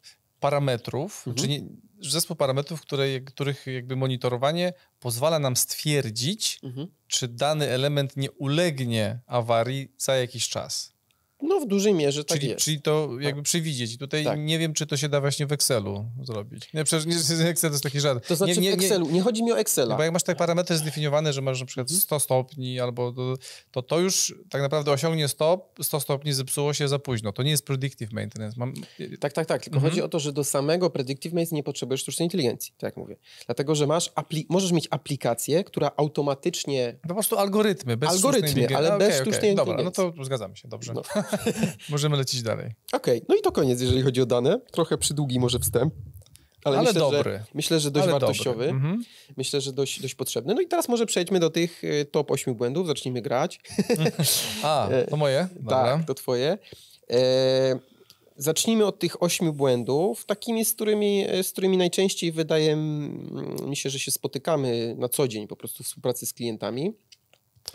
y, 0.00 0.04
parametrów, 0.40 1.24
mhm. 1.26 1.36
czy 1.36 1.48
nie, 1.48 1.68
zespół 2.00 2.36
parametrów, 2.36 2.80
które, 2.80 3.20
których 3.20 3.66
jakby 3.66 3.96
monitorowanie 3.96 4.72
pozwala 5.00 5.38
nam 5.38 5.56
stwierdzić, 5.56 6.60
mhm. 6.62 6.88
czy 7.06 7.28
dany 7.28 7.68
element 7.68 8.16
nie 8.16 8.30
ulegnie 8.30 9.20
awarii 9.26 9.92
za 9.98 10.14
jakiś 10.14 10.48
czas. 10.48 10.93
No 11.42 11.60
w 11.60 11.66
dużej 11.66 11.94
mierze 11.94 12.24
tak 12.24 12.38
czyli, 12.38 12.50
jest. 12.50 12.64
Czyli 12.64 12.82
to 12.82 13.08
jakby 13.20 13.40
tak. 13.40 13.44
przewidzieć. 13.44 13.94
I 13.94 13.98
tutaj 13.98 14.24
tak. 14.24 14.38
nie 14.38 14.58
wiem, 14.58 14.74
czy 14.74 14.86
to 14.86 14.96
się 14.96 15.08
da 15.08 15.20
właśnie 15.20 15.46
w 15.46 15.52
Excelu 15.52 16.04
zrobić. 16.22 16.72
Nie, 16.74 16.84
przecież 16.84 17.06
nie, 17.06 17.46
Excel 17.48 17.70
to 17.70 17.74
jest 17.74 17.84
taki 17.84 18.00
żart. 18.00 18.28
To 18.28 18.36
znaczy 18.36 18.60
nie, 18.60 18.70
nie, 18.70 18.70
w 18.70 18.74
Excelu, 18.74 19.10
nie 19.10 19.20
chodzi 19.20 19.42
mi 19.42 19.52
o 19.52 19.58
Excela. 19.58 19.96
Bo 19.96 20.02
jak 20.02 20.12
masz 20.12 20.22
te 20.22 20.34
parametry 20.34 20.76
zdefiniowane, 20.76 21.32
że 21.32 21.42
masz 21.42 21.60
na 21.60 21.66
przykład 21.66 21.90
100 21.90 22.16
mhm. 22.16 22.20
stopni 22.20 22.80
albo 22.80 23.12
to, 23.12 23.36
to, 23.70 23.82
to 23.82 24.00
już 24.00 24.34
tak 24.50 24.62
naprawdę 24.62 24.92
osiągnie 24.92 25.28
100, 25.28 25.72
100 25.82 26.00
stopni 26.00 26.32
zepsuło 26.32 26.74
się 26.74 26.88
za 26.88 26.98
późno. 26.98 27.32
To 27.32 27.42
nie 27.42 27.50
jest 27.50 27.66
predictive 27.66 28.12
maintenance. 28.12 28.56
Mam... 28.58 28.74
Tak, 29.20 29.32
tak, 29.32 29.46
tak. 29.46 29.62
Tylko 29.62 29.76
mhm. 29.76 29.90
chodzi 29.90 30.02
o 30.02 30.08
to, 30.08 30.18
że 30.18 30.32
do 30.32 30.44
samego 30.44 30.90
predictive 30.90 31.32
maintenance 31.32 31.54
nie 31.54 31.62
potrzebujesz 31.62 32.00
sztucznej 32.00 32.26
inteligencji, 32.26 32.72
tak 32.78 32.88
jak 32.88 32.96
mówię. 32.96 33.16
Dlatego, 33.46 33.74
że 33.74 33.86
masz 33.86 34.12
możesz 34.48 34.72
mieć 34.72 34.88
aplikację, 34.90 35.64
która 35.64 35.90
automatycznie... 35.96 36.98
Po 37.08 37.14
prostu 37.14 37.36
algorytmy, 37.36 37.96
bez 37.96 38.10
Algorytmy, 38.10 38.76
ale 38.76 38.98
bez 38.98 39.08
okay, 39.08 39.20
sztucznej 39.20 39.38
okay. 39.38 39.50
inteligencji. 39.50 39.94
Dobra, 39.96 40.12
no 40.12 40.14
to 40.16 40.24
zgadzamy 40.24 40.56
się, 40.56 40.68
dobrze. 40.68 40.92
No. 40.94 41.02
Możemy 41.88 42.16
lecieć 42.16 42.42
dalej. 42.42 42.70
Okej, 42.92 43.16
okay. 43.16 43.26
no 43.28 43.34
i 43.34 43.40
to 43.40 43.52
koniec, 43.52 43.80
jeżeli 43.80 44.02
chodzi 44.02 44.22
o 44.22 44.26
dane. 44.26 44.60
Trochę 44.72 44.98
przydługi 44.98 45.40
może 45.40 45.58
wstęp. 45.58 45.94
Ale, 46.64 46.78
ale 46.78 46.86
myślę, 46.86 47.00
dobry. 47.00 47.32
Że, 47.32 47.44
myślę, 47.54 47.80
że 47.80 47.90
dość 47.90 48.02
ale 48.02 48.12
wartościowy. 48.12 48.68
Mhm. 48.68 49.04
Myślę, 49.36 49.60
że 49.60 49.72
dość, 49.72 50.00
dość 50.00 50.14
potrzebny. 50.14 50.54
No 50.54 50.60
i 50.60 50.66
teraz 50.66 50.88
może 50.88 51.06
przejdźmy 51.06 51.40
do 51.40 51.50
tych 51.50 51.84
y, 51.84 52.04
top 52.04 52.30
8 52.30 52.54
błędów. 52.54 52.86
Zacznijmy 52.86 53.22
grać. 53.22 53.60
A, 54.62 54.88
to 55.10 55.16
moje? 55.16 55.48
Dobra. 55.56 55.96
Tak, 55.96 56.06
to 56.06 56.14
twoje. 56.14 56.58
E, 57.10 57.78
zacznijmy 58.36 58.86
od 58.86 58.98
tych 58.98 59.22
ośmiu 59.22 59.52
błędów, 59.52 60.26
takimi, 60.26 60.64
z 60.64 60.72
którymi, 60.72 61.26
z 61.42 61.52
którymi 61.52 61.76
najczęściej 61.76 62.32
wydaje 62.32 62.76
mi 63.66 63.76
się, 63.76 63.90
że 63.90 63.98
się 63.98 64.10
spotykamy 64.10 64.94
na 64.98 65.08
co 65.08 65.28
dzień 65.28 65.46
po 65.46 65.56
prostu 65.56 65.84
w 65.84 65.86
współpracy 65.86 66.26
z 66.26 66.32
klientami. 66.32 66.92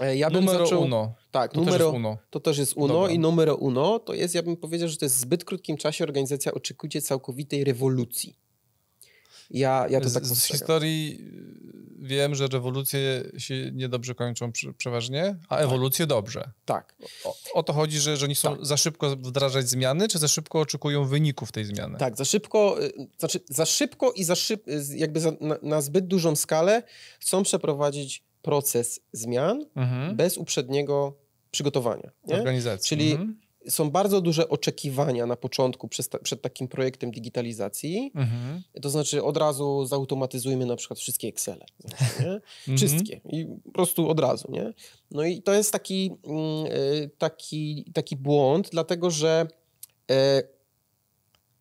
E, 0.02 0.18
ja 0.18 0.30
bym 0.30 0.46
numero 0.46 0.66
zaczął... 0.66 0.82
uno. 0.82 1.16
Tak, 1.32 1.54
to 1.54 1.60
numero, 1.60 1.86
też 1.86 1.96
uno. 1.96 2.18
To 2.30 2.40
też 2.40 2.58
jest 2.58 2.74
uno 2.76 2.94
Dobra. 2.94 3.12
i 3.12 3.20
numero 3.20 3.56
uno 3.56 4.00
to 4.00 4.14
jest, 4.14 4.36
ja 4.36 4.44
bym 4.44 4.58
powiedział, 4.58 4.88
że 4.88 4.98
to 4.98 5.06
jest 5.06 5.16
w 5.16 5.20
zbyt 5.20 5.46
krótkim 5.46 5.78
czasie 5.78 6.04
organizacja 6.04 6.54
oczekuje 6.54 7.02
całkowitej 7.02 7.64
rewolucji. 7.64 8.36
Ja, 9.52 9.86
ja 9.90 10.02
to 10.02 10.10
z, 10.10 10.14
tak 10.14 10.26
Z 10.26 10.46
historii 10.46 11.18
y, 12.02 12.08
wiem, 12.08 12.36
że 12.36 12.48
rewolucje 12.48 13.24
się 13.38 13.72
niedobrze 13.74 14.16
kończą 14.16 14.52
przeważnie, 14.78 15.36
a 15.50 15.56
tak. 15.56 15.66
ewolucje 15.66 16.08
dobrze. 16.08 16.52
Tak. 16.66 16.96
O, 17.24 17.36
o, 17.54 17.64
to 17.64 17.74
chodzi, 17.74 18.00
że, 18.00 18.18
że 18.18 18.26
oni 18.26 18.36
są 18.36 18.56
tak. 18.56 18.66
za 18.66 18.78
szybko 18.78 19.10
wdrażać 19.10 19.70
zmiany, 19.70 20.08
czy 20.08 20.20
za 20.20 20.28
szybko 20.28 20.60
oczekują 20.60 21.06
wyników 21.06 21.52
tej 21.52 21.66
zmiany? 21.66 21.98
Tak, 21.98 22.18
za 22.18 22.26
szybko, 22.26 22.84
y, 22.84 22.92
znaczy 23.18 23.40
za 23.50 23.66
szybko 23.66 24.12
i 24.12 24.24
za 24.24 24.36
szyb, 24.36 24.66
jakby 24.96 25.20
za, 25.20 25.32
na, 25.42 25.58
na 25.62 25.82
zbyt 25.82 26.08
dużą 26.08 26.36
skalę 26.36 26.84
chcą 27.20 27.44
przeprowadzić 27.44 28.29
proces 28.42 29.00
zmian 29.12 29.66
mhm. 29.76 30.16
bez 30.16 30.38
uprzedniego 30.38 31.14
przygotowania. 31.52 32.12
Nie? 32.28 32.36
Organizacji. 32.36 32.90
Czyli 32.90 33.12
mhm. 33.12 33.40
są 33.70 33.92
bardzo 33.92 34.22
duże 34.22 34.50
oczekiwania 34.50 35.26
na 35.26 35.36
początku 35.36 35.88
przed, 35.88 36.08
przed 36.24 36.42
takim 36.42 36.68
projektem 36.68 37.12
digitalizacji. 37.12 38.12
Mhm. 38.16 38.62
To 38.82 38.90
znaczy 38.90 39.24
od 39.24 39.38
razu 39.38 39.86
zautomatyzujmy 39.86 40.66
na 40.66 40.76
przykład 40.76 41.00
wszystkie 41.00 41.28
Excele. 41.28 41.66
Nie? 42.20 42.26
Mhm. 42.68 42.78
Wszystkie. 42.78 43.22
I 43.30 43.46
po 43.64 43.72
prostu 43.72 44.10
od 44.10 44.20
razu. 44.20 44.52
Nie? 44.52 44.74
No 45.12 45.24
i 45.24 45.42
to 45.42 45.54
jest 45.54 45.72
taki, 45.72 46.12
mm, 46.24 46.66
y, 46.66 47.10
taki, 47.18 47.92
taki 47.94 48.16
błąd, 48.16 48.70
dlatego 48.72 49.12
że 49.12 49.48
e, 50.12 50.44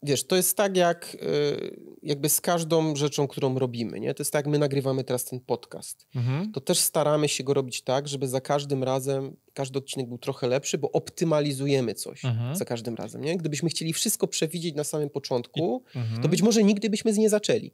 wiesz, 0.02 0.24
to 0.24 0.36
jest 0.36 0.56
tak 0.56 0.76
jak 0.76 1.14
y, 1.14 1.98
jakby 2.02 2.28
z 2.28 2.40
każdą 2.40 2.96
rzeczą, 2.96 3.28
którą 3.28 3.58
robimy, 3.58 4.00
nie? 4.00 4.14
To 4.14 4.20
jest 4.20 4.32
tak, 4.32 4.44
jak 4.46 4.52
my 4.52 4.58
nagrywamy 4.58 5.04
teraz 5.04 5.24
ten 5.24 5.40
podcast. 5.40 6.06
Mhm. 6.14 6.52
To 6.52 6.60
też 6.60 6.78
staramy 6.78 7.28
się 7.28 7.44
go 7.44 7.54
robić 7.54 7.82
tak, 7.82 8.08
żeby 8.08 8.28
za 8.28 8.40
każdym 8.40 8.84
razem 8.84 9.36
każdy 9.54 9.78
odcinek 9.78 10.08
był 10.08 10.18
trochę 10.18 10.46
lepszy, 10.46 10.78
bo 10.78 10.92
optymalizujemy 10.92 11.94
coś 11.94 12.24
mhm. 12.24 12.56
za 12.56 12.64
każdym 12.64 12.94
razem, 12.94 13.24
nie? 13.24 13.36
Gdybyśmy 13.36 13.68
chcieli 13.68 13.92
wszystko 13.92 14.26
przewidzieć 14.26 14.74
na 14.74 14.84
samym 14.84 15.10
początku, 15.10 15.84
I, 15.94 15.98
mhm. 15.98 16.22
to 16.22 16.28
być 16.28 16.42
może 16.42 16.64
nigdy 16.64 16.90
byśmy 16.90 17.12
z 17.12 17.18
nie 17.18 17.30
zaczęli. 17.30 17.72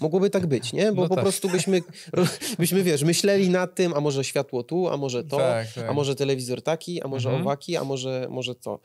Mogłoby 0.00 0.30
tak 0.30 0.46
być, 0.46 0.72
nie? 0.72 0.92
Bo 0.92 1.02
no 1.02 1.08
po 1.08 1.14
tak. 1.14 1.24
prostu 1.24 1.48
byśmy, 1.48 1.82
byśmy, 2.58 2.82
wiesz, 2.82 3.02
myśleli 3.02 3.50
nad 3.50 3.74
tym, 3.74 3.94
a 3.94 4.00
może 4.00 4.24
światło 4.24 4.62
tu, 4.62 4.88
a 4.88 4.96
może 4.96 5.24
to, 5.24 5.36
tak, 5.36 5.72
tak. 5.72 5.88
a 5.88 5.92
może 5.92 6.14
telewizor 6.14 6.62
taki, 6.62 7.02
a 7.02 7.08
może 7.08 7.28
mhm. 7.28 7.46
owaki, 7.46 7.76
a 7.76 7.84
może, 7.84 8.26
może 8.30 8.54
to, 8.54 8.80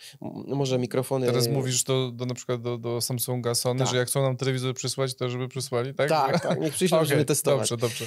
może 0.48 0.80
mikrofony... 0.80 1.26
Teraz 1.26 1.48
mówisz 1.48 1.84
do, 1.84 2.12
do 2.12 2.26
na 2.26 2.34
przykład 2.34 2.62
do, 2.62 2.78
do 2.78 3.02
Samsunga, 3.02 3.56
Sony, 3.56 3.80
tak. 3.80 3.88
że 3.88 3.98
jak 3.98 4.08
chcą 4.08 4.22
nam 4.22 4.38
telewizor 4.38 4.74
przysłać, 4.74 5.16
to 5.16 5.30
żeby 5.30 5.48
przysłali, 5.48 5.94
tak? 5.94 6.10
Tak, 6.10 6.44
tak, 6.44 6.62
niech 6.62 6.74
przyślą, 6.74 6.98
okay, 6.98 7.10
żeby 7.10 7.26
testować. 7.26 7.70
Dobrze, 7.70 7.88
dobrze. 7.88 8.06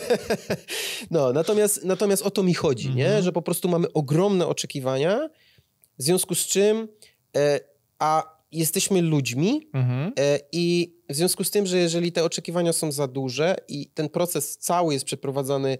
no, 1.10 1.32
natomiast, 1.32 1.84
natomiast 1.84 2.22
o 2.22 2.30
to 2.30 2.42
mi 2.42 2.54
chodzi, 2.54 2.88
mhm. 2.88 2.96
nie? 2.98 3.22
Że 3.22 3.32
po 3.32 3.42
prostu 3.42 3.68
mamy 3.68 3.92
ogromne 3.92 4.46
oczekiwania, 4.46 5.28
w 5.98 6.02
związku 6.02 6.34
z 6.34 6.46
czym... 6.46 6.88
E, 7.36 7.60
a 7.98 8.35
jesteśmy 8.52 9.02
ludźmi 9.02 9.68
mhm. 9.74 10.12
E, 10.18 10.40
i 10.52 10.96
w 11.08 11.14
związku 11.14 11.44
z 11.44 11.50
tym, 11.50 11.66
że 11.66 11.78
jeżeli 11.78 12.12
te 12.12 12.24
oczekiwania 12.24 12.72
są 12.72 12.92
za 12.92 13.08
duże 13.08 13.56
i 13.68 13.86
ten 13.86 14.08
proces 14.08 14.58
cały 14.58 14.92
jest 14.92 15.04
przeprowadzany 15.04 15.78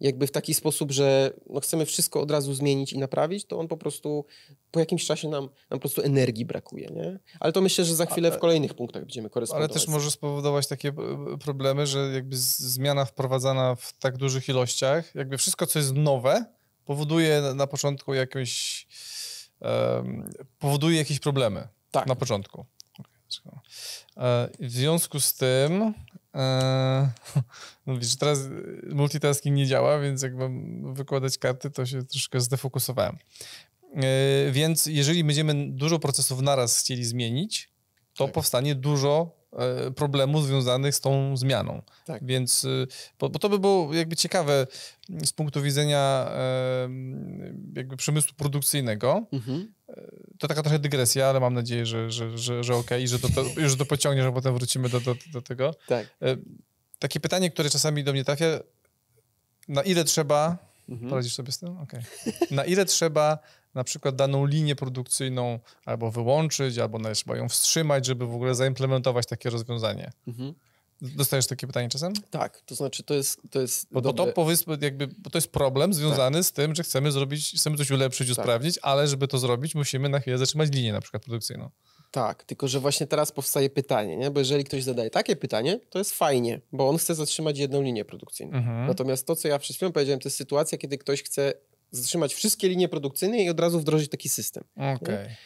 jakby 0.00 0.26
w 0.26 0.30
taki 0.30 0.54
sposób, 0.54 0.92
że 0.92 1.32
no 1.50 1.60
chcemy 1.60 1.86
wszystko 1.86 2.20
od 2.20 2.30
razu 2.30 2.54
zmienić 2.54 2.92
i 2.92 2.98
naprawić, 2.98 3.44
to 3.44 3.58
on 3.58 3.68
po 3.68 3.76
prostu 3.76 4.26
po 4.70 4.80
jakimś 4.80 5.06
czasie 5.06 5.28
nam, 5.28 5.44
nam 5.44 5.50
po 5.70 5.78
prostu 5.78 6.02
energii 6.02 6.44
brakuje, 6.44 6.88
nie? 6.88 7.18
Ale 7.40 7.52
to 7.52 7.60
myślę, 7.60 7.84
że 7.84 7.94
za 7.94 8.06
chwilę 8.06 8.32
w 8.32 8.38
kolejnych 8.38 8.74
punktach 8.74 9.02
będziemy 9.02 9.30
korespondować. 9.30 9.70
Ale 9.70 9.80
też 9.80 9.88
może 9.88 10.10
spowodować 10.10 10.66
takie 10.66 10.88
e, 10.88 11.38
problemy, 11.38 11.86
że 11.86 12.10
jakby 12.14 12.36
zmiana 12.36 13.04
wprowadzana 13.04 13.74
w 13.74 13.92
tak 13.92 14.16
dużych 14.16 14.48
ilościach, 14.48 15.14
jakby 15.14 15.38
wszystko, 15.38 15.66
co 15.66 15.78
jest 15.78 15.94
nowe, 15.94 16.44
powoduje 16.84 17.42
na 17.54 17.66
początku 17.66 18.14
jakąś 18.14 18.86
powoduje 20.58 20.98
jakieś 20.98 21.20
problemy. 21.20 21.68
Tak. 22.00 22.08
Na 22.08 22.14
początku. 22.16 22.66
E, 24.16 24.48
w 24.60 24.70
związku 24.70 25.20
z 25.20 25.34
tym, 25.34 25.94
e, 26.34 27.10
no 27.86 27.94
widzisz, 27.94 28.16
teraz 28.16 28.38
multitasking 28.90 29.56
nie 29.56 29.66
działa, 29.66 29.98
więc 29.98 30.22
jak 30.22 30.34
mam 30.34 30.94
wykładać 30.94 31.38
karty, 31.38 31.70
to 31.70 31.86
się 31.86 32.04
troszkę 32.04 32.40
zdefokusowałem. 32.40 33.18
E, 33.94 34.50
więc 34.50 34.86
jeżeli 34.86 35.24
będziemy 35.24 35.70
dużo 35.70 35.98
procesów 35.98 36.40
naraz 36.40 36.80
chcieli 36.80 37.04
zmienić, 37.04 37.68
to 38.14 38.24
tak. 38.24 38.34
powstanie 38.34 38.74
dużo 38.74 39.30
E, 39.56 39.90
problemów 39.90 40.46
związanych 40.46 40.94
z 40.94 41.00
tą 41.00 41.36
zmianą. 41.36 41.82
Tak. 42.04 42.24
Więc, 42.24 42.64
y, 42.64 42.86
bo, 43.18 43.28
bo, 43.28 43.38
to 43.38 43.48
by 43.48 43.58
było 43.58 43.94
jakby 43.94 44.16
ciekawe 44.16 44.66
z 45.24 45.32
punktu 45.32 45.62
widzenia 45.62 46.30
e, 46.30 46.88
jakby 47.76 47.96
przemysłu 47.96 48.34
produkcyjnego. 48.36 49.26
Mhm. 49.32 49.72
E, 49.88 49.94
to 50.38 50.48
taka 50.48 50.62
trochę 50.62 50.78
dygresja, 50.78 51.26
ale 51.26 51.40
mam 51.40 51.54
nadzieję, 51.54 51.86
że, 51.86 52.10
że, 52.10 52.38
że, 52.38 52.64
że 52.64 52.74
okej, 52.74 52.98
okay, 53.04 53.08
że 53.08 53.18
to, 53.18 53.28
to, 53.28 53.60
już 53.60 53.76
to 53.76 53.86
pociągniesz, 53.86 54.26
a 54.26 54.32
potem 54.32 54.54
wrócimy 54.54 54.88
do, 54.88 55.00
do, 55.00 55.14
do 55.32 55.42
tego. 55.42 55.74
Tak. 55.86 56.06
Takie 56.98 57.20
pytanie, 57.20 57.50
które 57.50 57.70
czasami 57.70 58.04
do 58.04 58.12
mnie 58.12 58.24
trafia, 58.24 58.46
na 59.68 59.82
ile 59.82 60.04
trzeba, 60.04 60.56
mhm. 60.88 61.10
poradzisz 61.10 61.34
sobie 61.34 61.52
z 61.52 61.58
tym? 61.58 61.78
Okay. 61.78 62.02
Na 62.50 62.64
ile 62.64 62.84
trzeba 62.84 63.38
na 63.76 63.84
przykład 63.84 64.16
daną 64.16 64.46
linię 64.46 64.76
produkcyjną 64.76 65.58
albo 65.84 66.10
wyłączyć, 66.10 66.78
albo 66.78 66.98
nawet 66.98 67.18
trzeba 67.18 67.36
ją 67.36 67.48
wstrzymać, 67.48 68.06
żeby 68.06 68.26
w 68.26 68.34
ogóle 68.34 68.54
zaimplementować 68.54 69.26
takie 69.26 69.50
rozwiązanie. 69.50 70.10
Mhm. 70.28 70.54
Dostajesz 71.00 71.46
takie 71.46 71.66
pytanie 71.66 71.88
czasem? 71.88 72.12
Tak, 72.30 72.60
to 72.60 72.74
znaczy 72.74 73.02
to 73.02 73.14
jest... 73.14 73.40
To 73.50 73.60
jest 73.60 73.86
bo, 73.90 74.00
dobre... 74.00 74.32
to, 74.32 74.44
jakby, 74.80 75.06
bo 75.06 75.30
to 75.30 75.38
jest 75.38 75.52
problem 75.52 75.94
związany 75.94 76.38
tak. 76.38 76.46
z 76.46 76.52
tym, 76.52 76.74
że 76.74 76.82
chcemy 76.82 77.12
zrobić, 77.12 77.52
chcemy 77.56 77.76
coś 77.76 77.90
ulepszyć, 77.90 78.28
tak. 78.28 78.38
usprawnić, 78.38 78.78
ale 78.82 79.08
żeby 79.08 79.28
to 79.28 79.38
zrobić, 79.38 79.74
musimy 79.74 80.08
na 80.08 80.20
chwilę 80.20 80.38
zatrzymać 80.38 80.70
linię 80.72 80.92
na 80.92 81.00
przykład 81.00 81.22
produkcyjną. 81.22 81.70
Tak, 82.10 82.44
tylko 82.44 82.68
że 82.68 82.80
właśnie 82.80 83.06
teraz 83.06 83.32
powstaje 83.32 83.70
pytanie, 83.70 84.16
nie? 84.16 84.30
bo 84.30 84.40
jeżeli 84.40 84.64
ktoś 84.64 84.82
zadaje 84.82 85.10
takie 85.10 85.36
pytanie, 85.36 85.80
to 85.90 85.98
jest 85.98 86.14
fajnie, 86.14 86.60
bo 86.72 86.88
on 86.88 86.98
chce 86.98 87.14
zatrzymać 87.14 87.58
jedną 87.58 87.82
linię 87.82 88.04
produkcyjną. 88.04 88.58
Mhm. 88.58 88.86
Natomiast 88.86 89.26
to, 89.26 89.36
co 89.36 89.48
ja 89.48 89.58
przed 89.58 89.76
chwilą 89.76 89.92
powiedziałem, 89.92 90.20
to 90.20 90.28
jest 90.28 90.36
sytuacja, 90.36 90.78
kiedy 90.78 90.98
ktoś 90.98 91.22
chce 91.22 91.52
zatrzymać 91.90 92.34
wszystkie 92.34 92.68
linie 92.68 92.88
produkcyjne 92.88 93.42
i 93.42 93.50
od 93.50 93.60
razu 93.60 93.80
wdrożyć 93.80 94.10
taki 94.10 94.28
system. 94.28 94.64
Okay. 94.76 95.36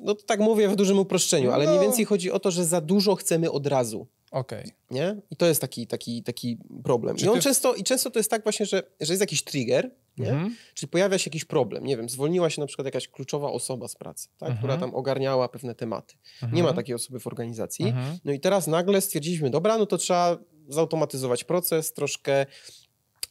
No 0.00 0.14
tak 0.14 0.40
mówię 0.40 0.68
w 0.68 0.76
dużym 0.76 0.98
uproszczeniu, 0.98 1.50
ale 1.52 1.64
no. 1.64 1.70
mniej 1.70 1.82
więcej 1.82 2.04
chodzi 2.04 2.30
o 2.30 2.38
to, 2.38 2.50
że 2.50 2.64
za 2.64 2.80
dużo 2.80 3.14
chcemy 3.14 3.50
od 3.50 3.66
razu. 3.66 4.06
Okay. 4.30 4.64
Nie? 4.90 5.16
I 5.30 5.36
to 5.36 5.46
jest 5.46 5.60
taki, 5.60 5.86
taki, 5.86 6.22
taki 6.22 6.58
problem. 6.84 7.16
I, 7.16 7.28
on 7.28 7.36
ty... 7.36 7.42
często, 7.42 7.74
I 7.74 7.84
często 7.84 8.10
to 8.10 8.18
jest 8.18 8.30
tak 8.30 8.42
właśnie, 8.42 8.66
że, 8.66 8.82
że 9.00 9.12
jest 9.12 9.20
jakiś 9.20 9.44
trigger, 9.44 9.90
nie? 10.18 10.30
Mhm. 10.30 10.56
czyli 10.74 10.90
pojawia 10.90 11.18
się 11.18 11.28
jakiś 11.28 11.44
problem. 11.44 11.84
Nie 11.84 11.96
wiem, 11.96 12.08
zwolniła 12.08 12.50
się 12.50 12.60
na 12.60 12.66
przykład 12.66 12.86
jakaś 12.86 13.08
kluczowa 13.08 13.50
osoba 13.50 13.88
z 13.88 13.96
pracy, 13.96 14.28
tak? 14.38 14.48
Mhm. 14.48 14.58
która 14.58 14.76
tam 14.76 14.94
ogarniała 14.94 15.48
pewne 15.48 15.74
tematy. 15.74 16.14
Nie 16.42 16.62
ma 16.62 16.68
mhm. 16.68 16.76
takiej 16.76 16.94
osoby 16.94 17.20
w 17.20 17.26
organizacji. 17.26 17.84
Mhm. 17.84 18.18
No 18.24 18.32
i 18.32 18.40
teraz 18.40 18.66
nagle 18.66 19.00
stwierdziliśmy, 19.00 19.50
dobra, 19.50 19.78
no 19.78 19.86
to 19.86 19.98
trzeba 19.98 20.38
zautomatyzować 20.68 21.44
proces, 21.44 21.92
troszkę 21.92 22.46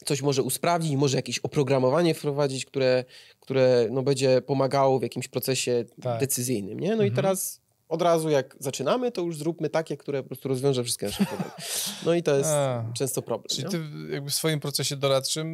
coś 0.06 0.22
może 0.22 0.44
usprawnić, 0.44 0.96
może 0.96 1.18
jakieś 1.18 1.40
oprogramowanie 1.40 2.14
wprowadzić, 2.14 2.66
które, 2.66 3.06
które 3.40 3.88
no, 3.92 4.04
będzie 4.04 4.42
pomagało 4.42 5.00
w 5.00 5.04
jakimś 5.04 5.28
procesie 5.28 5.86
tak. 6.02 6.20
decyzyjnym, 6.20 6.80
nie? 6.80 6.88
No 6.88 6.94
mhm. 6.94 7.14
i 7.14 7.16
teraz 7.16 7.65
od 7.90 8.02
razu 8.02 8.30
jak 8.30 8.56
zaczynamy, 8.60 9.12
to 9.12 9.22
już 9.22 9.38
zróbmy 9.38 9.70
takie, 9.70 9.98
które 9.98 10.24
po 10.24 10.28
prostu 10.28 10.50
rozwiąże 10.50 10.84
wszystkie 10.84 11.06
nasze 11.06 11.26
problemy. 11.26 11.52
No 12.06 12.14
i 12.14 12.24
to 12.24 12.38
jest 12.38 12.50
A, 12.50 12.86
często 12.94 13.22
problem. 13.22 13.48
Czyli 13.50 13.64
nie? 13.64 13.70
ty 13.70 13.80
jakby 14.14 14.30
w 14.30 14.34
swoim 14.34 14.60
procesie 14.60 14.96
doradczym 14.96 15.46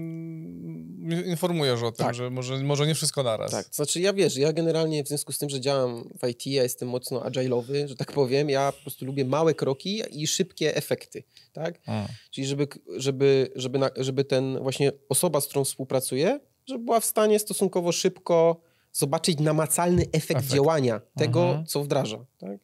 informujesz 1.26 1.84
o 1.84 1.92
tym, 1.92 2.06
tak. 2.06 2.16
że 2.16 2.30
może, 2.30 2.58
może 2.58 2.88
nie 2.88 2.96
wszystko 2.96 3.24
naraz. 3.24 3.52
Tak, 3.52 3.66
znaczy 3.72 4.02
ja 4.02 4.14
wiesz, 4.14 4.38
ja 4.38 4.54
generalnie 4.54 5.04
w 5.04 5.08
związku 5.08 5.32
z 5.32 5.38
tym, 5.38 5.50
że 5.50 5.60
działam 5.60 6.10
w 6.24 6.28
IT, 6.28 6.48
ja 6.48 6.64
jestem 6.64 6.90
mocno 6.90 7.20
agile'owy, 7.20 7.88
że 7.88 7.96
tak 7.96 8.12
powiem, 8.12 8.50
ja 8.50 8.72
po 8.72 8.82
prostu 8.82 9.06
lubię 9.06 9.26
małe 9.26 9.54
kroki 9.54 10.02
i 10.12 10.28
szybkie 10.28 10.76
efekty, 10.76 11.24
tak? 11.54 11.80
A. 11.86 12.08
Czyli 12.32 12.48
żeby, 12.48 12.68
żeby, 12.96 13.52
żeby, 13.56 13.80
na, 13.80 13.90
żeby 13.98 14.24
ten 14.24 14.60
właśnie 14.60 14.92
osoba, 15.10 15.42
z 15.42 15.48
którą 15.48 15.64
współpracuję, 15.64 16.40
żeby 16.66 16.86
była 16.86 17.00
w 17.00 17.06
stanie 17.06 17.40
stosunkowo 17.40 17.92
szybko 17.92 18.62
zobaczyć 18.94 19.40
namacalny 19.40 20.02
efekt, 20.02 20.32
efekt. 20.32 20.54
działania 20.54 21.02
tego, 21.18 21.44
mhm. 21.48 21.66
co 21.66 21.84
wdraża. 21.84 22.26
Tak? 22.38 22.60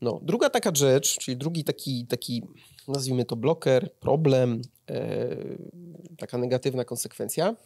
No. 0.00 0.20
Druga 0.22 0.50
taka 0.50 0.70
rzecz, 0.74 1.18
czyli 1.18 1.36
drugi 1.36 1.64
taki, 1.64 2.06
taki 2.06 2.42
nazwijmy 2.88 3.24
to 3.24 3.36
bloker, 3.36 3.92
problem, 4.00 4.62
e, 4.90 5.36
taka 6.18 6.38
negatywna 6.38 6.84
konsekwencja, 6.84 7.56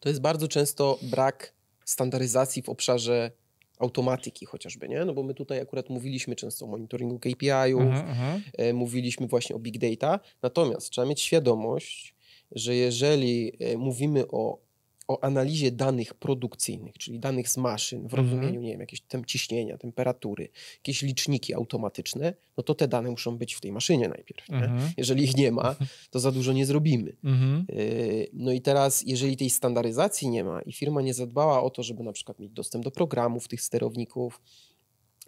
to 0.00 0.08
jest 0.08 0.20
bardzo 0.20 0.48
często 0.48 0.98
brak 1.02 1.52
standaryzacji 1.84 2.62
w 2.62 2.68
obszarze 2.68 3.30
automatyki 3.78 4.46
chociażby, 4.46 4.88
nie? 4.88 5.04
No 5.04 5.14
bo 5.14 5.22
my 5.22 5.34
tutaj 5.34 5.60
akurat 5.60 5.90
mówiliśmy 5.90 6.36
często 6.36 6.64
o 6.64 6.68
monitoringu 6.68 7.18
KPI-ów, 7.18 7.82
mhm, 7.82 8.08
mhm. 8.08 8.42
e, 8.58 8.72
mówiliśmy 8.72 9.26
właśnie 9.26 9.56
o 9.56 9.58
big 9.58 9.78
data, 9.78 10.20
natomiast 10.42 10.90
trzeba 10.90 11.06
mieć 11.06 11.20
świadomość, 11.20 12.14
że 12.52 12.74
jeżeli 12.74 13.52
e, 13.60 13.76
mówimy 13.76 14.28
o 14.28 14.65
o 15.08 15.24
analizie 15.24 15.72
danych 15.72 16.14
produkcyjnych, 16.14 16.98
czyli 16.98 17.20
danych 17.20 17.48
z 17.48 17.56
maszyn, 17.56 18.00
w 18.00 18.14
mhm. 18.14 18.22
rozumieniu, 18.22 18.60
nie 18.60 18.70
wiem, 18.70 18.80
jakieś 18.80 19.00
tem 19.00 19.24
ciśnienia, 19.24 19.78
temperatury, 19.78 20.48
jakieś 20.76 21.02
liczniki 21.02 21.54
automatyczne, 21.54 22.34
no 22.56 22.62
to 22.62 22.74
te 22.74 22.88
dane 22.88 23.10
muszą 23.10 23.38
być 23.38 23.54
w 23.54 23.60
tej 23.60 23.72
maszynie 23.72 24.08
najpierw. 24.08 24.50
Mhm. 24.50 24.90
Jeżeli 24.96 25.24
ich 25.24 25.36
nie 25.36 25.52
ma, 25.52 25.76
to 26.10 26.20
za 26.20 26.32
dużo 26.32 26.52
nie 26.52 26.66
zrobimy. 26.66 27.16
Mhm. 27.24 27.66
Y, 27.70 28.28
no 28.32 28.52
i 28.52 28.60
teraz, 28.60 29.02
jeżeli 29.06 29.36
tej 29.36 29.50
standaryzacji 29.50 30.28
nie 30.28 30.44
ma 30.44 30.62
i 30.62 30.72
firma 30.72 31.02
nie 31.02 31.14
zadbała 31.14 31.62
o 31.62 31.70
to, 31.70 31.82
żeby 31.82 32.02
na 32.02 32.12
przykład 32.12 32.38
mieć 32.38 32.52
dostęp 32.52 32.84
do 32.84 32.90
programów 32.90 33.48
tych 33.48 33.62
sterowników, 33.62 34.40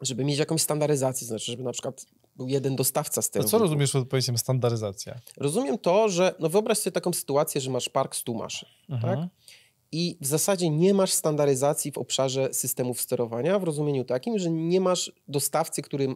żeby 0.03 0.25
mieć 0.25 0.39
jakąś 0.39 0.63
standaryzację, 0.63 1.27
znaczy, 1.27 1.53
żeby 1.53 1.63
na 1.63 1.73
przykład 1.73 2.07
był 2.37 2.49
jeden 2.49 2.77
dostawca 2.77 3.23
sterowników. 3.23 3.55
A 3.55 3.59
co 3.59 3.63
rozumiesz 3.63 3.93
pod 3.93 4.09
pojęciem 4.09 4.39
standaryzacja? 4.39 5.21
Rozumiem 5.37 5.79
to, 5.79 6.09
że 6.09 6.35
no 6.39 6.49
wyobraź 6.49 6.79
sobie 6.79 6.93
taką 6.93 7.13
sytuację, 7.13 7.61
że 7.61 7.71
masz 7.71 7.89
park 7.89 8.17
100 8.17 8.35
maszyn, 8.35 8.69
mhm. 8.89 9.21
tak? 9.21 9.29
I 9.93 10.17
w 10.21 10.27
zasadzie 10.27 10.71
nie 10.71 10.95
masz 10.95 11.13
standaryzacji 11.13 11.93
w 11.93 11.99
obszarze 11.99 12.49
systemów 12.53 13.01
sterowania 13.01 13.59
w 13.59 13.65
rozumieniu 13.65 14.05
takim, 14.05 14.39
że 14.39 14.51
nie 14.51 14.81
masz 14.81 15.13
dostawcy, 15.29 15.83
który 15.83 16.15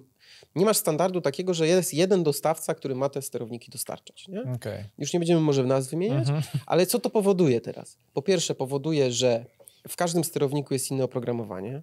nie 0.54 0.64
masz 0.64 0.76
standardu 0.76 1.20
takiego, 1.20 1.54
że 1.54 1.66
jest 1.66 1.94
jeden 1.94 2.22
dostawca, 2.22 2.74
który 2.74 2.94
ma 2.94 3.08
te 3.08 3.22
sterowniki 3.22 3.70
dostarczać. 3.70 4.28
Nie? 4.28 4.40
Okay. 4.40 4.84
Już 4.98 5.12
nie 5.12 5.20
będziemy 5.20 5.40
może 5.40 5.64
nas 5.64 5.88
wymieniać, 5.88 6.28
mhm. 6.28 6.42
ale 6.66 6.86
co 6.86 6.98
to 6.98 7.10
powoduje 7.10 7.60
teraz? 7.60 7.98
Po 8.12 8.22
pierwsze 8.22 8.54
powoduje, 8.54 9.12
że 9.12 9.44
w 9.88 9.96
każdym 9.96 10.24
sterowniku 10.24 10.74
jest 10.74 10.90
inne 10.90 11.04
oprogramowanie 11.04 11.82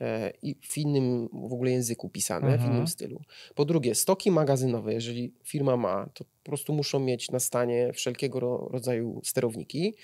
e, 0.00 0.32
i 0.42 0.54
w 0.62 0.78
innym 0.78 1.28
w 1.32 1.52
ogóle 1.52 1.70
języku 1.70 2.08
pisane, 2.08 2.50
w 2.50 2.60
innym 2.60 2.70
mhm. 2.70 2.86
stylu. 2.86 3.20
Po 3.54 3.64
drugie, 3.64 3.94
stoki 3.94 4.30
magazynowe, 4.30 4.94
jeżeli 4.94 5.34
firma 5.44 5.76
ma, 5.76 6.08
to 6.14 6.24
po 6.24 6.44
prostu 6.44 6.72
muszą 6.72 7.00
mieć 7.00 7.30
na 7.30 7.40
stanie 7.40 7.92
wszelkiego 7.92 8.68
rodzaju 8.70 9.20
sterowniki. 9.24 9.94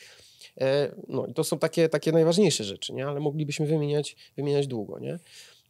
E, 0.60 0.94
no 1.08 1.26
i 1.26 1.34
to 1.34 1.44
są 1.44 1.58
takie, 1.58 1.88
takie 1.88 2.12
najważniejsze 2.12 2.64
rzeczy, 2.64 2.92
nie? 2.92 3.06
ale 3.06 3.20
moglibyśmy 3.20 3.66
wymieniać, 3.66 4.16
wymieniać 4.36 4.66
długo. 4.66 4.98
Nie? 4.98 5.18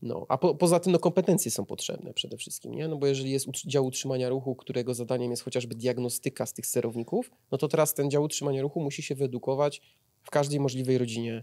No, 0.02 0.26
a 0.28 0.38
po, 0.38 0.54
poza 0.54 0.80
tym 0.80 0.92
no, 0.92 0.98
kompetencje 0.98 1.50
są 1.50 1.64
potrzebne 1.64 2.14
przede 2.14 2.36
wszystkim, 2.36 2.74
nie? 2.74 2.88
No 2.88 2.96
bo 2.96 3.06
jeżeli 3.06 3.30
jest 3.30 3.46
dział 3.66 3.86
utrzymania 3.86 4.28
ruchu, 4.28 4.54
którego 4.54 4.94
zadaniem 4.94 5.30
jest 5.30 5.42
chociażby 5.42 5.74
diagnostyka 5.74 6.46
z 6.46 6.52
tych 6.52 6.66
sterowników, 6.66 7.30
no 7.52 7.58
to 7.58 7.68
teraz 7.68 7.94
ten 7.94 8.10
dział 8.10 8.22
utrzymania 8.22 8.62
ruchu 8.62 8.80
musi 8.80 9.02
się 9.02 9.14
wyedukować 9.14 9.80
w 10.24 10.30
każdej 10.30 10.60
możliwej 10.60 10.98
rodzinie 10.98 11.42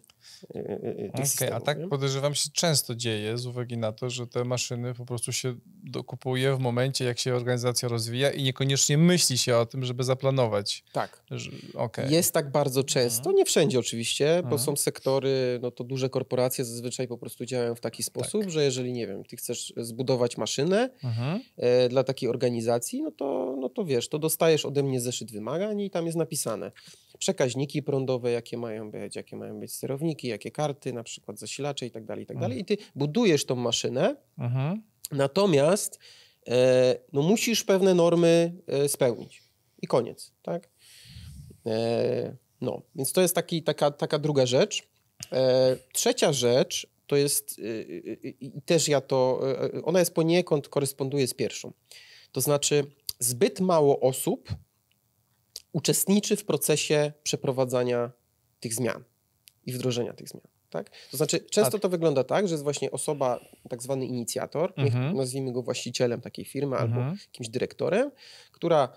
e, 0.56 0.60
e, 0.60 0.63
e, 0.63 1.10
tych 1.10 1.36
okay, 1.36 1.54
A 1.54 1.60
tak 1.60 1.80
nie? 1.80 1.88
podejrzewam 1.88 2.36
się 2.36 2.50
często 2.54 2.96
dzieje 2.96 3.38
z 3.38 3.46
uwagi 3.46 3.78
na 3.78 3.91
to, 3.91 4.10
że 4.10 4.28
te 4.28 4.44
maszyny 4.44 4.94
po 4.94 5.06
prostu 5.06 5.32
się 5.32 5.56
dokupuje 5.84 6.56
w 6.56 6.60
momencie, 6.60 7.06
jak 7.06 7.20
się 7.20 7.36
organizacja 7.36 7.89
rozwija 7.89 8.32
i 8.32 8.44
niekoniecznie 8.44 8.98
myśli 8.98 9.38
się 9.38 9.58
o 9.58 9.65
tym, 9.65 9.86
żeby 9.86 10.04
zaplanować. 10.04 10.84
Tak. 10.91 11.24
Że, 11.32 11.52
okay. 11.74 12.12
Jest 12.12 12.34
tak 12.34 12.52
bardzo 12.52 12.84
często, 12.84 13.20
mhm. 13.20 13.36
nie 13.36 13.46
wszędzie 13.46 13.80
oczywiście, 13.80 14.36
bo 14.36 14.50
mhm. 14.50 14.60
są 14.60 14.76
sektory, 14.76 15.60
no 15.62 15.72
to 15.72 15.84
duże 15.84 16.10
korporacje 16.10 16.65
zazwyczaj 16.65 17.08
po 17.08 17.17
prostu 17.17 17.46
działają 17.46 17.76
w 17.76 17.82
taki 17.82 18.04
sposób, 18.04 18.41
tak. 18.41 18.52
że 18.52 18.63
jeżeli, 18.63 18.94
nie 18.94 19.08
wiem, 19.08 19.24
ty 19.24 19.38
chcesz 19.38 19.74
zbudować 19.78 20.38
maszynę 20.38 20.89
mhm. 21.04 21.41
e, 21.58 21.89
dla 21.89 22.04
takiej 22.04 22.30
organizacji, 22.30 23.02
no 23.02 23.12
to, 23.12 23.56
no 23.60 23.70
to 23.70 23.86
wiesz, 23.86 24.10
to 24.10 24.20
dostajesz 24.20 24.65
ode 24.65 24.84
mnie 24.84 25.02
zeszyt 25.02 25.32
wymagań 25.32 25.82
i 25.82 25.89
tam 25.89 26.06
jest 26.06 26.17
napisane 26.17 26.72
przekaźniki 27.21 27.84
prądowe, 27.84 28.31
jakie 28.31 28.57
mają 28.57 28.91
być, 28.91 29.15
jakie 29.15 29.36
mają 29.36 29.60
być 29.60 29.73
sterowniki, 29.73 30.27
jakie 30.27 30.51
karty, 30.51 30.93
na 30.93 31.03
przykład 31.03 31.39
zasilacze 31.39 31.86
i 31.86 31.91
tak 31.91 32.05
dalej, 32.05 32.23
i 32.23 32.27
tak 32.27 32.39
dalej. 32.39 32.60
I 32.60 32.65
ty 32.65 32.77
budujesz 32.95 33.45
tą 33.45 33.55
maszynę, 33.55 34.15
mhm. 34.38 34.84
natomiast 35.12 35.99
e, 36.47 36.95
no 37.13 37.21
musisz 37.21 37.63
pewne 37.63 37.93
normy 37.93 38.53
e, 38.67 38.89
spełnić. 38.89 39.43
I 39.81 39.88
koniec, 39.88 40.34
tak? 40.41 40.69
E, 41.65 42.36
no, 42.62 42.81
więc 42.95 43.13
to 43.13 43.21
jest 43.21 43.36
taki, 43.36 43.63
taka, 43.63 43.91
taka 43.91 44.19
druga 44.19 44.45
rzecz. 44.45 44.84
E, 45.31 45.77
trzecia 45.93 46.34
rzecz 46.34 46.88
to 47.07 47.15
jest, 47.15 47.60
e, 47.60 47.63
e, 47.63 48.29
i 48.29 48.62
też 48.62 48.88
ja 48.88 49.01
to, 49.01 49.41
ona 49.84 49.99
jest 49.99 50.13
poniekąd, 50.13 50.69
koresponduje 50.69 51.27
z 51.27 51.34
pierwszą. 51.34 51.71
To 52.31 52.41
znaczy, 52.41 52.86
zbyt 53.19 53.60
mało 53.60 53.99
osób 53.99 54.49
uczestniczy 55.73 56.36
w 56.36 56.45
procesie 56.45 57.13
przeprowadzania 57.23 58.12
tych 58.60 58.73
zmian 58.73 59.03
i 59.65 59.73
wdrożenia 59.73 60.13
tych 60.13 60.29
zmian. 60.29 60.47
Tak? 60.69 60.89
To 61.12 61.17
znaczy, 61.17 61.39
często 61.39 61.79
to 61.79 61.89
wygląda 61.89 62.23
tak, 62.23 62.47
że 62.47 62.53
jest 62.53 62.63
właśnie 62.63 62.91
osoba, 62.91 63.39
tak 63.69 63.84
zwany 63.84 64.05
inicjator, 64.05 64.73
mhm. 64.77 65.17
nazwijmy 65.17 65.51
go 65.51 65.63
właścicielem 65.63 66.21
takiej 66.21 66.45
firmy 66.45 66.77
mhm. 66.77 66.93
albo 66.93 67.15
jakimś 67.21 67.49
dyrektorem, 67.49 68.12
która 68.51 68.89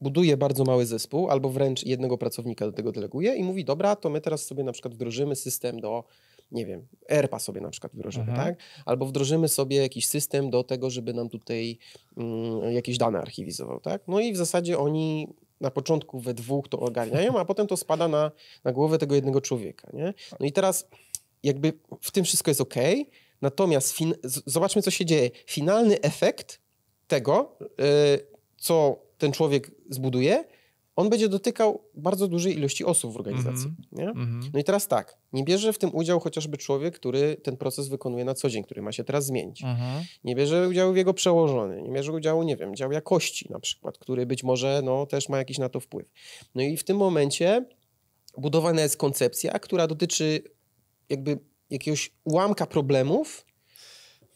buduje 0.00 0.36
bardzo 0.36 0.64
mały 0.64 0.86
zespół 0.86 1.30
albo 1.30 1.50
wręcz 1.50 1.86
jednego 1.86 2.18
pracownika 2.18 2.66
do 2.66 2.72
tego 2.72 2.92
deleguje 2.92 3.34
i 3.34 3.44
mówi, 3.44 3.64
dobra, 3.64 3.96
to 3.96 4.10
my 4.10 4.20
teraz 4.20 4.46
sobie 4.46 4.64
na 4.64 4.72
przykład 4.72 4.94
wdrożymy 4.94 5.36
system 5.36 5.80
do, 5.80 6.04
nie 6.52 6.66
wiem, 6.66 6.86
ERPA 7.08 7.38
sobie 7.38 7.60
na 7.60 7.70
przykład 7.70 7.92
wdrożymy, 7.92 8.30
mhm. 8.30 8.48
tak? 8.48 8.58
Albo 8.86 9.06
wdrożymy 9.06 9.48
sobie 9.48 9.76
jakiś 9.76 10.06
system 10.06 10.50
do 10.50 10.64
tego, 10.64 10.90
żeby 10.90 11.14
nam 11.14 11.28
tutaj 11.28 11.78
mm, 12.16 12.72
jakieś 12.72 12.98
dane 12.98 13.18
archiwizował, 13.18 13.80
tak? 13.80 14.02
No 14.08 14.20
i 14.20 14.32
w 14.32 14.36
zasadzie 14.36 14.78
oni 14.78 15.28
na 15.60 15.70
początku 15.70 16.20
we 16.20 16.34
dwóch 16.34 16.68
to 16.68 16.80
ogarniają, 16.80 17.38
a 17.38 17.44
potem 17.44 17.66
to 17.66 17.76
spada 17.76 18.08
na, 18.08 18.30
na 18.64 18.72
głowę 18.72 18.98
tego 18.98 19.14
jednego 19.14 19.40
człowieka. 19.40 19.90
Nie? 19.92 20.14
No 20.40 20.46
i 20.46 20.52
teraz 20.52 20.88
jakby 21.42 21.72
w 22.00 22.10
tym 22.10 22.24
wszystko 22.24 22.50
jest 22.50 22.60
ok, 22.60 22.74
natomiast 23.42 23.94
fin- 23.96 24.14
zobaczmy, 24.24 24.82
co 24.82 24.90
się 24.90 25.04
dzieje. 25.04 25.30
Finalny 25.46 26.00
efekt 26.00 26.60
tego, 27.06 27.56
yy, 27.60 27.66
co 28.56 28.98
ten 29.18 29.32
człowiek 29.32 29.70
zbuduje, 29.90 30.44
on 30.98 31.10
będzie 31.10 31.28
dotykał 31.28 31.84
bardzo 31.94 32.28
dużej 32.28 32.56
ilości 32.56 32.84
osób 32.84 33.12
w 33.12 33.16
organizacji. 33.16 33.70
Mm 33.98 34.14
-hmm. 34.14 34.50
No 34.52 34.60
i 34.60 34.64
teraz 34.64 34.88
tak, 34.88 35.18
nie 35.32 35.44
bierze 35.44 35.72
w 35.72 35.78
tym 35.78 35.94
udział 35.94 36.20
chociażby 36.20 36.58
człowiek, 36.58 36.94
który 36.94 37.36
ten 37.36 37.56
proces 37.56 37.88
wykonuje 37.88 38.24
na 38.24 38.34
co 38.34 38.50
dzień, 38.50 38.64
który 38.64 38.82
ma 38.82 38.92
się 38.92 39.04
teraz 39.04 39.26
zmienić. 39.26 39.62
Mm 39.62 39.76
-hmm. 39.76 40.04
Nie 40.24 40.34
bierze 40.34 40.68
udziału 40.68 40.96
jego 40.96 41.14
przełożony, 41.14 41.82
nie 41.82 41.92
bierze 41.92 42.12
udziału, 42.12 42.42
nie 42.42 42.56
wiem, 42.56 42.76
dział 42.76 42.92
jakości 42.92 43.46
na 43.50 43.60
przykład, 43.60 43.98
który 43.98 44.26
być 44.26 44.44
może 44.44 44.80
no, 44.84 45.06
też 45.06 45.28
ma 45.28 45.38
jakiś 45.38 45.58
na 45.58 45.68
to 45.68 45.80
wpływ. 45.80 46.06
No 46.54 46.62
i 46.62 46.76
w 46.76 46.84
tym 46.84 46.96
momencie 46.96 47.64
budowana 48.38 48.82
jest 48.82 48.96
koncepcja, 48.96 49.58
która 49.58 49.86
dotyczy 49.86 50.42
jakby 51.08 51.38
jakiegoś 51.70 52.12
ułamka 52.24 52.66
problemów, 52.66 53.46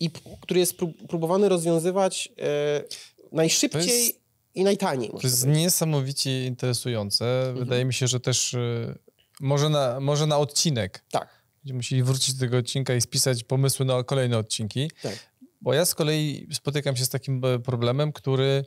i 0.00 0.10
który 0.40 0.60
jest 0.60 0.74
próbowany 1.08 1.48
rozwiązywać 1.48 2.32
e, 2.38 2.84
najszybciej 3.32 4.21
i 4.54 4.64
najtaniej. 4.64 5.10
To 5.10 5.20
jest 5.22 5.40
powiedzieć. 5.40 5.62
niesamowicie 5.62 6.46
interesujące. 6.46 7.38
Mhm. 7.38 7.58
Wydaje 7.58 7.84
mi 7.84 7.94
się, 7.94 8.06
że 8.06 8.20
też 8.20 8.54
y, 8.54 8.98
może, 9.40 9.68
na, 9.68 10.00
może 10.00 10.26
na 10.26 10.38
odcinek. 10.38 11.04
Tak. 11.10 11.28
Będziemy 11.62 11.76
musieli 11.76 12.02
wrócić 12.02 12.34
do 12.34 12.40
tego 12.40 12.56
odcinka 12.56 12.94
i 12.94 13.00
spisać 13.00 13.44
pomysły 13.44 13.86
na 13.86 14.02
kolejne 14.02 14.38
odcinki. 14.38 14.90
Tak. 15.02 15.32
Bo 15.60 15.74
ja 15.74 15.84
z 15.84 15.94
kolei 15.94 16.48
spotykam 16.52 16.96
się 16.96 17.04
z 17.04 17.08
takim 17.08 17.44
e, 17.44 17.58
problemem, 17.58 18.12
który, 18.12 18.64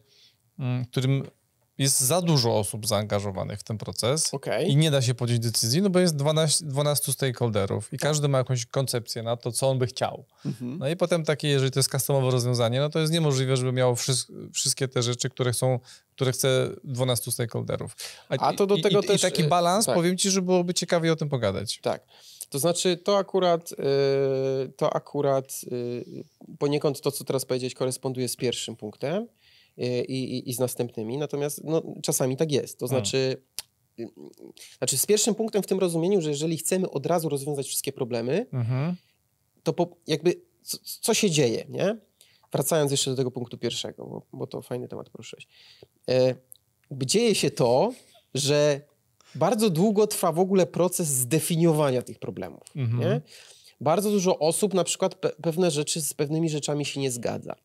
mm, 0.59 0.85
którym 0.85 1.27
jest 1.77 1.99
za 1.99 2.21
dużo 2.21 2.59
osób 2.59 2.87
zaangażowanych 2.87 3.59
w 3.59 3.63
ten 3.63 3.77
proces 3.77 4.33
okay. 4.33 4.63
i 4.63 4.75
nie 4.75 4.91
da 4.91 5.01
się 5.01 5.15
podjąć 5.15 5.43
decyzji, 5.43 5.81
no 5.81 5.89
bo 5.89 5.99
jest 5.99 6.15
12, 6.15 6.65
12 6.65 7.11
stakeholderów 7.11 7.93
i 7.93 7.97
tak. 7.97 8.09
każdy 8.09 8.27
ma 8.27 8.37
jakąś 8.37 8.65
koncepcję 8.65 9.23
na 9.23 9.37
to, 9.37 9.51
co 9.51 9.69
on 9.69 9.79
by 9.79 9.87
chciał. 9.87 10.25
Mhm. 10.45 10.77
No 10.77 10.89
i 10.89 10.95
potem 10.95 11.23
takie, 11.23 11.47
jeżeli 11.47 11.71
to 11.71 11.79
jest 11.79 11.91
customowe 11.91 12.31
rozwiązanie, 12.31 12.79
no 12.79 12.89
to 12.89 12.99
jest 12.99 13.13
niemożliwe, 13.13 13.57
żeby 13.57 13.71
miało 13.71 13.95
wszystkie 14.53 14.87
te 14.87 15.03
rzeczy, 15.03 15.29
które 15.29 15.51
chcą, 15.51 15.79
które 16.15 16.31
chce 16.31 16.69
12 16.83 17.31
stakeholderów. 17.31 17.95
A, 18.29 18.35
A 18.37 18.53
to 18.53 18.67
do 18.67 18.81
tego 18.81 19.01
i, 19.01 19.03
też... 19.03 19.21
I 19.21 19.21
taki 19.21 19.43
balans, 19.43 19.85
tak. 19.85 19.95
powiem 19.95 20.17
ci, 20.17 20.29
że 20.29 20.41
byłoby 20.41 20.73
ciekawie 20.73 21.13
o 21.13 21.15
tym 21.15 21.29
pogadać. 21.29 21.79
Tak. 21.81 22.03
To 22.49 22.59
znaczy, 22.59 22.97
to 22.97 23.17
akurat, 23.17 23.71
yy, 23.71 23.77
to 24.77 24.95
akurat 24.95 25.63
yy, 25.63 26.23
poniekąd 26.59 27.01
to, 27.01 27.11
co 27.11 27.23
teraz 27.23 27.45
powiedzieć, 27.45 27.73
koresponduje 27.73 28.29
z 28.29 28.35
pierwszym 28.35 28.75
punktem 28.75 29.27
yy, 29.77 30.03
i, 30.03 30.49
i, 30.49 30.53
z 30.53 30.59
następnymi, 30.59 31.17
natomiast 31.17 31.63
no, 31.63 31.83
czasami 32.03 32.37
tak 32.37 32.51
jest. 32.51 32.79
To 32.79 32.87
znaczy, 32.87 33.41
yy, 33.97 34.07
znaczy, 34.77 34.97
z 34.97 35.05
pierwszym 35.05 35.35
punktem 35.35 35.63
w 35.63 35.67
tym 35.67 35.79
rozumieniu, 35.79 36.21
że 36.21 36.29
jeżeli 36.29 36.57
chcemy 36.57 36.89
od 36.89 37.05
razu 37.05 37.29
rozwiązać 37.29 37.67
wszystkie 37.67 37.91
problemy, 37.91 38.45
mhm. 38.53 38.95
to 39.63 39.73
po, 39.73 39.87
jakby 40.07 40.41
co, 40.61 40.77
co, 41.01 41.13
się 41.13 41.29
dzieje, 41.29 41.65
nie? 41.69 41.97
Wracając 42.51 42.91
jeszcze 42.91 43.11
do 43.11 43.17
tego 43.17 43.31
punktu 43.31 43.57
pierwszego, 43.57 44.05
bo, 44.05 44.21
bo 44.33 44.47
to 44.47 44.61
fajny 44.61 44.87
temat 44.87 45.09
poruszyłeś. 45.09 45.47
Yy, 46.07 46.35
dzieje 46.91 47.35
się 47.35 47.51
to, 47.51 47.93
że 48.33 48.81
bardzo 49.35 49.69
długo 49.69 50.07
trwa 50.07 50.31
w 50.31 50.39
ogóle 50.39 50.65
proces 50.65 51.07
zdefiniowania 51.07 52.01
tych 52.01 52.19
problemów. 52.19 52.63
Mhm. 52.75 53.21
Bardzo 53.81 54.11
dużo 54.11 54.39
osób 54.39 54.73
na 54.73 54.83
przykład 54.83 55.15
pe 55.15 55.29
pewne 55.29 55.71
rzeczy 55.71 56.01
z 56.01 56.13
pewnymi 56.13 56.49
rzeczami 56.49 56.85
się 56.85 56.99
nie 56.99 57.11
zgadza. 57.11 57.55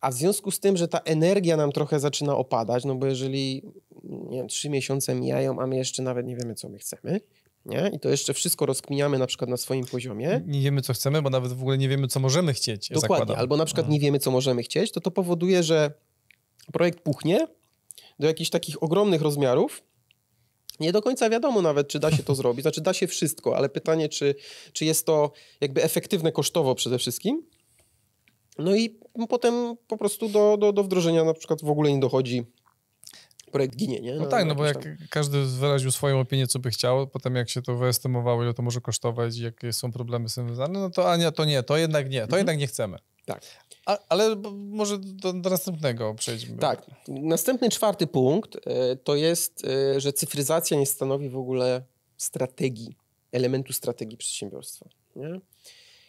A 0.00 0.10
w 0.10 0.14
związku 0.14 0.50
z 0.50 0.60
tym, 0.60 0.76
że 0.76 0.88
ta 0.88 0.98
energia 0.98 1.56
nam 1.56 1.72
trochę 1.72 2.00
zaczyna 2.00 2.36
opadać, 2.36 2.84
no 2.84 2.94
bo 2.94 3.06
jeżeli 3.06 3.62
nie 4.02 4.38
wiem, 4.38 4.48
trzy 4.48 4.70
miesiące 4.70 5.14
mijają, 5.14 5.60
a 5.60 5.66
my 5.66 5.76
jeszcze 5.76 6.02
nawet 6.02 6.26
nie 6.26 6.36
wiemy, 6.36 6.54
co 6.54 6.68
my 6.68 6.78
chcemy, 6.78 7.20
nie? 7.66 7.90
I 7.94 8.00
to 8.00 8.08
jeszcze 8.08 8.34
wszystko 8.34 8.66
rozkminiamy 8.66 9.18
na 9.18 9.26
przykład 9.26 9.50
na 9.50 9.56
swoim 9.56 9.86
poziomie. 9.86 10.42
Nie 10.46 10.60
wiemy, 10.60 10.82
co 10.82 10.92
chcemy, 10.92 11.22
bo 11.22 11.30
nawet 11.30 11.52
w 11.52 11.60
ogóle 11.60 11.78
nie 11.78 11.88
wiemy, 11.88 12.08
co 12.08 12.20
możemy 12.20 12.52
chcieć. 12.52 12.88
Dokładnie. 12.88 13.00
Zakładam. 13.00 13.36
Albo 13.36 13.56
na 13.56 13.64
przykład 13.64 13.84
mhm. 13.84 13.92
nie 13.92 14.00
wiemy, 14.00 14.18
co 14.18 14.30
możemy 14.30 14.62
chcieć, 14.62 14.92
to 14.92 15.00
to 15.00 15.10
powoduje, 15.10 15.62
że 15.62 15.92
projekt 16.72 17.00
puchnie 17.00 17.46
do 18.18 18.26
jakichś 18.26 18.50
takich 18.50 18.82
ogromnych 18.82 19.22
rozmiarów, 19.22 19.82
nie 20.80 20.92
do 20.92 21.02
końca 21.02 21.30
wiadomo 21.30 21.62
nawet, 21.62 21.88
czy 21.88 21.98
da 21.98 22.10
się 22.10 22.22
to 22.22 22.34
zrobić. 22.40 22.62
Znaczy, 22.62 22.80
da 22.80 22.92
się 22.92 23.06
wszystko, 23.06 23.56
ale 23.56 23.68
pytanie, 23.68 24.08
czy, 24.08 24.34
czy 24.72 24.84
jest 24.84 25.06
to 25.06 25.32
jakby 25.60 25.82
efektywne 25.82 26.32
kosztowo 26.32 26.74
przede 26.74 26.98
wszystkim. 26.98 27.42
No 28.58 28.74
i 28.74 28.98
potem 29.28 29.76
po 29.86 29.96
prostu 29.96 30.28
do, 30.28 30.56
do, 30.56 30.72
do 30.72 30.84
wdrożenia 30.84 31.24
na 31.24 31.34
przykład 31.34 31.62
w 31.62 31.70
ogóle 31.70 31.92
nie 31.92 32.00
dochodzi. 32.00 32.46
Projekt 33.52 33.76
ginie, 33.76 34.00
nie? 34.00 34.14
No, 34.14 34.20
no 34.20 34.26
tak, 34.26 34.46
no 34.46 34.54
bo 34.54 34.64
jak 34.64 34.84
tam... 34.84 34.96
każdy 35.10 35.44
wyraził 35.44 35.90
swoją 35.90 36.20
opinię, 36.20 36.46
co 36.46 36.58
by 36.58 36.70
chciał, 36.70 37.06
potem 37.06 37.36
jak 37.36 37.50
się 37.50 37.62
to 37.62 37.76
wyestymowało, 37.76 38.42
ile 38.42 38.54
to 38.54 38.62
może 38.62 38.80
kosztować 38.80 39.36
jakie 39.36 39.72
są 39.72 39.92
problemy 39.92 40.28
z 40.28 40.34
tym 40.34 40.46
związane, 40.46 40.80
no 40.80 40.90
to 40.90 41.12
a 41.12 41.16
nie, 41.16 41.32
to 41.32 41.44
nie, 41.44 41.62
to 41.62 41.76
jednak 41.76 42.10
nie, 42.10 42.18
to 42.18 42.24
mhm. 42.24 42.38
jednak 42.38 42.58
nie 42.58 42.66
chcemy. 42.66 42.98
Tak. 43.26 43.42
A, 43.86 43.98
ale 44.08 44.36
może 44.54 44.98
do, 44.98 45.32
do, 45.32 45.50
następnego 45.50 46.14
przejdźmy. 46.14 46.58
Tak. 46.58 46.86
Następny 47.08 47.70
czwarty 47.70 48.06
punkt 48.06 48.56
e, 48.66 48.96
to 48.96 49.16
jest, 49.16 49.64
e, 49.64 50.00
że 50.00 50.12
cyfryzacja 50.12 50.78
nie 50.78 50.86
stanowi 50.86 51.28
w 51.28 51.36
ogóle 51.36 51.82
strategii, 52.16 52.96
elementu 53.32 53.72
strategii 53.72 54.16
przedsiębiorstwa. 54.16 54.88
Nie? 55.16 55.40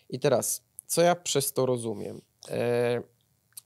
I 0.10 0.20
teraz, 0.20 0.62
co 0.88 1.02
ja 1.02 1.16
przez 1.16 1.54
to 1.54 1.66
rozumiem? 1.66 2.22
E, 2.50 3.02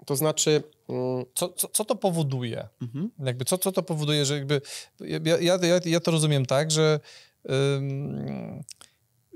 to 0.06 0.16
znaczy. 0.16 0.64
Mm, 0.90 1.26
co, 1.36 1.50
co, 1.50 1.68
co 1.68 1.86
to 1.86 1.96
powoduje? 1.96 2.68
Mhm. 2.82 3.12
Jakby 3.20 3.46
co, 3.46 3.58
co 3.58 3.72
to 3.72 3.84
powoduje, 3.84 4.26
że 4.26 4.34
jakby. 4.38 4.62
Ja, 5.00 5.38
ja, 5.42 5.80
ja 5.86 6.00
to 6.00 6.12
rozumiem 6.12 6.46
tak, 6.46 6.72
że. 6.72 7.00
Ym, 7.50 8.64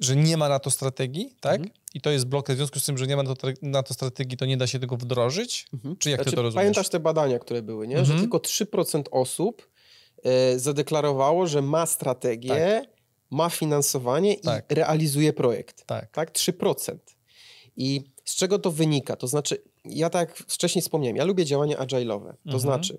że 0.02 0.16
nie 0.16 0.38
ma 0.38 0.50
na 0.50 0.60
to 0.60 0.72
strategii, 0.72 1.36
tak? 1.40 1.56
Mhm. 1.56 1.72
I 1.94 2.02
to 2.02 2.10
jest 2.10 2.26
blok, 2.26 2.50
w 2.52 2.56
związku 2.56 2.80
z 2.80 2.86
tym, 2.86 2.98
że 2.98 3.08
nie 3.08 3.16
ma 3.16 3.24
na 3.24 3.36
to, 3.36 3.48
na 3.62 3.84
to 3.84 3.94
strategii, 3.94 4.38
to 4.38 4.46
nie 4.46 4.58
da 4.58 4.68
się 4.68 4.80
tego 4.80 4.98
wdrożyć? 4.98 5.68
Mhm. 5.74 5.98
Czy 5.98 6.10
jak 6.10 6.18
znaczy, 6.18 6.30
ty 6.30 6.36
to 6.36 6.42
rozumiesz? 6.42 6.62
Pamiętasz 6.62 6.90
te 6.90 7.00
badania, 7.00 7.40
które 7.40 7.62
były, 7.62 7.88
nie? 7.88 7.98
Mhm. 7.98 8.18
Że 8.18 8.24
tylko 8.24 8.38
3% 8.38 9.04
osób 9.12 9.70
e, 10.24 10.60
zadeklarowało, 10.60 11.48
że 11.48 11.62
ma 11.62 11.86
strategię, 11.86 12.82
tak. 12.86 12.90
ma 13.32 13.50
finansowanie 13.50 14.38
tak. 14.38 14.72
i 14.72 14.76
realizuje 14.76 15.34
projekt. 15.34 15.86
Tak. 15.86 16.12
tak. 16.12 16.32
3%. 16.32 16.98
I 17.78 18.04
z 18.30 18.36
czego 18.36 18.60
to 18.60 18.72
wynika? 18.72 19.16
To 19.16 19.28
znaczy, 19.28 19.62
ja 19.86 20.10
tak 20.10 20.38
wcześniej 20.38 20.82
wspomniałem, 20.82 21.16
ja 21.16 21.26
lubię 21.26 21.46
działania 21.46 21.78
agile'owe. 21.78 22.26
To 22.26 22.36
mhm. 22.44 22.60
znaczy, 22.60 22.98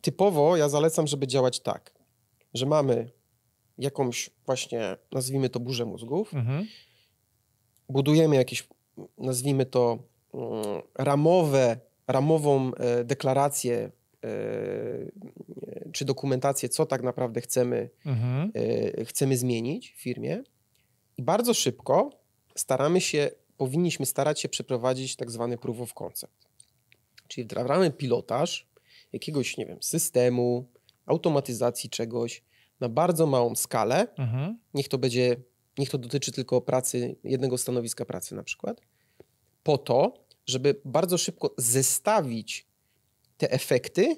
typowo 0.00 0.56
ja 0.56 0.68
zalecam, 0.68 1.06
żeby 1.06 1.26
działać 1.26 1.60
tak, 1.60 1.94
że 2.54 2.66
mamy 2.66 3.10
jakąś 3.78 4.30
właśnie, 4.46 4.96
nazwijmy 5.12 5.48
to 5.48 5.60
burzę 5.60 5.84
mózgów, 5.84 6.34
mhm. 6.34 6.66
budujemy 7.88 8.36
jakieś, 8.36 8.68
nazwijmy 9.18 9.66
to 9.66 9.98
mm, 10.34 10.82
ramowe, 10.94 11.80
ramową 12.06 12.74
e, 12.74 13.04
deklarację 13.04 13.90
e, 14.24 14.30
czy 15.92 16.04
dokumentację, 16.04 16.68
co 16.68 16.86
tak 16.86 17.02
naprawdę 17.02 17.40
chcemy, 17.40 17.90
mhm. 18.06 18.52
E, 18.98 19.04
chcemy 19.04 19.36
zmienić 19.36 19.92
w 19.92 20.02
firmie 20.02 20.42
i 21.16 21.22
bardzo 21.22 21.54
szybko 21.54 22.20
staramy 22.54 23.00
się, 23.00 23.30
powinniśmy 23.60 24.06
starać 24.06 24.40
się 24.40 24.48
przeprowadzić 24.48 25.16
tak 25.16 25.30
zwany 25.30 25.58
proof 25.58 25.80
of 25.80 25.94
concept. 25.94 26.48
Czyli 27.28 27.44
wdrażamy 27.44 27.90
pilotaż 27.90 28.66
jakiegoś, 29.12 29.56
nie 29.56 29.66
wiem, 29.66 29.82
systemu, 29.82 30.68
automatyzacji 31.06 31.90
czegoś, 31.90 32.42
na 32.80 32.88
bardzo 32.88 33.26
małą 33.26 33.54
skalę. 33.54 34.14
Mhm. 34.16 34.58
Niech 34.74 34.88
to 34.88 34.98
będzie, 34.98 35.36
niech 35.78 35.90
to 35.90 35.98
dotyczy 35.98 36.32
tylko 36.32 36.60
pracy, 36.60 37.16
jednego 37.24 37.58
stanowiska 37.58 38.04
pracy 38.04 38.34
na 38.34 38.42
przykład, 38.42 38.80
po 39.62 39.78
to, 39.78 40.24
żeby 40.46 40.80
bardzo 40.84 41.18
szybko 41.18 41.54
zestawić 41.58 42.66
te 43.36 43.50
efekty 43.50 44.16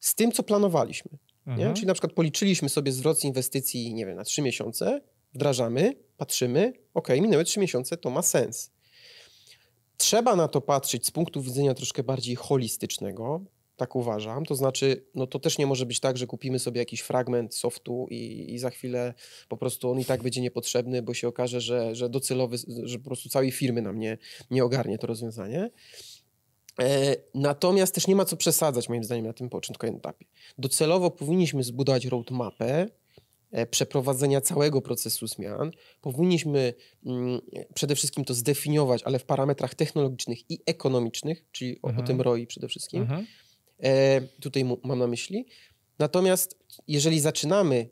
z 0.00 0.14
tym, 0.14 0.32
co 0.32 0.42
planowaliśmy. 0.42 1.10
Mhm. 1.46 1.74
Czyli 1.74 1.86
na 1.86 1.94
przykład 1.94 2.12
policzyliśmy 2.12 2.68
sobie 2.68 2.92
zwrot 2.92 3.20
z 3.20 3.24
inwestycji, 3.24 3.94
nie 3.94 4.06
wiem, 4.06 4.16
na 4.16 4.24
trzy 4.24 4.42
miesiące, 4.42 5.00
wdrażamy, 5.34 5.94
patrzymy, 6.16 6.72
ok, 6.94 7.08
minęły 7.08 7.44
trzy 7.44 7.60
miesiące, 7.60 7.96
to 7.96 8.10
ma 8.10 8.22
sens. 8.22 8.70
Trzeba 9.96 10.36
na 10.36 10.48
to 10.48 10.60
patrzeć 10.60 11.06
z 11.06 11.10
punktu 11.10 11.42
widzenia 11.42 11.74
troszkę 11.74 12.02
bardziej 12.02 12.36
holistycznego, 12.36 13.44
tak 13.76 13.96
uważam. 13.96 14.44
To 14.44 14.54
znaczy, 14.54 15.06
no 15.14 15.26
to 15.26 15.38
też 15.38 15.58
nie 15.58 15.66
może 15.66 15.86
być 15.86 16.00
tak, 16.00 16.16
że 16.16 16.26
kupimy 16.26 16.58
sobie 16.58 16.78
jakiś 16.78 17.00
fragment 17.00 17.54
softu 17.54 18.06
i, 18.10 18.54
i 18.54 18.58
za 18.58 18.70
chwilę 18.70 19.14
po 19.48 19.56
prostu 19.56 19.90
on 19.90 20.00
i 20.00 20.04
tak 20.04 20.22
będzie 20.22 20.40
niepotrzebny, 20.40 21.02
bo 21.02 21.14
się 21.14 21.28
okaże, 21.28 21.60
że, 21.60 21.94
że 21.94 22.08
docelowy, 22.08 22.56
że 22.82 22.98
po 22.98 23.04
prostu 23.04 23.28
całej 23.28 23.50
firmy 23.50 23.82
nam 23.82 23.98
nie, 23.98 24.18
nie 24.50 24.64
ogarnie 24.64 24.98
to 24.98 25.06
rozwiązanie. 25.06 25.70
E, 26.80 27.16
natomiast 27.34 27.94
też 27.94 28.06
nie 28.06 28.16
ma 28.16 28.24
co 28.24 28.36
przesadzać, 28.36 28.88
moim 28.88 29.04
zdaniem, 29.04 29.26
na 29.26 29.32
tym 29.32 29.48
początkowym 29.48 29.96
etapie. 29.96 30.26
Docelowo 30.58 31.10
powinniśmy 31.10 31.62
zbudować 31.62 32.06
roadmapę 32.06 32.86
przeprowadzenia 33.70 34.40
całego 34.40 34.82
procesu 34.82 35.26
zmian. 35.26 35.70
Powinniśmy 36.00 36.74
mm, 37.06 37.40
przede 37.74 37.94
wszystkim 37.94 38.24
to 38.24 38.34
zdefiniować, 38.34 39.02
ale 39.02 39.18
w 39.18 39.24
parametrach 39.24 39.74
technologicznych 39.74 40.50
i 40.50 40.58
ekonomicznych, 40.66 41.44
czyli 41.52 41.78
o, 41.82 41.88
mhm. 41.88 42.04
o 42.04 42.06
tym 42.06 42.20
ROI 42.20 42.46
przede 42.46 42.68
wszystkim. 42.68 43.02
Mhm 43.02 43.26
E, 43.82 44.20
tutaj 44.20 44.64
mam 44.84 44.98
na 44.98 45.06
myśli. 45.06 45.46
Natomiast 45.98 46.58
jeżeli 46.88 47.20
zaczynamy, 47.20 47.88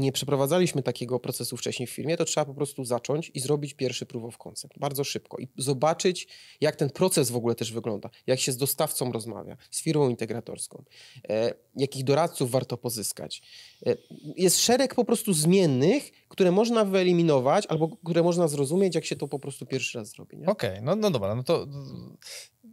nie 0.00 0.12
przeprowadzaliśmy 0.12 0.82
takiego 0.82 1.20
procesu 1.20 1.56
wcześniej 1.56 1.86
w 1.86 1.90
firmie, 1.90 2.16
to 2.16 2.24
trzeba 2.24 2.44
po 2.44 2.54
prostu 2.54 2.84
zacząć 2.84 3.30
i 3.34 3.40
zrobić 3.40 3.74
pierwszy 3.74 4.06
proof 4.06 4.24
of 4.24 4.38
concept 4.38 4.78
bardzo 4.78 5.04
szybko 5.04 5.38
i 5.38 5.48
zobaczyć, 5.56 6.28
jak 6.60 6.76
ten 6.76 6.90
proces 6.90 7.30
w 7.30 7.36
ogóle 7.36 7.54
też 7.54 7.72
wygląda, 7.72 8.10
jak 8.26 8.40
się 8.40 8.52
z 8.52 8.56
dostawcą 8.56 9.12
rozmawia, 9.12 9.56
z 9.70 9.82
firmą 9.82 10.08
integratorską, 10.08 10.84
e, 11.28 11.54
jakich 11.76 12.04
doradców 12.04 12.50
warto 12.50 12.76
pozyskać. 12.76 13.42
E, 13.86 13.96
jest 14.36 14.60
szereg 14.60 14.94
po 14.94 15.04
prostu 15.04 15.32
zmiennych, 15.32 16.10
które 16.28 16.52
można 16.52 16.84
wyeliminować 16.84 17.66
albo 17.66 17.88
które 17.88 18.22
można 18.22 18.48
zrozumieć, 18.48 18.94
jak 18.94 19.04
się 19.04 19.16
to 19.16 19.28
po 19.28 19.38
prostu 19.38 19.66
pierwszy 19.66 19.98
raz 19.98 20.08
zrobi. 20.08 20.36
Okej, 20.36 20.70
okay, 20.70 20.82
no, 20.82 20.96
no 20.96 21.10
dobra, 21.10 21.34
no 21.34 21.42
to 21.42 21.66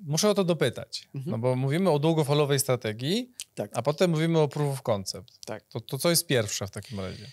muszę 0.06 0.30
o 0.30 0.34
to 0.34 0.44
dopytać, 0.44 1.08
mhm. 1.16 1.32
no 1.32 1.38
bo 1.38 1.56
mówimy 1.56 1.90
o 1.90 2.00
długofalowej 2.00 2.60
strategii, 2.60 3.32
tak. 3.56 3.72
a 3.74 3.82
potem 3.82 4.12
mówimy 4.12 4.40
o 4.40 4.48
proof 4.48 4.74
of 4.74 4.82
concept. 4.82 5.46
Tak. 5.46 5.64
To, 5.68 5.82
to 5.82 5.98
co 5.98 6.10
jest 6.10 6.28
pierwsze 6.28 6.68
w 6.68 6.72
takim 6.72 7.00
razie? 7.00 7.28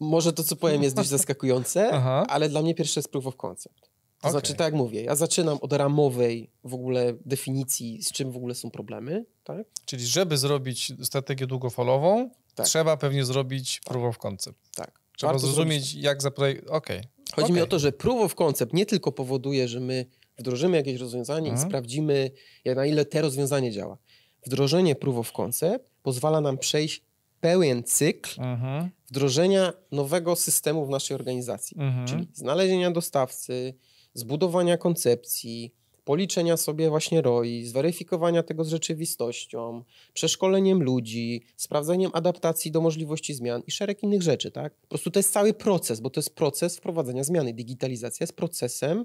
Może 0.00 0.32
to, 0.32 0.44
co 0.44 0.56
powiem, 0.56 0.82
jest 0.82 0.96
dość 0.96 1.08
zaskakujące, 1.18 1.90
ale 2.28 2.48
dla 2.48 2.62
mnie 2.62 2.74
pierwsze 2.74 3.00
jest 3.00 3.10
proof 3.10 3.26
of 3.26 3.36
concept. 3.36 3.80
To 4.22 4.28
okay. 4.28 4.30
znaczy, 4.30 4.54
tak 4.54 4.64
jak 4.64 4.74
mówię, 4.74 5.02
ja 5.02 5.16
zaczynam 5.16 5.58
od 5.60 5.72
ramowej 5.72 6.50
w 6.64 6.74
ogóle 6.74 7.14
definicji, 7.26 8.02
z 8.02 8.12
czym 8.12 8.32
w 8.32 8.36
ogóle 8.36 8.54
są 8.54 8.70
problemy. 8.70 9.24
Tak? 9.44 9.66
Czyli 9.84 10.06
żeby 10.06 10.38
zrobić 10.38 10.92
strategię 11.02 11.46
długofalową, 11.46 12.30
tak. 12.54 12.66
trzeba 12.66 12.96
pewnie 12.96 13.24
zrobić 13.24 13.80
tak. 13.84 13.92
proof 13.92 14.04
of 14.04 14.18
concept. 14.18 14.58
Tak. 14.74 15.00
Trzeba 15.16 15.32
Warto 15.32 15.46
zrozumieć, 15.46 15.84
zrobić... 15.84 16.04
jak 16.04 16.22
zaprojektować. 16.22 16.76
Okej. 16.76 16.98
Okay. 16.98 17.10
Chodzi 17.34 17.44
okay. 17.44 17.56
mi 17.56 17.62
o 17.62 17.66
to, 17.66 17.78
że 17.78 17.92
proof 17.92 18.22
of 18.22 18.34
concept 18.34 18.72
nie 18.72 18.86
tylko 18.86 19.12
powoduje, 19.12 19.68
że 19.68 19.80
my 19.80 20.06
wdrożymy 20.38 20.76
jakieś 20.76 21.00
rozwiązanie 21.00 21.50
mhm. 21.50 21.66
i 21.66 21.70
sprawdzimy, 21.70 22.30
jak 22.64 22.76
na 22.76 22.86
ile 22.86 23.04
te 23.04 23.22
rozwiązanie 23.22 23.72
działa. 23.72 23.98
Wdrożenie 24.46 24.94
proof 24.94 25.16
of 25.16 25.32
concept 25.32 25.90
pozwala 26.02 26.40
nam 26.40 26.58
przejść 26.58 27.02
pełen 27.40 27.82
cykl 27.84 28.40
mhm. 28.40 28.90
wdrożenia 29.08 29.72
nowego 29.92 30.36
systemu 30.36 30.86
w 30.86 30.90
naszej 30.90 31.14
organizacji, 31.14 31.76
mhm. 31.80 32.06
czyli 32.06 32.28
znalezienia 32.34 32.90
dostawcy, 32.90 33.74
zbudowania 34.14 34.76
koncepcji, 34.76 35.74
policzenia 36.04 36.56
sobie 36.56 36.90
właśnie 36.90 37.22
ROI, 37.22 37.64
zweryfikowania 37.64 38.42
tego 38.42 38.64
z 38.64 38.68
rzeczywistością, 38.68 39.84
przeszkoleniem 40.12 40.82
ludzi, 40.82 41.42
sprawdzeniem 41.56 42.10
adaptacji 42.14 42.70
do 42.70 42.80
możliwości 42.80 43.34
zmian 43.34 43.62
i 43.66 43.70
szereg 43.70 44.02
innych 44.02 44.22
rzeczy, 44.22 44.50
tak? 44.50 44.74
Po 44.74 44.88
prostu 44.88 45.10
to 45.10 45.18
jest 45.18 45.32
cały 45.32 45.54
proces, 45.54 46.00
bo 46.00 46.10
to 46.10 46.20
jest 46.20 46.34
proces 46.34 46.76
wprowadzenia 46.76 47.24
zmiany. 47.24 47.52
Digitalizacja 47.54 48.24
jest 48.24 48.36
procesem 48.36 49.04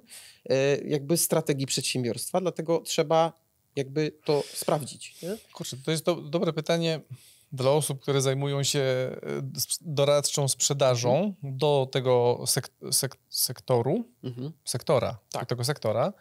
e, 0.50 0.78
jakby 0.78 1.18
strategii 1.18 1.66
przedsiębiorstwa, 1.66 2.42
dlatego 2.42 2.82
trzeba 2.82 3.34
jakby 3.78 4.12
to 4.26 4.44
sprawdzić. 4.54 5.22
Nie? 5.22 5.38
Kurczę, 5.54 5.78
to 5.86 5.92
jest 5.92 6.06
do, 6.06 6.16
dobre 6.16 6.54
pytanie 6.54 7.02
dla 7.52 7.72
osób, 7.72 8.02
które 8.02 8.22
zajmują 8.22 8.64
się 8.64 8.80
e, 8.80 9.20
doradczą 9.82 10.48
sprzedażą 10.48 11.18
mhm. 11.18 11.58
do 11.58 11.90
tego 11.92 12.44
sek 12.48 12.70
sek 12.92 13.18
sektoru, 13.30 14.06
mhm. 14.24 14.52
sektora, 14.66 15.18
tak. 15.32 15.50
tego 15.50 15.64
sektora. 15.64 16.14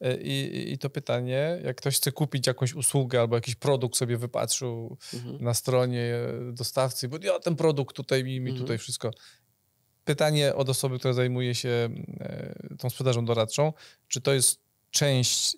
E, 0.00 0.16
I, 0.16 0.72
I, 0.72 0.78
to 0.78 0.90
pytanie, 0.90 1.60
jak 1.64 1.76
ktoś 1.76 1.96
chce 1.96 2.12
kupić 2.12 2.46
jakąś 2.46 2.74
usługę 2.74 3.20
albo 3.20 3.36
jakiś 3.36 3.54
produkt 3.54 3.96
sobie 3.96 4.16
wypatrzył 4.16 4.96
mhm. 5.14 5.44
na 5.44 5.54
stronie 5.54 6.14
dostawcy, 6.52 7.08
bo 7.08 7.18
ja 7.22 7.38
ten 7.38 7.56
produkt 7.56 7.96
tutaj 7.96 8.24
mi, 8.24 8.40
mi 8.40 8.50
mhm. 8.50 8.58
tutaj 8.58 8.78
wszystko. 8.78 9.10
Pytanie 10.04 10.54
od 10.54 10.68
osoby, 10.68 10.98
która 10.98 11.14
zajmuje 11.14 11.54
się 11.54 11.88
e, 12.20 12.76
tą 12.78 12.90
sprzedażą 12.90 13.24
doradczą, 13.24 13.72
czy 14.08 14.20
to 14.20 14.32
jest 14.32 14.60
część 14.90 15.56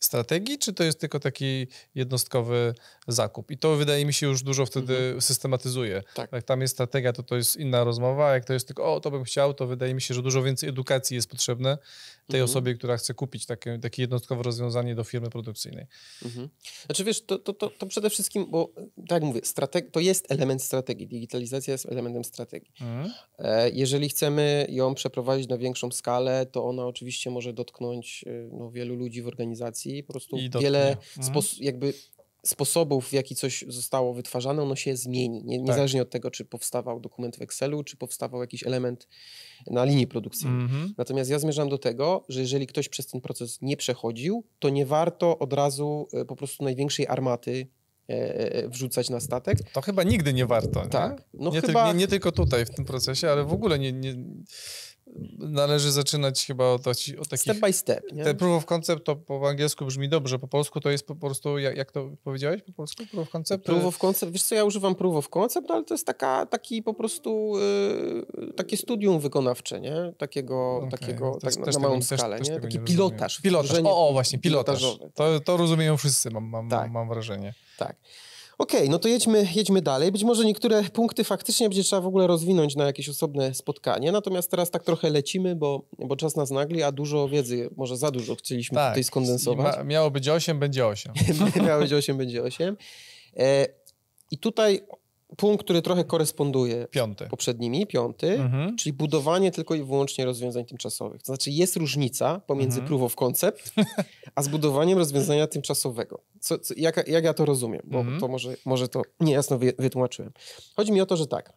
strategii, 0.00 0.58
czy 0.58 0.72
to 0.72 0.84
jest 0.84 1.00
tylko 1.00 1.20
taki 1.20 1.66
jednostkowy 1.94 2.74
zakup? 3.08 3.50
I 3.50 3.58
to 3.58 3.76
wydaje 3.76 4.06
mi 4.06 4.12
się 4.12 4.26
już 4.26 4.42
dużo 4.42 4.66
wtedy 4.66 4.96
mhm. 4.96 5.20
systematyzuje. 5.20 6.02
Tak. 6.14 6.32
Jak 6.32 6.44
tam 6.44 6.60
jest 6.60 6.74
strategia, 6.74 7.12
to 7.12 7.22
to 7.22 7.36
jest 7.36 7.56
inna 7.56 7.84
rozmowa, 7.84 8.28
a 8.28 8.34
jak 8.34 8.44
to 8.44 8.52
jest 8.52 8.66
tylko, 8.66 8.94
o, 8.94 9.00
to 9.00 9.10
bym 9.10 9.24
chciał, 9.24 9.54
to 9.54 9.66
wydaje 9.66 9.94
mi 9.94 10.02
się, 10.02 10.14
że 10.14 10.22
dużo 10.22 10.42
więcej 10.42 10.68
edukacji 10.68 11.14
jest 11.14 11.30
potrzebne 11.30 11.78
tej 12.26 12.40
mhm. 12.40 12.44
osobie, 12.44 12.74
która 12.74 12.96
chce 12.96 13.14
kupić 13.14 13.46
takie, 13.46 13.78
takie 13.78 14.02
jednostkowe 14.02 14.42
rozwiązanie 14.42 14.94
do 14.94 15.04
firmy 15.04 15.30
produkcyjnej. 15.30 15.86
Mhm. 16.24 16.48
Znaczy 16.86 17.04
wiesz, 17.04 17.22
to, 17.22 17.38
to, 17.38 17.52
to, 17.52 17.70
to, 17.70 17.86
przede 17.86 18.10
wszystkim, 18.10 18.46
bo 18.50 18.72
tak 18.96 19.10
jak 19.10 19.22
mówię, 19.22 19.40
strateg- 19.40 19.90
to 19.90 20.00
jest 20.00 20.32
element 20.32 20.62
strategii. 20.62 21.06
Digitalizacja 21.06 21.72
jest 21.72 21.86
elementem 21.86 22.24
strategii. 22.24 22.72
Mhm. 22.80 23.12
E, 23.38 23.70
jeżeli 23.70 24.08
chcemy 24.08 24.66
ją 24.68 24.94
przeprowadzić 24.94 25.48
na 25.48 25.58
większą 25.58 25.90
skalę, 25.90 26.46
to 26.46 26.64
ona 26.64 26.86
oczywiście 26.86 27.30
może 27.30 27.52
dotknąć 27.52 28.24
e, 28.26 28.30
no, 28.52 28.70
wielu 28.70 28.94
ludzi 28.94 29.22
w 29.22 29.26
organizacji. 29.26 29.89
Po 30.06 30.12
prostu 30.12 30.36
wiele 30.60 30.88
mhm. 30.88 31.28
spos- 31.28 31.56
jakby 31.60 31.92
sposobów, 32.42 33.08
w 33.08 33.12
jaki 33.12 33.34
coś 33.34 33.64
zostało 33.68 34.14
wytwarzane, 34.14 34.62
ono 34.62 34.76
się 34.76 34.96
zmieni. 34.96 35.44
Nie, 35.44 35.58
tak. 35.58 35.66
niezależnie 35.66 36.02
od 36.02 36.10
tego, 36.10 36.30
czy 36.30 36.44
powstawał 36.44 37.00
dokument 37.00 37.36
w 37.36 37.42
Excelu, 37.42 37.84
czy 37.84 37.96
powstawał 37.96 38.40
jakiś 38.40 38.66
element 38.66 39.08
na 39.66 39.84
linii 39.84 40.06
produkcyjnej. 40.06 40.60
Mm 40.60 40.68
-hmm. 40.68 40.92
Natomiast 40.98 41.30
ja 41.30 41.38
zmierzam 41.38 41.68
do 41.68 41.78
tego, 41.78 42.24
że 42.28 42.40
jeżeli 42.40 42.66
ktoś 42.66 42.88
przez 42.88 43.06
ten 43.06 43.20
proces 43.20 43.58
nie 43.62 43.76
przechodził, 43.76 44.44
to 44.58 44.68
nie 44.68 44.86
warto 44.86 45.38
od 45.38 45.52
razu 45.52 46.08
e, 46.12 46.24
po 46.24 46.36
prostu 46.36 46.64
największej 46.64 47.06
armaty 47.06 47.66
e, 48.08 48.12
e, 48.54 48.68
wrzucać 48.68 49.10
na 49.10 49.20
statek. 49.20 49.58
To 49.72 49.80
chyba 49.80 50.02
nigdy 50.02 50.32
nie 50.32 50.46
warto. 50.46 50.82
Nie? 50.84 50.90
Tak. 50.90 51.24
No 51.34 51.50
nie, 51.50 51.60
chyba... 51.60 51.86
ty, 51.86 51.94
nie, 51.94 52.00
nie, 52.00 52.08
tylko 52.08 52.32
tutaj 52.32 52.66
w 52.66 52.70
tym 52.70 52.84
procesie, 52.84 53.30
ale 53.30 53.44
w 53.44 53.52
ogóle 53.52 53.78
nie, 53.78 53.92
nie 53.92 54.16
należy 55.38 55.92
zaczynać 55.92 56.46
chyba 56.46 56.64
od, 56.64 56.86
od 56.86 57.28
takich... 57.28 57.40
Step 57.40 57.60
by 57.60 57.72
step, 57.72 58.12
nie? 58.12 58.24
Ten 58.24 58.36
proof 58.36 58.56
of 58.56 58.66
concept 58.66 59.04
to 59.04 59.16
po 59.16 59.48
angielsku 59.48 59.86
brzmi 59.86 60.08
dobrze, 60.08 60.38
po 60.38 60.48
polsku 60.48 60.80
to 60.80 60.90
jest 60.90 61.06
po 61.06 61.16
prostu, 61.16 61.58
jak, 61.58 61.76
jak 61.76 61.92
to 61.92 62.10
powiedziałeś 62.24 62.62
po 62.62 62.72
polsku? 62.72 63.06
Proof 63.06 63.22
of 63.22 63.30
concept? 63.30 63.64
Proof 63.64 63.84
of 63.84 63.98
concept, 63.98 64.32
wiesz 64.32 64.42
co, 64.42 64.54
ja 64.54 64.64
używam 64.64 64.94
proof 64.94 65.16
of 65.16 65.28
concept, 65.28 65.70
ale 65.70 65.84
to 65.84 65.94
jest 65.94 66.06
taka, 66.06 66.46
taki 66.46 66.82
po 66.82 66.94
prostu 66.94 67.52
yy, 68.38 68.52
takie 68.52 68.76
studium 68.76 69.20
wykonawcze, 69.20 69.80
nie? 69.80 70.12
Takiego, 70.18 70.76
okay. 70.76 70.90
takiego 70.90 71.38
tak, 71.42 71.56
na, 71.56 71.66
na 71.66 71.78
małą 71.78 72.02
skalę, 72.02 72.38
też, 72.38 72.48
nie? 72.48 72.54
Też 72.54 72.62
taki 72.62 72.78
pilotaż. 72.78 73.40
Pilotaż, 73.40 73.80
o, 73.84 74.08
o, 74.08 74.12
właśnie, 74.12 74.38
pilotaż. 74.38 74.98
To, 75.14 75.40
to 75.40 75.56
rozumieją 75.56 75.96
wszyscy, 75.96 76.30
mam, 76.30 76.44
mam, 76.44 76.68
tak. 76.68 76.90
mam 76.90 77.08
wrażenie. 77.08 77.54
Tak. 77.78 77.96
Okej, 78.60 78.80
okay, 78.80 78.90
no 78.90 78.98
to 78.98 79.08
jedźmy, 79.08 79.46
jedźmy 79.54 79.82
dalej. 79.82 80.12
Być 80.12 80.24
może 80.24 80.44
niektóre 80.44 80.82
punkty 80.82 81.24
faktycznie 81.24 81.68
będzie 81.68 81.84
trzeba 81.84 82.02
w 82.02 82.06
ogóle 82.06 82.26
rozwinąć 82.26 82.76
na 82.76 82.84
jakieś 82.84 83.08
osobne 83.08 83.54
spotkanie, 83.54 84.12
natomiast 84.12 84.50
teraz 84.50 84.70
tak 84.70 84.84
trochę 84.84 85.10
lecimy, 85.10 85.56
bo, 85.56 85.82
bo 85.98 86.16
czas 86.16 86.36
nas 86.36 86.50
nagli, 86.50 86.82
a 86.82 86.92
dużo 86.92 87.28
wiedzy, 87.28 87.70
może 87.76 87.96
za 87.96 88.10
dużo 88.10 88.36
chcieliśmy 88.36 88.74
tak, 88.74 88.92
tutaj 88.92 89.04
skondensować. 89.04 89.76
Ma, 89.76 89.84
miało 89.84 90.10
być 90.10 90.28
8, 90.28 90.58
będzie 90.58 90.86
8. 90.86 91.12
miało 91.66 91.82
być 91.82 91.92
8, 91.92 92.16
będzie 92.16 92.42
8. 92.42 92.76
E, 93.36 93.66
I 94.30 94.38
tutaj 94.38 94.80
punkt, 95.36 95.64
który 95.64 95.82
trochę 95.82 96.04
koresponduje 96.04 96.86
piąty. 96.90 97.26
poprzednimi, 97.26 97.86
piąty, 97.86 98.32
mhm. 98.32 98.76
czyli 98.76 98.92
budowanie 98.92 99.50
tylko 99.50 99.74
i 99.74 99.82
wyłącznie 99.82 100.24
rozwiązań 100.24 100.64
tymczasowych. 100.64 101.22
To 101.22 101.26
znaczy 101.26 101.50
jest 101.50 101.76
różnica 101.76 102.40
pomiędzy 102.46 102.80
mhm. 102.80 102.86
proof 102.86 103.02
of 103.02 103.16
concept, 103.16 103.72
a 104.34 104.42
zbudowaniem 104.42 104.98
rozwiązania 104.98 105.46
tymczasowego. 105.46 106.20
Co, 106.40 106.58
co, 106.58 106.74
jak, 106.76 107.08
jak 107.08 107.24
ja 107.24 107.34
to 107.34 107.44
rozumiem? 107.44 107.82
Bo 107.84 108.00
mhm. 108.00 108.20
to 108.20 108.28
może, 108.28 108.56
może 108.64 108.88
to 108.88 109.02
niejasno 109.20 109.58
wytłumaczyłem. 109.78 110.32
Chodzi 110.76 110.92
mi 110.92 111.00
o 111.00 111.06
to, 111.06 111.16
że 111.16 111.26
tak. 111.26 111.52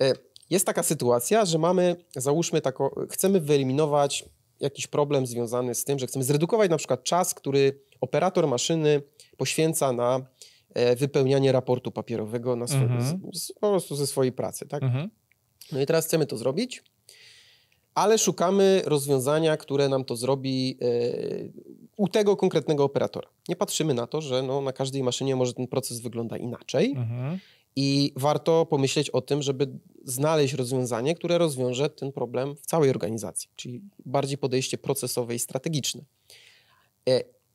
E, 0.00 0.12
jest 0.50 0.66
taka 0.66 0.82
sytuacja, 0.82 1.44
że 1.44 1.58
mamy, 1.58 1.96
załóżmy, 2.16 2.60
tako, 2.60 3.06
chcemy 3.10 3.40
wyeliminować 3.40 4.24
jakiś 4.60 4.86
problem 4.86 5.26
związany 5.26 5.74
z 5.74 5.84
tym, 5.84 5.98
że 5.98 6.06
chcemy 6.06 6.24
zredukować 6.24 6.70
na 6.70 6.76
przykład 6.76 7.04
czas, 7.04 7.34
który 7.34 7.80
operator 8.00 8.48
maszyny 8.48 9.02
poświęca 9.36 9.92
na 9.92 10.26
wypełnianie 10.96 11.52
raportu 11.52 11.90
papierowego 11.90 12.56
na 12.56 12.66
swoim, 12.66 12.92
mhm. 12.92 13.20
z, 13.34 13.52
po 13.52 13.70
prostu 13.70 13.96
ze 13.96 14.06
swojej 14.06 14.32
pracy. 14.32 14.68
Tak? 14.68 14.82
Mhm. 14.82 15.10
No 15.72 15.80
i 15.80 15.86
teraz 15.86 16.06
chcemy 16.06 16.26
to 16.26 16.36
zrobić, 16.36 16.82
ale 17.94 18.18
szukamy 18.18 18.82
rozwiązania, 18.84 19.56
które 19.56 19.88
nam 19.88 20.04
to 20.04 20.16
zrobi 20.16 20.78
e, 20.80 20.86
u 21.96 22.08
tego 22.08 22.36
konkretnego 22.36 22.84
operatora. 22.84 23.28
Nie 23.48 23.56
patrzymy 23.56 23.94
na 23.94 24.06
to, 24.06 24.20
że 24.20 24.42
no, 24.42 24.60
na 24.60 24.72
każdej 24.72 25.02
maszynie 25.02 25.36
może 25.36 25.54
ten 25.54 25.66
proces 25.66 26.00
wygląda 26.00 26.36
inaczej. 26.36 26.94
Mhm. 26.96 27.38
I 27.76 28.12
warto 28.16 28.66
pomyśleć 28.66 29.10
o 29.10 29.20
tym, 29.20 29.42
żeby 29.42 29.68
znaleźć 30.04 30.54
rozwiązanie, 30.54 31.14
które 31.14 31.38
rozwiąże 31.38 31.90
ten 31.90 32.12
problem 32.12 32.56
w 32.56 32.66
całej 32.66 32.90
organizacji, 32.90 33.48
czyli 33.56 33.80
bardziej 34.06 34.38
podejście 34.38 34.78
procesowe 34.78 35.34
i 35.34 35.38
strategiczne. 35.38 36.02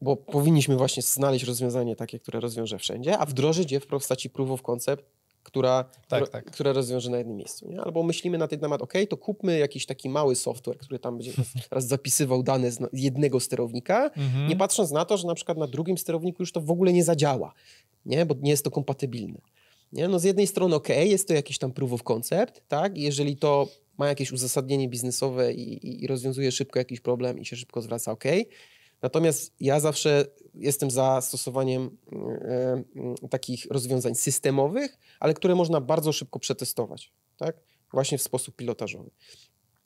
Bo 0.02 0.16
powinniśmy 0.16 0.78
właśnie 0.78 1.04
znaleźć 1.04 1.45
rozwiązanie 1.45 1.95
takie, 1.95 2.20
które 2.20 2.39
rozwiąże 2.39 2.78
wszędzie, 2.78 3.18
a 3.18 3.26
wdrożyć 3.26 3.72
je 3.72 3.80
w 3.80 3.88
postaci 3.88 4.30
proof 4.30 4.52
of 4.52 4.62
concept, 4.62 5.06
która, 5.48 5.84
tak, 5.84 6.24
która, 6.24 6.28
tak. 6.28 6.52
która 6.52 6.74
rozwiąże 6.74 7.10
na 7.10 7.18
jednym 7.18 7.38
miejscu. 7.38 7.70
Nie? 7.70 7.82
Albo 7.82 8.04
myślimy 8.04 8.38
na 8.38 8.48
ten 8.48 8.60
temat, 8.60 8.82
ok, 8.82 8.93
to 9.10 9.18
kupmy 9.18 9.60
jakiś 9.60 9.86
taki 9.86 10.10
mały 10.10 10.36
software, 10.36 10.78
który 10.78 11.00
tam 11.00 11.18
będzie 11.18 11.32
teraz 11.70 11.88
zapisywał 11.88 12.43
dane 12.43 12.72
z 12.72 12.80
jednego 12.93 13.39
sterownika, 13.39 14.06
mhm. 14.06 14.48
nie 14.48 14.56
patrząc 14.56 14.91
na 14.91 15.06
to, 15.06 15.18
że 15.18 15.28
na 15.28 15.36
przykład 15.36 15.58
na 15.58 15.68
drugim 15.68 15.98
sterowniku 15.98 16.41
już 16.41 16.52
to 16.52 16.62
w 16.62 16.72
ogóle 16.72 16.93
nie 16.93 17.04
zadziała, 17.04 17.54
nie? 18.06 18.26
bo 18.26 18.36
nie 18.41 18.52
jest 18.52 18.64
to 18.64 18.72
kompatybilne. 18.72 19.41
Nie? 19.93 20.08
No 20.08 20.20
z 20.20 20.24
jednej 20.24 20.48
strony 20.48 20.76
ok, 20.76 20.89
jest 20.89 21.28
to 21.28 21.34
jakiś 21.34 21.58
tam 21.58 21.72
proof 21.72 21.93
of 21.93 22.04
concept, 22.04 22.62
tak? 22.68 22.98
Jeżeli 22.98 23.38
to 23.38 23.68
ma 23.98 24.08
jakieś 24.08 24.32
uzasadnienie 24.32 24.89
biznesowe 24.89 25.54
i, 25.54 25.88
i, 25.88 26.04
i 26.04 26.08
rozwiązuje 26.08 26.52
szybko 26.52 26.80
jakiś 26.80 27.00
problem 27.00 27.39
i 27.39 27.45
się 27.45 27.56
szybko 27.56 27.82
zwraca, 27.82 28.12
ok, 28.12 28.24
Natomiast 29.02 29.54
ja 29.60 29.80
zawsze 29.80 30.26
jestem 30.54 30.91
za 30.91 31.22
stosowaniem 31.22 31.98
e, 32.12 33.28
takich 33.30 33.66
rozwiązań 33.70 34.16
systemowych, 34.16 34.98
ale 35.20 35.34
które 35.34 35.56
można 35.56 35.82
bardzo 35.82 36.14
szybko 36.14 36.39
przetestować, 36.39 37.14
tak? 37.38 37.58
Właśnie 37.93 38.18
w 38.18 38.22
sposób 38.22 38.56
pilotażowy. 38.56 39.10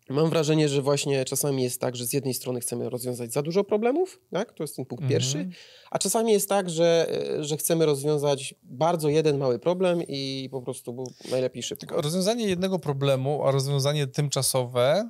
Mam 0.09 0.29
wrażenie, 0.29 0.69
że 0.69 0.81
właśnie 0.81 1.25
czasami 1.25 1.63
jest 1.63 1.81
tak, 1.81 1.95
że 1.95 2.05
z 2.05 2.13
jednej 2.13 2.33
strony 2.33 2.59
chcemy 2.59 2.89
rozwiązać 2.89 3.33
za 3.33 3.41
dużo 3.41 3.63
problemów, 3.63 4.21
tak? 4.31 4.53
to 4.53 4.63
jest 4.63 4.75
ten 4.75 4.85
punkt 4.85 5.07
pierwszy, 5.07 5.37
mhm. 5.37 5.55
a 5.91 5.99
czasami 5.99 6.31
jest 6.31 6.49
tak, 6.49 6.69
że, 6.69 7.07
e, 7.39 7.43
że 7.43 7.57
chcemy 7.57 7.85
rozwiązać 7.85 8.55
bardzo 8.63 9.09
jeden 9.09 9.37
mały 9.37 9.59
problem 9.59 10.03
i 10.07 10.49
po 10.51 10.61
prostu 10.61 10.93
był 10.93 11.05
najlepiej 11.31 11.63
szybko. 11.63 11.79
Tylko 11.79 12.01
rozwiązanie 12.01 12.47
jednego 12.47 12.79
problemu, 12.79 13.43
a 13.43 13.51
rozwiązanie 13.51 14.07
tymczasowe, 14.07 15.09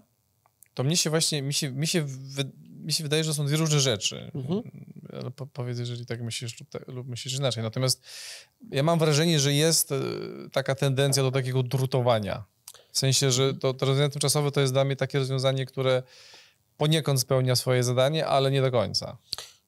to 0.73 0.83
mnie 0.83 0.97
się 0.97 1.09
właśnie, 1.09 1.41
mi 1.41 1.53
się, 1.53 1.71
mi 1.71 1.87
się 1.87 2.05
mi 2.81 2.93
się 2.93 3.03
wydaje, 3.03 3.23
że 3.23 3.33
są 3.33 3.45
dwie 3.45 3.57
różne 3.57 3.79
rzeczy. 3.79 4.31
Mhm. 4.35 4.61
Ale 5.13 5.31
po, 5.31 5.47
powiedz, 5.47 5.79
jeżeli 5.79 6.05
tak 6.05 6.21
myślisz 6.21 6.59
lub, 6.59 6.69
te, 6.69 6.79
lub 6.87 7.07
myślisz 7.07 7.33
inaczej. 7.33 7.63
Natomiast 7.63 8.03
ja 8.71 8.83
mam 8.83 8.99
wrażenie, 8.99 9.39
że 9.39 9.53
jest 9.53 9.91
e, 9.91 9.99
taka 10.51 10.75
tendencja 10.75 11.23
do 11.23 11.31
takiego 11.31 11.63
drutowania. 11.63 12.43
W 12.91 12.99
sensie, 12.99 13.31
że 13.31 13.53
to, 13.53 13.73
to 13.73 13.85
rozwiązanie 13.85 14.09
tymczasowe 14.09 14.51
to 14.51 14.61
jest 14.61 14.73
dla 14.73 14.83
mnie 14.83 14.95
takie 14.95 15.19
rozwiązanie, 15.19 15.65
które 15.65 16.03
poniekąd 16.77 17.21
spełnia 17.21 17.55
swoje 17.55 17.83
zadanie, 17.83 18.27
ale 18.27 18.51
nie 18.51 18.61
do 18.61 18.71
końca. 18.71 19.17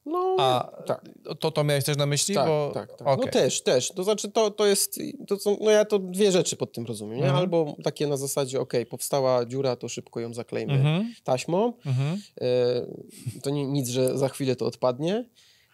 No, 0.06 0.36
A 0.38 0.70
tak. 0.86 1.04
to, 1.40 1.50
to 1.50 1.64
miałeś 1.64 1.84
też 1.84 1.96
na 1.96 2.06
myśli? 2.06 2.34
Tak, 2.34 2.46
bo... 2.46 2.70
tak, 2.74 2.96
tak. 2.96 3.08
Okay. 3.08 3.26
No 3.26 3.32
też, 3.32 3.62
też. 3.62 3.92
To 3.92 4.04
znaczy 4.04 4.30
to, 4.30 4.50
to 4.50 4.66
jest, 4.66 5.00
to 5.28 5.36
są, 5.38 5.56
no 5.60 5.70
ja 5.70 5.84
to 5.84 5.98
dwie 5.98 6.32
rzeczy 6.32 6.56
pod 6.56 6.72
tym 6.72 6.86
rozumiem, 6.86 7.16
nie? 7.16 7.24
Mhm. 7.24 7.40
Albo 7.40 7.76
takie 7.84 8.06
na 8.06 8.16
zasadzie, 8.16 8.60
ok, 8.60 8.72
powstała 8.90 9.46
dziura, 9.46 9.76
to 9.76 9.88
szybko 9.88 10.20
ją 10.20 10.34
zaklejmy 10.34 10.72
mhm. 10.72 11.14
taśmą. 11.24 11.72
Mhm. 11.86 12.22
E, 12.40 13.40
to 13.42 13.50
nie, 13.50 13.66
nic, 13.66 13.88
że 13.88 14.18
za 14.18 14.28
chwilę 14.28 14.56
to 14.56 14.66
odpadnie. 14.66 15.28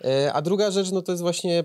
E, 0.04 0.32
a 0.32 0.42
druga 0.42 0.70
rzecz, 0.70 0.90
no 0.90 1.02
to 1.02 1.12
jest 1.12 1.22
właśnie 1.22 1.64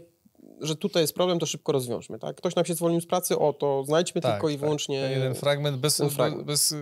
że 0.62 0.76
tutaj 0.76 1.04
jest 1.04 1.14
problem, 1.14 1.40
to 1.40 1.46
szybko 1.46 1.72
rozwiążmy, 1.72 2.20
tak? 2.20 2.36
Ktoś 2.36 2.56
nam 2.56 2.66
się 2.66 2.74
zwolnił 2.74 3.02
z 3.02 3.06
pracy, 3.06 3.40
o 3.40 3.54
to 3.54 3.84
znajdźmy 3.88 4.22
tak, 4.22 4.32
tylko 4.32 4.50
i 4.50 4.54
tak. 4.54 4.60
wyłącznie... 4.60 4.96
Jeden 4.96 5.36
fragment 5.36 5.78
bez, 5.78 5.98
ten 5.98 6.10
fragment. 6.10 6.48
bez 6.48 6.76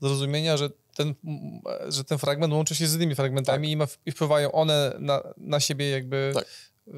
zrozumienia, 0.00 0.56
że 0.56 0.70
ten, 0.96 1.14
że 1.88 2.04
ten 2.04 2.18
fragment 2.18 2.52
łączy 2.52 2.74
się 2.74 2.86
z 2.86 2.94
innymi 2.94 3.14
fragmentami 3.14 3.68
tak. 3.68 3.72
i, 3.72 3.76
ma, 3.76 3.86
i 4.06 4.12
wpływają 4.12 4.52
one 4.52 4.96
na, 4.98 5.22
na 5.36 5.60
siebie 5.60 5.90
jakby 5.90 6.32
tak. 6.34 6.44
Y, 6.88 6.92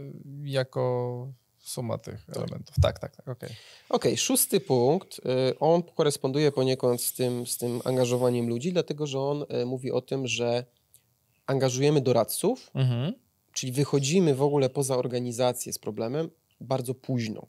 jako 0.45 1.33
suma 1.59 1.99
tych 1.99 2.27
elementów. 2.37 2.77
Tak, 2.83 2.99
tak, 2.99 3.17
tak, 3.17 3.29
okej. 3.29 3.35
Okay. 3.35 3.57
Okay, 3.89 4.17
szósty 4.17 4.61
punkt, 4.61 5.19
y, 5.19 5.59
on 5.59 5.83
koresponduje 5.83 6.53
poniekąd 6.53 7.03
z 7.03 7.13
tym, 7.13 7.47
z 7.47 7.59
tym 7.59 7.81
angażowaniem 7.85 8.49
ludzi, 8.49 8.73
dlatego 8.73 9.07
że 9.07 9.21
on 9.21 9.43
y, 9.43 9.67
mówi 9.67 9.93
o 9.93 10.01
tym, 10.01 10.27
że 10.27 10.65
angażujemy 11.47 12.01
doradców, 12.01 12.71
mhm. 12.75 13.13
Czyli 13.57 13.73
wychodzimy 13.73 14.35
w 14.35 14.43
ogóle 14.43 14.71
poza 14.71 14.97
organizację 14.97 15.73
z 15.73 15.79
problemem 15.79 16.31
bardzo 16.61 16.95
późno. 16.95 17.47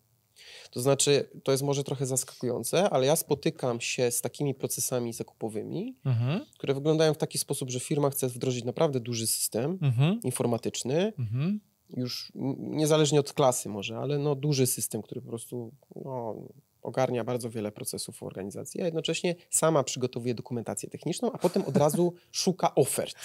To 0.72 0.82
znaczy, 0.82 1.30
to 1.44 1.52
jest 1.52 1.64
może 1.64 1.84
trochę 1.84 2.06
zaskakujące, 2.06 2.90
ale 2.90 3.06
ja 3.06 3.16
spotykam 3.16 3.82
się 3.82 4.12
z 4.12 4.22
takimi 4.22 4.54
procesami 4.54 5.14
zakupowymi, 5.14 5.96
mhm. 6.06 6.46
które 6.58 6.74
wyglądają 6.74 7.14
w 7.14 7.18
taki 7.18 7.38
sposób, 7.38 7.70
że 7.70 7.80
firma 7.80 8.10
chce 8.10 8.28
wdrożyć 8.28 8.64
naprawdę 8.66 9.00
duży 9.00 9.28
system 9.28 9.80
mhm. 9.82 10.20
informatyczny, 10.24 11.14
mhm. 11.20 11.60
już 11.98 12.32
niezależnie 12.60 13.20
od 13.20 13.34
klasy 13.34 13.70
może, 13.70 13.98
ale 13.98 14.18
no 14.18 14.36
duży 14.36 14.68
system, 14.68 15.02
który 15.02 15.22
po 15.22 15.30
prostu 15.30 15.72
no, 15.96 16.36
ogarnia 16.82 17.24
bardzo 17.24 17.50
wiele 17.50 17.72
procesów 17.72 18.18
w 18.18 18.24
organizacji, 18.24 18.82
a 18.82 18.86
jednocześnie 18.86 19.36
sama 19.50 19.84
przygotowuje 19.84 20.36
dokumentację 20.36 20.90
techniczną, 20.90 21.32
a 21.32 21.38
potem 21.38 21.64
od 21.64 21.78
razu 21.78 22.14
szuka 22.32 22.76
ofert. 22.76 23.16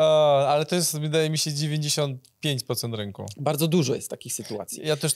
O, 0.00 0.48
ale 0.48 0.66
to 0.66 0.74
jest, 0.74 0.98
wydaje 0.98 1.30
mi 1.30 1.38
się, 1.38 1.50
95% 1.50 2.94
rynku. 2.94 3.26
Bardzo 3.36 3.68
dużo 3.68 3.94
jest 3.94 4.10
takich 4.10 4.32
sytuacji. 4.32 4.86
Ja 4.86 4.96
też 4.96 5.14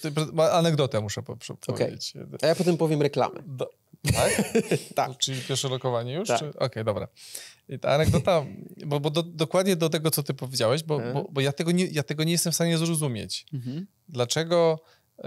anegdotę 0.53 1.01
muszę 1.01 1.23
po, 1.23 1.37
po, 1.37 1.55
okay. 1.55 1.87
powiedzieć. 1.87 2.15
A 2.43 2.47
ja 2.47 2.55
potem 2.55 2.77
powiem 2.77 3.03
reklamę. 3.03 3.43
Do, 3.47 3.71
tak? 4.13 4.53
tak. 4.95 5.19
Czyli 5.19 5.41
pierwsze 5.49 5.69
lokowanie 5.69 6.15
już? 6.15 6.29
Tak. 6.29 6.43
Okej, 6.43 6.53
okay, 6.59 6.85
dobra. 6.85 7.09
I 7.69 7.79
ta 7.79 7.89
anegdota, 7.89 8.47
bo, 8.87 9.01
bo 9.01 9.11
do, 9.11 9.23
dokładnie 9.23 9.77
do 9.77 9.89
tego, 9.89 10.11
co 10.11 10.23
ty 10.23 10.35
powiedziałeś, 10.35 10.83
bo, 10.83 11.01
bo, 11.15 11.27
bo, 11.31 11.41
ja, 11.41 11.53
tego 11.53 11.73
nie, 11.73 11.87
ja 11.87 12.03
tego 12.03 12.25
nie 12.25 12.33
jestem 12.33 12.53
w 12.53 12.55
stanie 12.55 12.79
zrozumieć. 12.79 13.47
Mhm. 13.53 13.87
Dlaczego 14.09 14.81
y, 15.19 15.23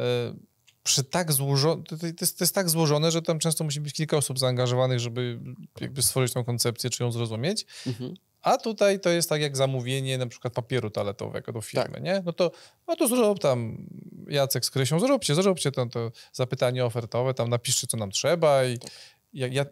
przy 0.84 1.04
tak 1.04 1.32
złożonym, 1.32 1.84
to, 1.84 1.98
to, 1.98 2.06
jest, 2.22 2.38
to 2.38 2.44
jest 2.44 2.56
tak 2.56 2.70
złożone, 2.70 3.12
że 3.12 3.22
tam 3.22 3.40
często 3.40 3.64
musi 3.64 3.82
być 3.82 3.94
kilka 3.94 4.18
osób 4.18 4.40
zaangażowanych, 4.40 5.00
żeby 5.00 5.40
jakby 5.82 6.02
stworzyć 6.02 6.34
tą 6.34 6.44
koncepcję, 6.44 6.90
czy 6.90 7.04
ją 7.04 7.12
zrozumieć. 7.12 7.66
Mhm. 7.88 8.14
A 8.48 8.58
tutaj 8.58 9.00
to 9.00 9.10
jest 9.10 9.30
tak 9.30 9.42
jak 9.42 9.58
zamówienie 9.58 10.18
na 10.18 10.28
przykład 10.28 10.54
papieru 10.54 10.90
toaletowego 10.90 11.52
do 11.52 11.62
firmy, 11.62 11.94
tak. 11.94 12.04
nie? 12.04 12.22
No 12.26 12.34
to, 12.34 12.52
no 12.88 12.96
to 12.96 13.08
zrób 13.08 13.40
tam, 13.40 13.88
Jacek 14.28 14.66
z 14.66 14.72
Krysią, 14.72 15.00
zróbcie, 15.00 15.36
zróbcie 15.36 15.72
to, 15.72 15.86
to 15.86 16.12
zapytanie 16.34 16.86
ofertowe, 16.86 17.34
tam 17.34 17.50
napiszcie, 17.50 17.88
co 17.88 17.98
nam 17.98 18.12
trzeba 18.12 18.66
i 18.66 18.80
tak. 18.80 18.92
ja, 19.34 19.48
ja, 19.48 19.66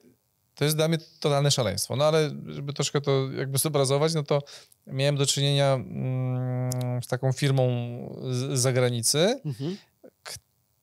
to 0.56 0.64
jest 0.64 0.76
dla 0.76 0.88
mnie 0.88 0.98
totalne 1.20 1.52
szaleństwo. 1.52 1.96
No 1.96 2.06
ale 2.06 2.30
żeby 2.46 2.74
troszkę 2.74 3.02
to 3.02 3.32
jakby 3.32 3.58
zobrazować, 3.58 4.14
no 4.14 4.24
to 4.24 4.42
miałem 4.88 5.16
do 5.16 5.26
czynienia 5.26 5.74
mm, 5.74 7.04
z 7.04 7.08
taką 7.08 7.32
firmą 7.32 7.70
z 8.32 8.60
zagranicy, 8.60 9.42
mhm. 9.46 9.78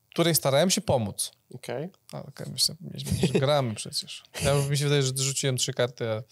której 0.09 0.35
starałem 0.35 0.69
się 0.69 0.81
pomóc. 0.81 1.31
Okej. 1.55 1.89
Okay. 2.13 2.21
okay, 2.27 3.39
gramy 3.39 3.75
przecież. 3.75 4.23
Ja 4.43 4.55
mi 4.69 4.77
się 4.77 4.83
wydaje, 4.83 5.03
że 5.03 5.11
rzuciłem 5.15 5.57
trzy 5.57 5.73
karty, 5.73 6.09
a 6.09 6.23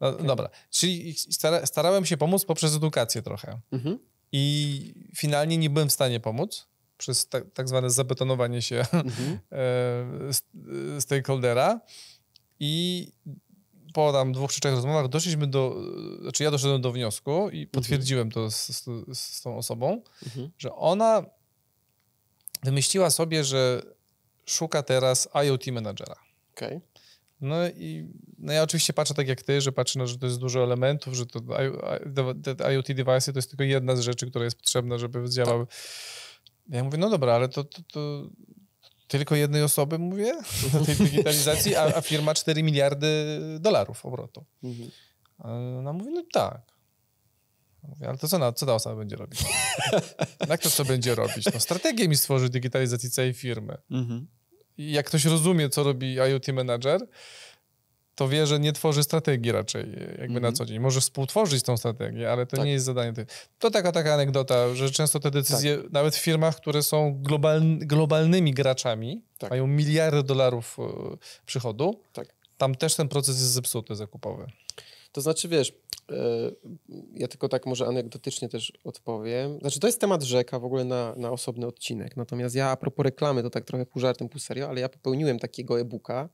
no, 0.00 0.08
okay. 0.08 0.26
Dobra, 0.26 0.48
czyli 0.70 1.14
stara, 1.14 1.66
starałem 1.66 2.06
się 2.06 2.16
pomóc 2.16 2.44
poprzez 2.44 2.74
edukację 2.74 3.22
trochę. 3.22 3.60
Mhm. 3.72 3.98
I 4.32 4.94
finalnie 5.16 5.58
nie 5.58 5.70
byłem 5.70 5.88
w 5.88 5.92
stanie 5.92 6.20
pomóc 6.20 6.66
przez 6.98 7.28
tak, 7.28 7.44
tak 7.54 7.68
zwane 7.68 7.90
zabetonowanie 7.90 8.62
się 8.62 8.84
mhm. 8.92 9.38
E, 10.96 11.00
stakeholdera. 11.00 11.80
I 12.60 13.06
po 13.92 14.12
tam 14.12 14.32
dwóch 14.32 14.52
czy 14.52 14.60
trzech 14.60 14.74
rozmowach 14.74 15.08
doszliśmy 15.08 15.46
do, 15.46 15.76
znaczy 16.22 16.44
ja 16.44 16.50
doszedłem 16.50 16.80
do 16.80 16.92
wniosku 16.92 17.50
i 17.50 17.62
mhm. 17.62 17.68
potwierdziłem 17.68 18.26
mhm. 18.26 18.44
to 18.44 18.50
z, 18.50 18.66
z, 18.66 19.18
z, 19.18 19.42
tą 19.42 19.56
osobą, 19.56 20.02
mhm. 20.26 20.50
że 20.58 20.74
ona 20.74 21.24
wymyśliła 22.62 23.10
sobie, 23.10 23.44
że 23.44 23.82
szuka 24.46 24.82
teraz 24.82 25.28
IoT 25.46 25.66
menadżera. 25.66 26.16
Okay. 26.52 26.80
No 27.40 27.68
i 27.68 28.12
no 28.38 28.52
ja 28.52 28.62
oczywiście 28.62 28.92
patrzę 28.92 29.14
tak 29.14 29.28
jak 29.28 29.42
ty, 29.42 29.60
że 29.60 29.72
patrzę, 29.72 29.98
no, 29.98 30.06
że 30.06 30.18
to 30.18 30.26
jest 30.26 30.38
dużo 30.38 30.64
elementów, 30.64 31.14
że 31.14 31.26
to 31.26 31.40
te 32.56 32.74
IoT 32.74 32.86
device 32.86 33.32
to 33.32 33.38
jest 33.38 33.50
tylko 33.50 33.64
jedna 33.64 33.96
z 33.96 34.00
rzeczy, 34.00 34.30
która 34.30 34.44
jest 34.44 34.56
potrzebna, 34.56 34.98
żeby 34.98 35.30
działały. 35.30 35.66
Ja 36.68 36.84
mówię, 36.84 36.98
no 36.98 37.10
dobra, 37.10 37.34
ale 37.34 37.48
to, 37.48 37.64
to, 37.64 37.82
to 37.92 38.28
tylko 39.08 39.34
jednej 39.34 39.62
osoby 39.62 39.98
mówię 39.98 40.32
na 40.72 40.84
tej 40.84 40.96
digitalizacji, 41.06 41.76
a, 41.76 41.82
a, 41.82 42.00
firma 42.00 42.34
4 42.34 42.62
miliardy 42.62 43.38
dolarów 43.60 44.06
obrotu. 44.06 44.44
Mhm. 44.62 44.90
Ona 45.78 45.92
mówi, 45.92 46.10
no 46.10 46.22
tak. 46.32 46.60
Mówię, 47.82 48.08
ale 48.08 48.18
to 48.18 48.28
co, 48.28 48.38
na, 48.38 48.52
co 48.52 48.66
ta 48.66 48.74
osoba 48.74 48.96
będzie 48.96 49.16
robić? 49.16 49.40
jak 50.48 50.60
to 50.60 50.70
co 50.70 50.84
będzie 50.84 51.14
robić? 51.14 51.44
No 51.54 51.60
strategię 51.60 52.08
mi 52.08 52.16
stworzy 52.16 52.48
digitalizacji 52.48 53.10
całej 53.10 53.34
firmy. 53.34 53.76
Mhm 53.90 54.26
jak 54.88 55.06
ktoś 55.06 55.24
rozumie, 55.24 55.68
co 55.68 55.82
robi 55.82 56.14
IoT 56.14 56.48
Manager, 56.48 57.00
to 58.14 58.28
wie, 58.28 58.46
że 58.46 58.60
nie 58.60 58.72
tworzy 58.72 59.02
strategii 59.02 59.52
raczej, 59.52 59.82
jakby 59.90 60.04
mm 60.04 60.28
-hmm. 60.28 60.32
na 60.32 60.36
mhm. 60.36 60.54
co 60.54 60.66
dzień. 60.66 60.78
Może 60.78 61.00
współtworzyć 61.00 61.62
tą 61.62 61.76
strategię, 61.76 62.32
ale 62.32 62.46
to 62.46 62.56
tak. 62.56 62.66
nie 62.66 62.72
jest 62.72 62.84
zadanie. 62.84 63.12
To 63.58 63.70
taka 63.70 63.92
taka 63.92 64.14
anegdota, 64.14 64.74
że 64.74 64.90
często 64.90 65.20
te 65.20 65.30
decyzje, 65.30 65.78
tak. 65.78 65.92
nawet 65.92 66.16
w 66.16 66.20
firmach, 66.20 66.56
które 66.56 66.82
są 66.82 67.22
globalnymi 67.80 68.54
graczami, 68.54 69.22
tak. 69.38 69.50
mają 69.50 69.66
miliardy 69.66 70.22
dolarów 70.22 70.76
e, 70.78 71.16
przychodu, 71.46 72.00
tak. 72.12 72.28
tam 72.58 72.74
też 72.74 72.94
ten 72.94 73.08
proces 73.08 73.40
jest 73.40 73.52
zepsuty 73.52 73.96
zakupowy. 73.96 74.46
To 75.12 75.20
znaczy, 75.20 75.48
wiesz, 75.48 75.72
e, 76.10 76.14
ja 77.14 77.28
tylko 77.28 77.48
tak 77.48 77.66
może 77.66 77.86
anegdotycznie 77.86 78.48
też 78.48 78.72
odpowiem. 78.84 79.58
Znaczy, 79.60 79.80
to 79.80 79.86
jest 79.86 80.00
temat 80.00 80.22
rzeka 80.22 80.58
w 80.58 80.64
ogóle 80.64 80.84
na, 80.84 81.14
na 81.16 81.30
osobny 81.30 81.66
odcinek. 81.66 82.16
Natomiast 82.16 82.54
ja 82.54 82.70
a 82.70 82.76
propos 82.76 83.04
reklamy, 83.04 83.42
to 83.42 83.50
tak 83.50 83.64
trochę 83.64 83.86
pół 83.86 84.02
żartem, 84.02 84.28
pół 84.28 84.40
serio, 84.40 84.68
ale 84.68 84.80
ja 84.80 84.88
popełniłem 84.88 85.38
takiego 85.38 85.80
e-booka. 85.80 86.28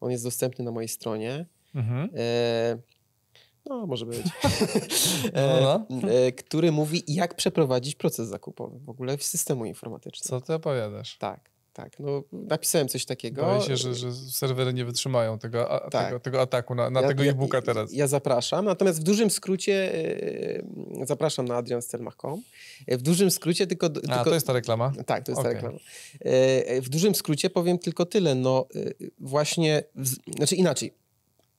On 0.00 0.10
jest 0.10 0.24
dostępny 0.24 0.64
na 0.64 0.70
mojej 0.70 0.88
stronie. 0.88 1.46
Mhm. 1.74 2.10
E, 2.16 2.78
no, 3.66 3.86
może 3.86 4.06
być. 4.06 4.26
e, 5.32 5.60
no, 5.60 5.86
no. 5.90 6.10
E, 6.10 6.32
który 6.32 6.72
mówi, 6.72 7.02
jak 7.08 7.34
przeprowadzić 7.34 7.94
proces 7.94 8.28
zakupowy 8.28 8.78
w 8.78 8.88
ogóle 8.88 9.18
w 9.18 9.24
systemu 9.24 9.64
informatycznym. 9.64 10.28
Co 10.28 10.46
ty 10.46 10.54
opowiadasz? 10.54 11.18
Tak. 11.18 11.50
Tak, 11.82 11.98
no 11.98 12.22
napisałem 12.32 12.88
coś 12.88 13.04
takiego. 13.04 13.42
Boję 13.42 13.60
się, 13.60 13.76
że, 13.76 13.94
że 13.94 14.12
serwery 14.12 14.72
nie 14.72 14.84
wytrzymają 14.84 15.38
tego, 15.38 15.70
a, 15.70 15.90
tak. 15.90 16.06
tego, 16.06 16.20
tego, 16.20 16.40
ataku 16.40 16.74
na, 16.74 16.90
na 16.90 17.00
ja, 17.00 17.08
tego 17.08 17.24
e-booka 17.24 17.62
teraz. 17.62 17.92
Ja, 17.92 17.98
ja, 17.98 18.06
zapraszam, 18.06 18.64
natomiast 18.64 19.00
w 19.00 19.02
dużym 19.02 19.30
skrócie 19.30 19.92
yy, 20.98 21.06
zapraszam 21.06 21.48
na 21.48 21.56
adrianstelmach.com. 21.56 22.42
W 22.88 23.02
dużym 23.02 23.30
skrócie 23.30 23.66
tylko, 23.66 23.86
a, 23.86 23.90
tylko... 23.90 24.24
to 24.24 24.34
jest 24.34 24.46
ta 24.46 24.52
reklama? 24.52 24.92
Tak, 25.06 25.24
to 25.24 25.32
jest 25.32 25.40
okay. 25.40 25.52
ta 25.52 25.54
reklama. 25.54 25.78
Yy, 26.24 26.82
w 26.82 26.88
dużym 26.88 27.14
skrócie 27.14 27.50
powiem 27.50 27.78
tylko 27.78 28.06
tyle, 28.06 28.34
no 28.34 28.66
yy, 28.74 29.10
właśnie, 29.18 29.82
w, 29.94 30.34
znaczy 30.36 30.56
inaczej, 30.56 30.94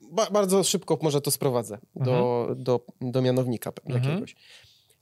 ba, 0.02 0.30
bardzo 0.30 0.64
szybko 0.64 1.00
może 1.02 1.22
to 1.22 1.32
sprowadzę 1.32 1.78
mhm. 1.96 2.18
do, 2.18 2.48
do, 2.56 2.86
do 3.02 3.22
mianownika 3.22 3.72
mhm. 3.86 4.04
jakiegoś. 4.04 4.36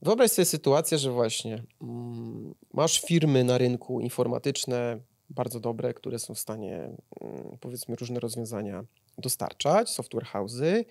Wyobraź 0.02 0.30
sobie 0.30 0.46
sytuację, 0.46 0.98
że 0.98 1.10
właśnie 1.10 1.62
mm, 1.82 2.54
masz 2.74 3.00
firmy 3.00 3.44
na 3.44 3.58
rynku 3.58 4.00
informatyczne 4.00 5.00
bardzo 5.30 5.60
dobre, 5.60 5.94
które 5.94 6.18
są 6.18 6.34
w 6.34 6.38
stanie 6.38 6.76
mm, 7.20 7.58
powiedzmy 7.60 7.96
różne 7.96 8.20
rozwiązania 8.20 8.84
dostarczać, 9.18 9.90
software 9.90 10.24
house'y. 10.24 10.84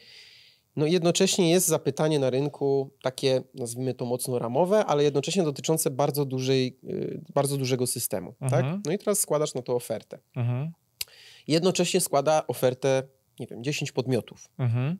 No 0.76 0.86
i 0.86 0.92
jednocześnie 0.92 1.52
jest 1.52 1.68
zapytanie 1.68 2.20
na 2.20 2.30
rynku 2.30 2.92
takie, 3.02 3.44
nazwijmy 3.54 3.94
to 3.94 4.06
mocno 4.06 4.40
ramowe, 4.40 4.86
ale 4.86 5.04
jednocześnie 5.04 5.44
dotyczące 5.44 5.92
bardzo, 5.92 6.26
dużej, 6.26 6.78
y, 6.84 7.22
bardzo 7.34 7.58
dużego 7.58 7.88
systemu. 7.88 8.34
Tak? 8.40 8.54
Mhm. 8.54 8.74
Tak? 8.76 8.86
No 8.86 8.92
i 8.92 8.98
teraz 8.98 9.20
składasz 9.20 9.54
na 9.54 9.62
to 9.62 9.76
ofertę. 9.76 10.20
Mhm. 10.36 10.72
Jednocześnie 11.48 12.02
składa 12.02 12.48
ofertę, 12.48 13.04
nie 13.40 13.48
wiem, 13.48 13.64
10 13.64 13.92
podmiotów. 13.92 14.50
Mhm. 14.58 14.98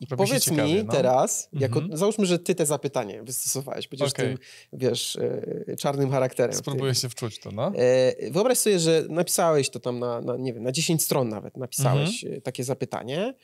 I 0.00 0.06
Robi 0.06 0.16
powiedz 0.16 0.44
ciekawie, 0.44 0.74
mi 0.74 0.84
no. 0.84 0.92
teraz, 0.92 1.48
jako, 1.52 1.78
mhm. 1.78 1.98
załóżmy, 1.98 2.26
że 2.26 2.38
ty 2.38 2.54
te 2.54 2.66
zapytanie 2.66 3.22
wystosowałeś, 3.22 3.88
będziesz 3.88 4.10
okay. 4.10 4.26
tym, 4.26 4.38
wiesz, 4.72 5.16
e, 5.16 5.76
czarnym 5.76 6.10
charakterem. 6.10 6.56
Spróbuję 6.56 6.94
się 6.94 7.08
wczuć 7.08 7.38
to, 7.38 7.50
no. 7.50 7.72
E, 7.76 8.30
wyobraź 8.30 8.58
sobie, 8.58 8.78
że 8.78 9.04
napisałeś 9.08 9.70
to 9.70 9.80
tam 9.80 9.98
na, 9.98 10.20
na, 10.20 10.36
nie 10.36 10.52
wiem, 10.52 10.62
na 10.62 10.72
10 10.72 11.02
stron 11.02 11.28
nawet, 11.28 11.56
napisałeś 11.56 12.24
mhm. 12.24 12.38
E, 12.38 12.40
takie 12.40 12.64
zapytanie, 12.64 13.34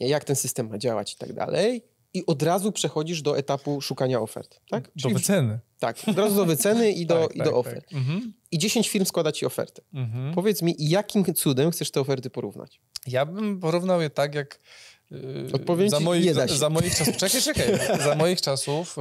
jak 0.00 0.24
ten 0.24 0.36
system 0.36 0.68
ma 0.68 0.78
działać 0.78 1.12
i 1.12 1.16
tak 1.16 1.32
dalej 1.32 1.82
i 2.14 2.26
od 2.26 2.42
razu 2.42 2.72
przechodzisz 2.72 3.22
do 3.22 3.38
etapu 3.38 3.80
szukania 3.80 4.20
ofert, 4.20 4.60
tak? 4.70 4.84
Do 4.84 5.02
Czyli, 5.02 5.14
wyceny. 5.14 5.58
Tak, 5.78 5.96
od 6.06 6.18
razu 6.18 6.36
do 6.36 6.46
wyceny 6.46 6.92
i 6.92 7.06
do, 7.06 7.26
tak, 7.26 7.36
i 7.36 7.38
do 7.38 7.44
tak, 7.44 7.54
ofert. 7.54 7.84
Tak. 7.84 7.98
Mhm. 7.98 8.32
I 8.50 8.58
10 8.58 8.88
firm 8.88 9.04
składa 9.04 9.32
ci 9.32 9.46
ofertę. 9.46 9.82
Mhm. 9.94 10.34
Powiedz 10.34 10.62
mi, 10.62 10.74
jakim 10.78 11.34
cudem 11.34 11.70
chcesz 11.70 11.90
te 11.90 12.00
oferty 12.00 12.30
porównać? 12.30 12.80
Ja 13.06 13.26
bym 13.26 13.60
porównał 13.60 14.00
je 14.00 14.10
tak, 14.10 14.34
jak 14.34 14.58
Yy, 15.10 15.50
Odpowiem 15.52 15.90
za, 15.90 16.00
moich, 16.00 16.34
za, 16.34 16.46
za 16.46 16.70
moich 16.70 16.96
czasów. 16.96 17.16
Czekaj, 17.16 17.42
czekaj. 17.42 17.78
za 18.08 18.14
moich 18.14 18.40
czasów 18.40 18.96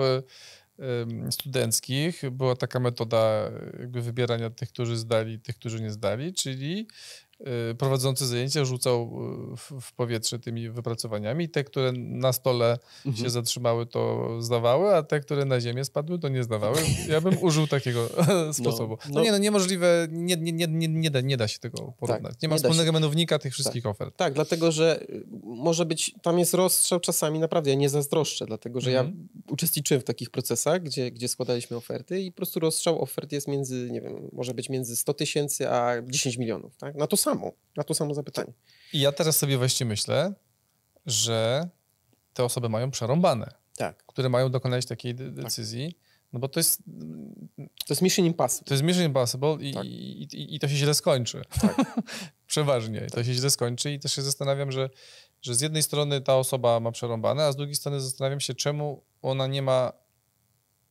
studenckich 1.31 2.21
była 2.31 2.55
taka 2.55 2.79
metoda 2.79 3.51
jakby 3.79 4.01
wybierania 4.01 4.49
tych, 4.49 4.69
którzy 4.69 4.97
zdali, 4.97 5.39
tych, 5.39 5.55
którzy 5.55 5.81
nie 5.81 5.91
zdali, 5.91 6.33
czyli 6.33 6.87
Y, 6.87 7.28
prowadzący 7.77 8.27
zajęcia 8.27 8.65
rzucał 8.65 9.11
y, 9.53 9.81
w, 9.81 9.93
powietrze 9.93 10.39
tymi 10.39 10.69
wypracowaniami. 10.69 11.49
Te, 11.49 11.63
które 11.63 11.91
na 11.95 12.33
stole 12.33 12.77
mhm. 13.05 13.25
się 13.25 13.29
zatrzymały, 13.29 13.85
to 13.85 14.29
zdawały, 14.41 14.95
a 14.95 15.03
te, 15.03 15.19
które 15.19 15.45
na 15.45 15.61
ziemię 15.61 15.85
spadły, 15.85 16.19
to 16.19 16.29
nie 16.29 16.43
zdawały. 16.43 16.77
Ja 17.09 17.21
bym 17.21 17.43
użył 17.43 17.67
takiego 17.67 18.09
sposobu. 18.59 18.97
No, 19.05 19.09
no, 19.09 19.15
no, 19.15 19.23
nie, 19.23 19.31
no 19.31 19.37
niemożliwe, 19.37 20.07
nie, 20.11 20.37
nie, 20.37 20.51
nie, 20.51 20.67
nie, 20.67 20.87
nie, 20.87 21.11
da, 21.11 21.21
nie 21.21 21.37
da 21.37 21.47
się 21.47 21.59
tego 21.59 21.93
porównać. 21.99 22.33
Tak, 22.33 22.41
nie 22.41 22.49
ma 22.49 22.55
nie 22.55 22.59
wspólnego 22.59 22.91
mianownika 22.91 23.39
tych 23.39 23.53
wszystkich 23.53 23.83
tak. 23.83 23.91
ofert. 23.91 24.17
Tak, 24.17 24.33
dlatego, 24.33 24.71
że 24.71 25.01
y, 25.09 25.23
może 25.43 25.85
być, 25.85 26.15
tam 26.21 26.39
jest 26.39 26.53
rozstrzał 26.53 26.99
czasami, 26.99 27.39
naprawdę, 27.39 27.69
ja 27.69 27.75
nie 27.75 27.89
zazdroszczę, 27.89 28.45
dlatego, 28.45 28.81
że 28.81 28.91
mhm. 28.91 29.07
ja 29.07 29.53
uczestniczyłem 29.53 30.01
w 30.01 30.05
takich 30.05 30.29
procesach, 30.29 30.83
gdzie, 30.83 31.11
gdzie 31.11 31.27
składaliśmy 31.27 31.77
oferty 31.77 32.21
i 32.21 32.31
po 32.31 32.37
prostu 32.37 32.59
rozstrzał 32.59 33.01
ofert 33.01 33.31
jest 33.31 33.47
między, 33.47 33.89
nie 33.91 34.01
wiem, 34.01 34.29
może 34.33 34.53
być 34.53 34.69
między 34.69 34.95
100 34.95 35.13
tysięcy 35.13 35.69
a 35.69 36.01
10 36.01 36.37
milionów, 36.37 36.77
tak? 36.77 36.95
Na 36.95 37.07
to 37.07 37.17
samo, 37.17 37.28
na 37.75 37.83
to 37.83 37.93
samo 37.93 38.13
zapytanie. 38.13 38.53
I 38.93 38.99
ja 38.99 39.11
teraz 39.11 39.37
sobie 39.37 39.57
właśnie 39.57 39.85
myślę, 39.85 40.33
że 41.05 41.69
te 42.33 42.43
osoby 42.43 42.69
mają 42.69 42.91
przerąbane, 42.91 43.51
tak. 43.77 44.03
które 44.05 44.29
mają 44.29 44.49
dokonać 44.49 44.85
takiej 44.85 45.15
tak. 45.15 45.33
decyzji, 45.33 45.93
tak. 45.93 46.01
no 46.33 46.39
bo 46.39 46.47
to 46.47 46.59
jest... 46.59 46.83
To 47.57 47.93
jest 47.93 48.01
mission 48.01 48.25
impossible. 48.25 48.65
To 48.65 48.73
jest 48.73 48.83
mission 48.83 49.05
impossible 49.05 49.57
i, 49.61 49.73
tak. 49.73 49.85
i, 49.85 50.23
i, 50.23 50.55
i 50.55 50.59
to 50.59 50.67
się 50.67 50.75
źle 50.75 50.93
skończy. 50.93 51.41
Tak. 51.61 52.01
Przeważnie. 52.47 53.01
To 53.01 53.23
się 53.23 53.33
źle 53.33 53.49
skończy 53.49 53.91
i 53.91 53.99
też 53.99 54.13
się 54.13 54.21
zastanawiam, 54.21 54.71
że, 54.71 54.89
że 55.41 55.55
z 55.55 55.61
jednej 55.61 55.83
strony 55.83 56.21
ta 56.21 56.35
osoba 56.35 56.79
ma 56.79 56.91
przerąbane, 56.91 57.45
a 57.45 57.51
z 57.51 57.55
drugiej 57.55 57.75
strony 57.75 58.01
zastanawiam 58.01 58.39
się, 58.39 58.53
czemu 58.53 59.03
ona 59.21 59.47
nie 59.47 59.61
ma 59.61 59.93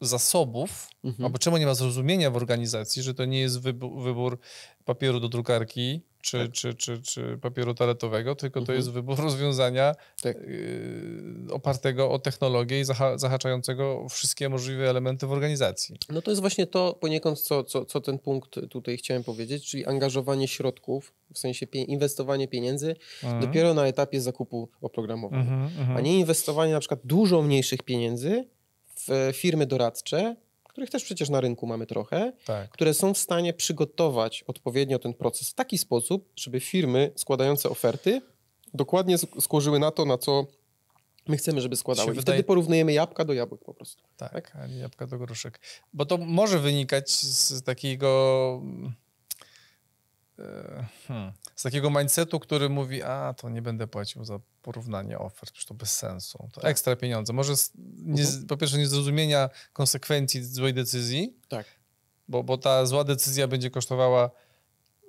zasobów, 0.00 0.88
mhm. 1.04 1.24
albo 1.24 1.38
czemu 1.38 1.56
nie 1.56 1.66
ma 1.66 1.74
zrozumienia 1.74 2.30
w 2.30 2.36
organizacji, 2.36 3.02
że 3.02 3.14
to 3.14 3.24
nie 3.24 3.40
jest 3.40 3.60
wybór 3.60 4.38
papieru 4.84 5.20
do 5.20 5.28
drukarki 5.28 6.02
czy, 6.20 6.38
tak. 6.38 6.52
czy, 6.52 6.74
czy, 6.74 7.02
czy 7.02 7.38
papieru 7.40 7.74
toaletowego, 7.74 8.34
tylko 8.34 8.60
mhm. 8.60 8.66
to 8.66 8.72
jest 8.72 8.90
wybór 8.90 9.18
rozwiązania 9.18 9.94
tak. 10.22 10.36
y, 10.36 11.46
opartego 11.50 12.10
o 12.10 12.18
technologię 12.18 12.80
i 12.80 12.84
zaha 12.84 13.18
zahaczającego 13.18 14.06
wszystkie 14.08 14.48
możliwe 14.48 14.90
elementy 14.90 15.26
w 15.26 15.32
organizacji. 15.32 15.96
No 16.08 16.22
to 16.22 16.30
jest 16.30 16.40
właśnie 16.40 16.66
to 16.66 16.94
poniekąd, 17.00 17.40
co, 17.40 17.64
co, 17.64 17.84
co 17.84 18.00
ten 18.00 18.18
punkt 18.18 18.60
tutaj 18.70 18.96
chciałem 18.96 19.24
powiedzieć, 19.24 19.70
czyli 19.70 19.86
angażowanie 19.86 20.48
środków, 20.48 21.12
w 21.34 21.38
sensie 21.38 21.66
pie 21.66 21.82
inwestowanie 21.82 22.48
pieniędzy 22.48 22.96
mhm. 23.22 23.42
dopiero 23.42 23.74
na 23.74 23.86
etapie 23.86 24.20
zakupu 24.20 24.68
oprogramowania, 24.80 25.42
mhm, 25.42 25.62
mhm. 25.62 25.96
a 25.96 26.00
nie 26.00 26.18
inwestowanie 26.18 26.72
na 26.72 26.80
przykład 26.80 27.00
dużo 27.04 27.42
mniejszych 27.42 27.82
pieniędzy 27.82 28.44
w 28.96 29.30
firmy 29.32 29.66
doradcze, 29.66 30.36
których 30.78 30.90
też 30.90 31.04
przecież 31.04 31.28
na 31.28 31.40
rynku 31.40 31.66
mamy 31.66 31.86
trochę, 31.86 32.32
tak. 32.44 32.70
które 32.70 32.94
są 32.94 33.14
w 33.14 33.18
stanie 33.18 33.52
przygotować 33.54 34.44
odpowiednio 34.46 34.98
ten 34.98 35.14
proces 35.14 35.50
w 35.50 35.54
taki 35.54 35.78
sposób, 35.78 36.32
żeby 36.36 36.60
firmy 36.60 37.12
składające 37.16 37.70
oferty 37.70 38.22
dokładnie 38.74 39.18
skłożyły 39.40 39.78
na 39.78 39.90
to, 39.90 40.04
na 40.04 40.18
co 40.18 40.46
my 41.28 41.36
chcemy, 41.36 41.60
żeby 41.60 41.76
składały. 41.76 42.06
I 42.06 42.10
wydaje... 42.10 42.22
wtedy 42.22 42.44
porównujemy 42.44 42.92
jabłka 42.92 43.24
do 43.24 43.32
jabłek 43.32 43.64
po 43.64 43.74
prostu. 43.74 44.02
Tak, 44.16 44.32
tak? 44.32 44.70
jabłka 44.70 45.06
do 45.06 45.18
gruszek. 45.18 45.60
Bo 45.92 46.06
to 46.06 46.18
może 46.18 46.58
wynikać 46.58 47.10
z 47.10 47.62
takiego 47.62 48.62
hmm, 51.08 51.32
z 51.56 51.62
takiego 51.62 51.90
mindsetu, 51.90 52.40
który 52.40 52.68
mówi, 52.68 53.02
a 53.02 53.34
to 53.34 53.48
nie 53.48 53.62
będę 53.62 53.86
płacił 53.86 54.24
za 54.24 54.38
porównanie 54.62 55.18
ofert, 55.18 55.52
przecież 55.52 55.64
to 55.64 55.74
bez 55.74 55.96
sensu. 55.96 56.48
To 56.52 56.60
tak. 56.60 56.70
ekstra 56.70 56.96
pieniądze. 56.96 57.32
Może 57.32 57.56
z, 57.56 57.72
nie, 57.96 58.22
mhm. 58.22 58.46
po 58.46 58.56
pierwsze 58.56 58.78
niezrozumienia 58.78 59.50
konsekwencji 59.72 60.44
złej 60.44 60.74
decyzji, 60.74 61.36
tak. 61.48 61.66
bo, 62.28 62.42
bo 62.42 62.58
ta 62.58 62.86
zła 62.86 63.04
decyzja 63.04 63.48
będzie 63.48 63.70
kosztowała 63.70 64.30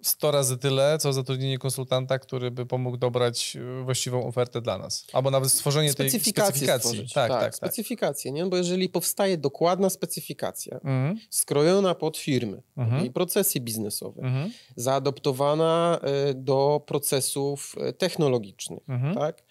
100 0.01 0.31
razy 0.31 0.57
tyle, 0.57 0.97
co 0.97 1.13
zatrudnienie 1.13 1.57
konsultanta, 1.57 2.19
który 2.19 2.51
by 2.51 2.65
pomógł 2.65 2.97
dobrać 2.97 3.55
y, 3.79 3.83
właściwą 3.83 4.27
ofertę 4.27 4.61
dla 4.61 4.77
nas. 4.77 5.07
Albo 5.13 5.31
nawet 5.31 5.51
stworzenie 5.51 5.93
tej 5.93 6.09
specyfikacji. 6.09 6.67
Tak, 6.67 6.81
tak, 7.13 7.29
tak, 7.29 7.41
tak, 7.41 7.55
specyfikację, 7.55 8.31
nie? 8.31 8.45
Bo 8.45 8.57
jeżeli 8.57 8.89
powstaje 8.89 9.37
dokładna 9.37 9.89
specyfikacja, 9.89 10.75
mhm. 10.75 11.19
skrojona 11.29 11.95
pod 11.95 12.17
firmy 12.17 12.61
mhm. 12.77 13.05
i 13.05 13.11
procesy 13.11 13.59
biznesowe, 13.59 14.21
mhm. 14.21 14.51
zaadoptowana 14.75 15.99
y, 16.29 16.33
do 16.33 16.81
procesów 16.85 17.75
y, 17.89 17.93
technologicznych, 17.93 18.89
mhm. 18.89 19.15
tak? 19.15 19.43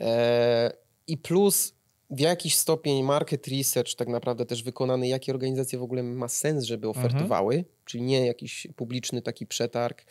E, 0.00 0.72
I 1.06 1.18
plus 1.18 1.79
w 2.10 2.20
jakiś 2.20 2.56
stopień 2.56 3.02
market 3.02 3.48
research 3.48 3.94
tak 3.94 4.08
naprawdę 4.08 4.46
też 4.46 4.62
wykonany, 4.62 5.08
jakie 5.08 5.32
organizacje 5.32 5.78
w 5.78 5.82
ogóle 5.82 6.02
ma 6.02 6.28
sens, 6.28 6.64
żeby 6.64 6.86
mhm. 6.86 7.06
ofertowały, 7.06 7.54
mhm. 7.54 7.74
czyli 7.84 8.02
nie 8.02 8.26
jakiś 8.26 8.66
publiczny 8.76 9.22
taki 9.22 9.46
przetarg, 9.46 10.04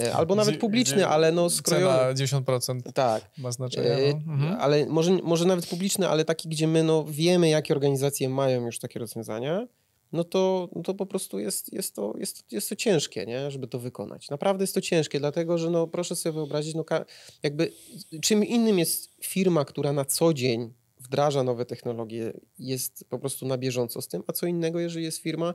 e, 0.00 0.14
albo 0.16 0.34
nawet 0.34 0.58
publiczny, 0.58 1.06
ale 1.06 1.32
no 1.32 1.50
skrojony. 1.50 2.14
Cena 2.14 2.40
10% 2.40 2.92
tak. 2.92 3.30
ma 3.38 3.52
znaczenie. 3.52 3.88
No. 3.88 3.94
E, 3.94 4.10
mhm. 4.10 4.56
Ale 4.60 4.86
może, 4.86 5.12
może 5.22 5.44
nawet 5.44 5.66
publiczny, 5.66 6.08
ale 6.08 6.24
taki, 6.24 6.48
gdzie 6.48 6.66
my 6.66 6.82
no 6.82 7.04
wiemy, 7.04 7.48
jakie 7.48 7.74
organizacje 7.74 8.28
mają 8.28 8.66
już 8.66 8.78
takie 8.78 8.98
rozwiązania, 8.98 9.66
no 10.12 10.24
to, 10.24 10.68
no 10.76 10.82
to 10.82 10.94
po 10.94 11.06
prostu 11.06 11.38
jest, 11.38 11.72
jest, 11.72 11.94
to, 11.94 12.14
jest, 12.18 12.52
jest 12.52 12.68
to 12.68 12.76
ciężkie, 12.76 13.26
nie? 13.26 13.50
żeby 13.50 13.66
to 13.66 13.78
wykonać. 13.78 14.30
Naprawdę 14.30 14.62
jest 14.62 14.74
to 14.74 14.80
ciężkie, 14.80 15.20
dlatego 15.20 15.58
że 15.58 15.70
no, 15.70 15.86
proszę 15.86 16.16
sobie 16.16 16.32
wyobrazić, 16.32 16.74
no, 16.74 16.84
jakby 17.42 17.72
czym 18.22 18.44
innym 18.44 18.78
jest 18.78 19.10
firma, 19.22 19.64
która 19.64 19.92
na 19.92 20.04
co 20.04 20.34
dzień 20.34 20.72
wdraża 21.06 21.42
nowe 21.42 21.64
technologie, 21.64 22.32
jest 22.58 23.04
po 23.08 23.18
prostu 23.18 23.46
na 23.46 23.58
bieżąco 23.58 24.02
z 24.02 24.08
tym, 24.08 24.22
a 24.26 24.32
co 24.32 24.46
innego, 24.46 24.80
jeżeli 24.80 25.04
jest 25.04 25.18
firma, 25.18 25.54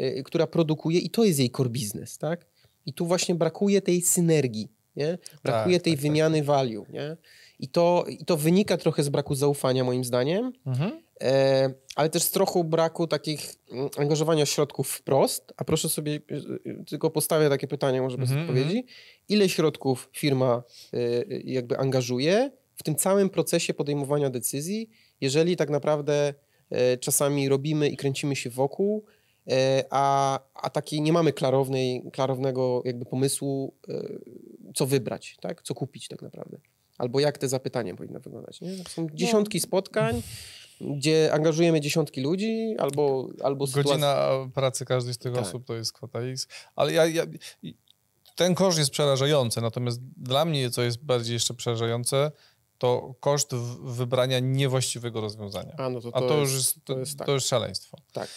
y, 0.00 0.22
która 0.24 0.46
produkuje 0.46 0.98
i 0.98 1.10
to 1.10 1.24
jest 1.24 1.38
jej 1.38 1.50
core 1.50 1.70
business, 1.70 2.18
tak? 2.18 2.46
I 2.86 2.92
tu 2.92 3.06
właśnie 3.06 3.34
brakuje 3.34 3.82
tej 3.82 4.00
synergii, 4.02 4.68
nie? 4.96 5.18
Brakuje 5.42 5.76
tak, 5.76 5.84
tej 5.84 5.92
tak, 5.92 5.98
tak. 5.98 6.02
wymiany 6.02 6.38
tak. 6.38 6.46
value, 6.46 6.86
nie? 6.92 7.16
I 7.58 7.68
to, 7.68 8.04
I 8.08 8.24
to 8.24 8.36
wynika 8.36 8.76
trochę 8.76 9.02
z 9.02 9.08
braku 9.08 9.34
zaufania, 9.34 9.84
moim 9.84 10.04
zdaniem, 10.04 10.52
mhm. 10.66 11.02
e, 11.22 11.70
ale 11.96 12.10
też 12.10 12.22
z 12.22 12.30
trochę 12.30 12.64
braku 12.64 13.06
takich 13.06 13.54
mm, 13.72 13.88
angażowania 13.96 14.46
środków 14.46 14.90
wprost. 14.90 15.52
A 15.56 15.64
proszę 15.64 15.88
sobie, 15.88 16.12
y, 16.12 16.34
y, 16.66 16.84
tylko 16.84 17.10
postawię 17.10 17.48
takie 17.48 17.66
pytanie, 17.66 18.02
może 18.02 18.18
bez 18.18 18.30
mhm, 18.30 18.48
odpowiedzi. 18.48 18.76
Mhm. 18.76 18.94
Ile 19.28 19.48
środków 19.48 20.08
firma 20.12 20.62
y, 20.94 21.42
jakby 21.44 21.78
angażuje 21.78 22.50
w 22.78 22.82
tym 22.82 22.96
całym 22.96 23.30
procesie 23.30 23.74
podejmowania 23.74 24.30
decyzji, 24.30 24.90
jeżeli 25.20 25.56
tak 25.56 25.70
naprawdę 25.70 26.34
e, 26.70 26.96
czasami 26.96 27.48
robimy 27.48 27.88
i 27.88 27.96
kręcimy 27.96 28.36
się 28.36 28.50
wokół, 28.50 29.04
e, 29.50 29.84
a, 29.90 30.40
a 30.54 30.70
takiej 30.70 31.00
nie 31.00 31.12
mamy 31.12 31.32
klarownej, 31.32 32.02
klarownego 32.12 32.82
jakby 32.84 33.04
pomysłu, 33.04 33.74
e, 33.88 34.02
co 34.74 34.86
wybrać, 34.86 35.36
tak? 35.40 35.62
co 35.62 35.74
kupić 35.74 36.08
tak 36.08 36.22
naprawdę. 36.22 36.58
Albo 36.98 37.20
jak 37.20 37.38
te 37.38 37.48
zapytania 37.48 37.94
powinny 37.94 38.20
wyglądać. 38.20 38.60
Nie? 38.60 38.76
Są 38.76 39.02
no. 39.02 39.08
dziesiątki 39.14 39.60
spotkań, 39.60 40.22
gdzie 40.80 41.32
angażujemy 41.32 41.80
dziesiątki 41.80 42.20
ludzi, 42.20 42.74
albo, 42.78 43.28
albo 43.42 43.66
Godzina 43.66 44.28
pracy 44.54 44.84
każdej 44.84 45.14
z 45.14 45.18
tych 45.18 45.32
tak. 45.32 45.42
osób 45.42 45.64
to 45.64 45.74
jest 45.74 45.92
kwota 45.92 46.20
X. 46.20 46.48
Ale 46.76 46.92
ja, 46.92 47.06
ja, 47.06 47.26
ten 48.38 48.54
koszt 48.54 48.78
jest 48.78 48.90
przerażający, 48.90 49.60
natomiast 49.60 50.00
dla 50.16 50.44
mnie, 50.44 50.70
co 50.70 50.82
jest 50.82 51.04
bardziej 51.04 51.34
jeszcze 51.34 51.54
przerażające, 51.54 52.32
to 52.78 53.14
koszt 53.20 53.54
wybrania 53.82 54.38
niewłaściwego 54.38 55.20
rozwiązania. 55.20 55.74
A, 55.78 55.90
no 55.90 56.00
to, 56.00 56.12
to, 56.12 56.16
A 56.16 56.20
to, 56.20 56.38
jest, 56.38 56.52
już 56.52 56.54
jest, 56.54 56.84
to, 56.84 56.98
jest, 56.98 57.18
tak. 57.18 57.26
to 57.26 57.32
już 57.32 57.44
szaleństwo. 57.44 57.98
Tak. 58.12 58.28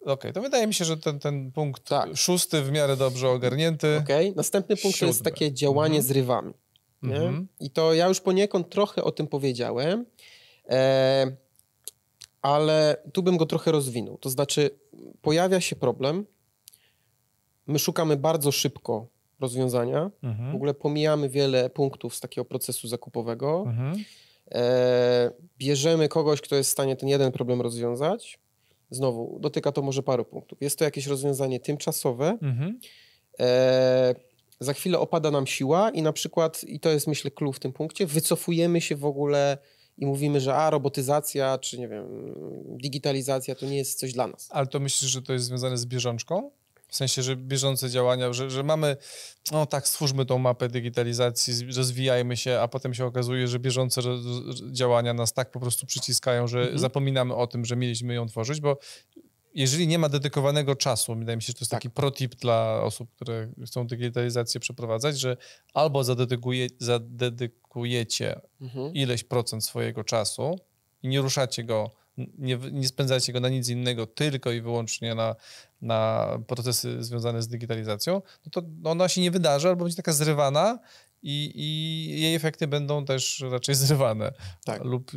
Okej, 0.00 0.12
okay, 0.12 0.32
to 0.32 0.42
wydaje 0.42 0.66
mi 0.66 0.74
się, 0.74 0.84
że 0.84 0.96
ten, 0.96 1.18
ten 1.18 1.52
punkt 1.52 1.84
tak. 1.84 2.16
szósty 2.16 2.62
w 2.62 2.70
miarę 2.70 2.96
dobrze 2.96 3.28
ogarnięty. 3.28 3.96
Okej, 3.96 4.26
okay. 4.26 4.36
następny 4.36 4.76
punkt 4.76 4.96
Siódmy. 4.96 5.08
to 5.08 5.10
jest 5.10 5.24
takie 5.24 5.52
działanie 5.52 5.96
mhm. 5.96 6.08
z 6.08 6.10
rywami. 6.10 6.54
Mhm. 7.02 7.48
I 7.60 7.70
to 7.70 7.94
ja 7.94 8.08
już 8.08 8.20
poniekąd 8.20 8.70
trochę 8.70 9.04
o 9.04 9.12
tym 9.12 9.26
powiedziałem, 9.26 10.06
e, 10.68 11.36
ale 12.42 12.96
tu 13.12 13.22
bym 13.22 13.36
go 13.36 13.46
trochę 13.46 13.72
rozwinął. 13.72 14.18
To 14.18 14.30
znaczy, 14.30 14.70
pojawia 15.22 15.60
się 15.60 15.76
problem, 15.76 16.26
my 17.66 17.78
szukamy 17.78 18.16
bardzo 18.16 18.52
szybko 18.52 19.06
rozwiązania. 19.42 20.10
Mhm. 20.22 20.52
W 20.52 20.54
ogóle 20.54 20.74
pomijamy 20.74 21.28
wiele 21.28 21.70
punktów 21.70 22.16
z 22.16 22.20
takiego 22.20 22.44
procesu 22.44 22.88
zakupowego. 22.88 23.64
Mhm. 23.66 24.04
E, 24.52 25.30
bierzemy 25.58 26.08
kogoś, 26.08 26.40
kto 26.40 26.56
jest 26.56 26.70
w 26.70 26.72
stanie 26.72 26.96
ten 26.96 27.08
jeden 27.08 27.32
problem 27.32 27.60
rozwiązać. 27.60 28.38
Znowu, 28.90 29.38
dotyka 29.40 29.72
to 29.72 29.82
może 29.82 30.02
paru 30.02 30.24
punktów. 30.24 30.58
Jest 30.60 30.78
to 30.78 30.84
jakieś 30.84 31.06
rozwiązanie 31.06 31.60
tymczasowe. 31.60 32.38
Mhm. 32.42 32.80
E, 33.40 34.14
za 34.60 34.72
chwilę 34.72 34.98
opada 34.98 35.30
nam 35.30 35.46
siła 35.46 35.90
i 35.90 36.02
na 36.02 36.12
przykład, 36.12 36.64
i 36.64 36.80
to 36.80 36.90
jest 36.90 37.06
myślę 37.06 37.30
clue 37.30 37.52
w 37.52 37.58
tym 37.58 37.72
punkcie, 37.72 38.06
wycofujemy 38.06 38.80
się 38.80 38.96
w 38.96 39.04
ogóle 39.04 39.58
i 39.98 40.06
mówimy, 40.06 40.40
że 40.40 40.54
a, 40.54 40.70
robotyzacja, 40.70 41.58
czy 41.58 41.78
nie 41.78 41.88
wiem, 41.88 42.34
digitalizacja 42.76 43.54
to 43.54 43.66
nie 43.66 43.76
jest 43.76 43.98
coś 43.98 44.12
dla 44.12 44.26
nas. 44.26 44.48
Ale 44.50 44.66
to 44.66 44.80
myślisz, 44.80 45.10
że 45.10 45.22
to 45.22 45.32
jest 45.32 45.44
związane 45.44 45.76
z 45.76 45.86
bieżączką? 45.86 46.50
W 46.92 46.96
sensie, 46.96 47.22
że 47.22 47.36
bieżące 47.36 47.90
działania, 47.90 48.32
że, 48.32 48.50
że 48.50 48.62
mamy, 48.62 48.96
no 49.52 49.66
tak, 49.66 49.88
stwórzmy 49.88 50.26
tą 50.26 50.38
mapę 50.38 50.68
digitalizacji, 50.68 51.72
rozwijajmy 51.76 52.36
się, 52.36 52.60
a 52.60 52.68
potem 52.68 52.94
się 52.94 53.04
okazuje, 53.04 53.48
że 53.48 53.58
bieżące 53.58 54.00
działania 54.72 55.14
nas 55.14 55.32
tak 55.32 55.50
po 55.50 55.60
prostu 55.60 55.86
przyciskają, 55.86 56.48
że 56.48 56.60
mhm. 56.60 56.78
zapominamy 56.78 57.34
o 57.34 57.46
tym, 57.46 57.64
że 57.64 57.76
mieliśmy 57.76 58.14
ją 58.14 58.26
tworzyć, 58.26 58.60
bo 58.60 58.78
jeżeli 59.54 59.86
nie 59.86 59.98
ma 59.98 60.08
dedykowanego 60.08 60.76
czasu, 60.76 61.14
wydaje 61.14 61.36
mi 61.36 61.42
się, 61.42 61.46
że 61.46 61.54
to 61.54 61.60
jest 61.60 61.70
tak. 61.70 61.82
taki 61.82 61.90
protip 61.90 62.34
dla 62.34 62.82
osób, 62.82 63.10
które 63.14 63.48
chcą 63.66 63.86
digitalizację 63.86 64.60
przeprowadzać, 64.60 65.18
że 65.18 65.36
albo 65.74 66.04
zadedykuje, 66.04 66.66
zadedykujecie 66.78 68.40
mhm. 68.60 68.94
ileś 68.94 69.24
procent 69.24 69.64
swojego 69.64 70.04
czasu 70.04 70.58
i 71.02 71.08
nie 71.08 71.20
ruszacie 71.20 71.64
go, 71.64 71.90
nie, 72.16 72.58
nie 72.72 72.88
spędzacie 72.88 73.32
go 73.32 73.40
na 73.40 73.48
nic 73.48 73.68
innego, 73.68 74.06
tylko 74.06 74.52
i 74.52 74.60
wyłącznie 74.60 75.14
na, 75.14 75.36
na 75.82 76.28
procesy 76.46 77.04
związane 77.04 77.42
z 77.42 77.48
digitalizacją, 77.48 78.22
no 78.46 78.50
to 78.50 78.62
ona 78.84 79.08
się 79.08 79.20
nie 79.20 79.30
wydarzy 79.30 79.68
albo 79.68 79.84
będzie 79.84 79.96
taka 79.96 80.12
zrywana 80.12 80.78
i, 81.22 81.52
i 81.54 82.20
jej 82.20 82.34
efekty 82.34 82.66
będą 82.66 83.04
też 83.04 83.44
raczej 83.50 83.74
zrywane 83.84 84.32
tak. 84.64 84.84
lub 84.84 85.10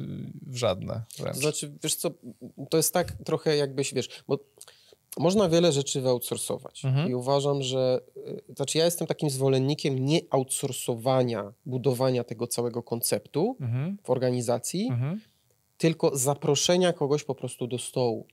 żadne. 0.52 1.02
Wręcz. 1.20 1.38
Znaczy, 1.38 1.72
wiesz 1.84 1.96
co, 1.96 2.12
to 2.70 2.78
jest 2.78 2.93
tak 2.93 3.12
trochę 3.26 3.58
jakbyś, 3.58 3.93
wiesz, 3.93 4.24
bo 4.28 4.39
można 5.20 5.50
wiele 5.50 5.72
rzeczy 5.72 6.02
wyoutsourcować 6.02 6.86
mhm. 6.86 7.10
i 7.10 7.14
uważam, 7.16 7.64
że, 7.64 8.02
y, 8.18 8.54
znaczy 8.56 8.78
ja 8.78 8.86
jestem 8.86 9.08
takim 9.08 9.30
zwolennikiem 9.30 10.06
nie 10.06 10.20
outsourcowania, 10.30 11.54
budowania 11.66 12.24
tego 12.24 12.48
całego 12.48 12.84
konceptu 12.84 13.58
mhm. 13.62 13.98
w 14.04 14.10
organizacji, 14.10 14.88
mhm. 14.88 15.22
Tylko 15.78 16.17
zaproszenia 16.17 16.93
kogoś 16.93 17.23
po 17.23 17.36
prostu 17.36 17.67
do 17.67 17.80
stołu. 17.80 18.28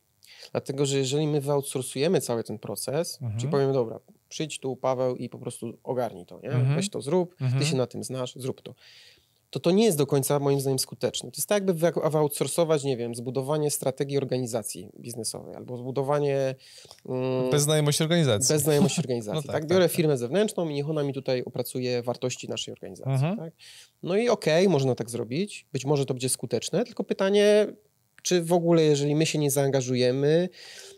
Dlatego, 0.52 0.86
że 0.86 0.98
jeżeli 0.98 1.26
my 1.26 1.40
wyoutsourcujemy 1.40 2.20
cały 2.20 2.44
ten 2.44 2.58
proces, 2.58 3.18
mhm. 3.22 3.40
czyli 3.40 3.50
powiemy, 3.52 3.72
dobra, 3.72 4.00
przyjdź 4.28 4.58
tu 4.58 4.76
Paweł 4.76 5.16
i 5.16 5.28
po 5.28 5.38
prostu 5.38 5.78
ogarnij 5.82 6.26
to, 6.26 6.40
nie? 6.40 6.50
Mhm. 6.50 6.76
weź 6.76 6.90
to 6.90 7.00
zrób, 7.00 7.36
ty 7.36 7.44
mhm. 7.44 7.64
się 7.64 7.76
na 7.76 7.86
tym 7.86 8.04
znasz, 8.04 8.34
zrób 8.36 8.62
to. 8.62 8.74
To 9.52 9.60
to 9.60 9.70
nie 9.70 9.84
jest 9.84 9.98
do 9.98 10.06
końca 10.06 10.38
moim 10.38 10.60
zdaniem 10.60 10.78
skuteczne. 10.78 11.30
To 11.30 11.36
jest 11.36 11.48
tak 11.48 11.56
jakby 11.56 11.90
wyoutsourcować, 12.10 12.84
nie 12.84 12.96
wiem, 12.96 13.14
zbudowanie 13.14 13.70
strategii 13.70 14.18
organizacji 14.18 14.88
biznesowej 15.00 15.54
albo 15.54 15.76
zbudowanie... 15.76 16.54
Mm, 17.08 17.50
bez 17.50 17.62
znajomości 17.62 18.02
organizacji. 18.02 18.54
Bez 18.54 18.62
znajomości 18.62 19.00
organizacji, 19.04 19.42
no 19.46 19.52
tak, 19.52 19.62
tak, 19.62 19.70
Biorę 19.70 19.84
tak, 19.84 19.96
firmę 19.96 20.12
tak. 20.12 20.18
zewnętrzną 20.18 20.68
i 20.68 20.74
niech 20.74 20.90
ona 20.90 21.02
mi 21.02 21.12
tutaj 21.12 21.42
opracuje 21.42 22.02
wartości 22.02 22.48
naszej 22.48 22.72
organizacji, 22.72 23.12
mhm. 23.12 23.36
tak? 23.36 23.52
No 24.02 24.16
i 24.16 24.28
okej, 24.28 24.62
okay, 24.62 24.72
można 24.72 24.94
tak 24.94 25.10
zrobić, 25.10 25.66
być 25.72 25.84
może 25.84 26.06
to 26.06 26.14
będzie 26.14 26.28
skuteczne, 26.28 26.84
tylko 26.84 27.04
pytanie, 27.04 27.66
czy 28.22 28.42
w 28.42 28.52
ogóle, 28.52 28.82
jeżeli 28.82 29.14
my 29.14 29.26
się 29.26 29.38
nie 29.38 29.50
zaangażujemy, 29.50 30.48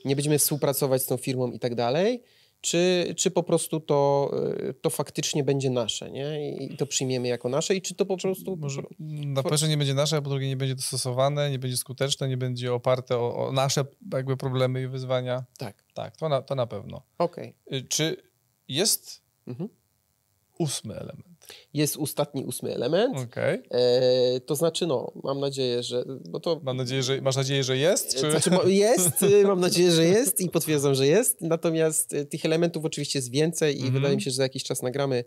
nie 0.04 0.16
będziemy 0.16 0.38
współpracować 0.38 1.02
z 1.02 1.06
tą 1.06 1.16
firmą 1.16 1.50
i 1.50 1.58
tak 1.58 1.74
dalej, 1.74 2.22
czy, 2.64 3.14
czy 3.16 3.30
po 3.30 3.42
prostu 3.42 3.80
to, 3.80 4.30
y, 4.58 4.74
to 4.74 4.90
faktycznie 4.90 5.44
będzie 5.44 5.70
nasze, 5.70 6.10
nie? 6.10 6.56
I 6.56 6.76
to 6.76 6.86
przyjmiemy 6.86 7.28
jako 7.28 7.48
nasze 7.48 7.74
i 7.74 7.82
czy 7.82 7.94
to 7.94 8.06
po 8.06 8.16
prostu... 8.16 8.56
Może 8.56 8.82
na 9.26 9.42
pierwsze 9.42 9.68
nie 9.68 9.76
będzie 9.76 9.94
nasze, 9.94 10.16
a 10.16 10.22
po 10.22 10.30
drugie 10.30 10.48
nie 10.48 10.56
będzie 10.56 10.74
dostosowane, 10.74 11.50
nie 11.50 11.58
będzie 11.58 11.76
skuteczne, 11.76 12.28
nie 12.28 12.36
będzie 12.36 12.74
oparte 12.74 13.18
o, 13.18 13.46
o 13.46 13.52
nasze 13.52 13.84
jakby 14.12 14.36
problemy 14.36 14.82
i 14.82 14.86
wyzwania. 14.86 15.44
Tak. 15.58 15.84
Tak, 15.94 16.16
to 16.16 16.28
na, 16.28 16.42
to 16.42 16.54
na 16.54 16.66
pewno. 16.66 17.02
Okej. 17.18 17.54
Okay. 17.66 17.82
Czy 17.88 18.16
jest 18.68 19.22
mhm. 19.46 19.68
ósmy 20.58 20.94
element? 20.94 21.33
Jest 21.74 21.96
ostatni, 21.96 22.44
ósmy 22.44 22.74
element. 22.74 23.18
Okay. 23.18 23.62
E, 23.70 24.40
to 24.40 24.56
znaczy, 24.56 24.86
no, 24.86 25.12
mam 25.24 25.40
nadzieję, 25.40 25.82
że. 25.82 26.04
Bo 26.28 26.40
to, 26.40 26.60
mam 26.62 26.76
nadzieję, 26.76 27.02
że 27.02 27.20
masz 27.20 27.36
nadzieję, 27.36 27.64
że 27.64 27.76
jest? 27.76 28.16
Czy... 28.20 28.30
Znaczy, 28.30 28.50
jest, 28.66 29.24
mam 29.44 29.60
nadzieję, 29.60 29.90
że 29.90 30.04
jest 30.04 30.40
i 30.40 30.50
potwierdzam, 30.50 30.94
że 30.94 31.06
jest. 31.06 31.40
Natomiast 31.40 32.12
y, 32.12 32.26
tych 32.26 32.44
elementów 32.44 32.84
oczywiście 32.84 33.18
jest 33.18 33.30
więcej 33.30 33.76
i 33.76 33.80
mm 33.80 33.90
-hmm. 33.90 33.94
wydaje 33.94 34.16
mi 34.16 34.22
się, 34.22 34.30
że 34.30 34.36
za 34.36 34.42
jakiś 34.42 34.64
czas 34.64 34.82
nagramy 34.82 35.24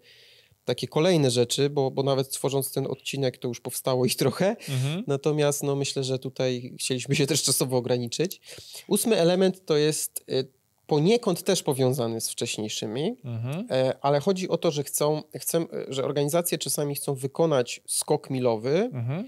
takie 0.68 0.88
kolejne 0.88 1.32
rzeczy, 1.32 1.70
bo, 1.70 1.91
bo 1.91 2.03
nawet 2.03 2.30
tworząc 2.30 2.72
ten 2.72 2.88
odcinek 2.88 3.38
to 3.38 3.47
już 3.47 3.61
powstało 3.61 4.05
ich 4.05 4.15
trochę. 4.15 4.49
Mhm. 4.49 5.03
Natomiast 5.07 5.63
no, 5.63 5.76
myślę, 5.76 6.03
że 6.03 6.20
tutaj 6.20 6.74
chcieliśmy 6.80 7.15
się 7.15 7.28
też 7.28 7.43
czasowo 7.43 7.78
ograniczyć. 7.78 8.41
Ósmy 8.88 9.15
element 9.18 9.65
to 9.65 9.78
jest 9.78 10.24
y, 10.32 10.57
poniekąd 10.88 11.44
też 11.44 11.64
powiązany 11.64 12.22
z 12.22 12.30
wcześniejszymi, 12.30 13.18
mhm. 13.26 13.68
E, 13.72 13.98
ale 14.02 14.20
chodzi 14.20 14.50
o 14.50 14.58
to, 14.58 14.72
że 14.72 14.84
chcą, 14.84 15.24
chcą, 15.36 15.66
że 15.88 16.06
organizacje 16.06 16.58
czasami 16.58 16.96
chcą 16.96 17.16
wykonać 17.16 17.82
skok 17.88 18.30
milowy 18.30 18.90
mhm. 18.94 19.28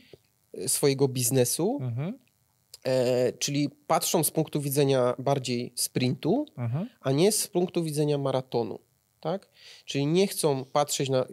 E, 0.54 0.70
swojego 0.70 1.08
biznesu, 1.08 1.78
mhm. 1.82 2.20
e, 2.84 3.34
czyli 3.34 3.70
patrzą 3.70 4.24
z 4.24 4.32
punktu 4.32 4.62
widzenia 4.62 5.16
bardziej 5.20 5.74
sprintu, 5.76 6.46
mhm. 6.58 6.90
a 7.02 7.12
nie 7.12 7.32
z 7.32 7.48
punktu 7.48 7.84
widzenia 7.84 8.18
maratonu. 8.18 8.80
Tak? 9.20 9.50
Czyli 9.86 10.06
nie 10.06 10.28
chcą 10.28 10.66
patrzeć 10.66 11.10
na 11.10 11.26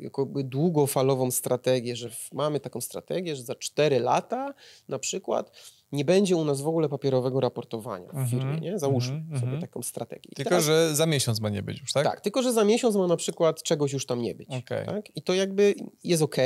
długofalową 0.45 1.31
strategię, 1.31 1.97
że 1.97 2.11
mamy 2.33 2.61
taką 2.61 2.81
strategię, 2.81 3.37
że 3.37 3.43
za 3.43 3.55
4 3.55 4.01
lata 4.01 4.55
na 4.89 4.99
przykład 4.99 5.53
nie 5.93 6.05
będzie 6.05 6.37
u 6.37 6.45
nas 6.45 6.61
w 6.61 6.66
ogóle 6.66 6.89
papierowego 6.89 7.41
raportowania 7.41 8.09
w 8.12 8.30
firmie, 8.30 8.45
mm 8.45 8.57
-hmm, 8.57 8.62
nie? 8.62 8.78
Załóżmy 8.78 9.16
mm 9.16 9.26
-hmm. 9.26 9.34
sobie 9.34 9.43
mhm. 9.43 9.61
taką 9.61 9.82
strategię. 9.82 10.30
tylko, 10.34 10.49
teraz, 10.49 10.64
że 10.64 10.95
za 10.95 11.07
miesiąc 11.07 11.41
ma 11.41 11.49
nie 11.49 11.62
być 11.62 11.80
już, 11.80 11.93
tak? 11.93 12.05
Tak, 12.05 12.20
tylko, 12.20 12.43
że 12.43 12.53
za 12.53 12.64
miesiąc 12.64 12.97
ma 12.97 13.07
na 13.07 13.16
przykład 13.16 13.62
czegoś 13.62 13.93
już 13.93 14.07
tam 14.07 14.22
nie 14.22 14.34
być. 14.34 14.49
Okay. 14.49 14.87
Tak? 14.87 15.16
I 15.16 15.22
to 15.22 15.34
jakby 15.34 15.74
jest 16.05 16.22
ok, 16.22 16.37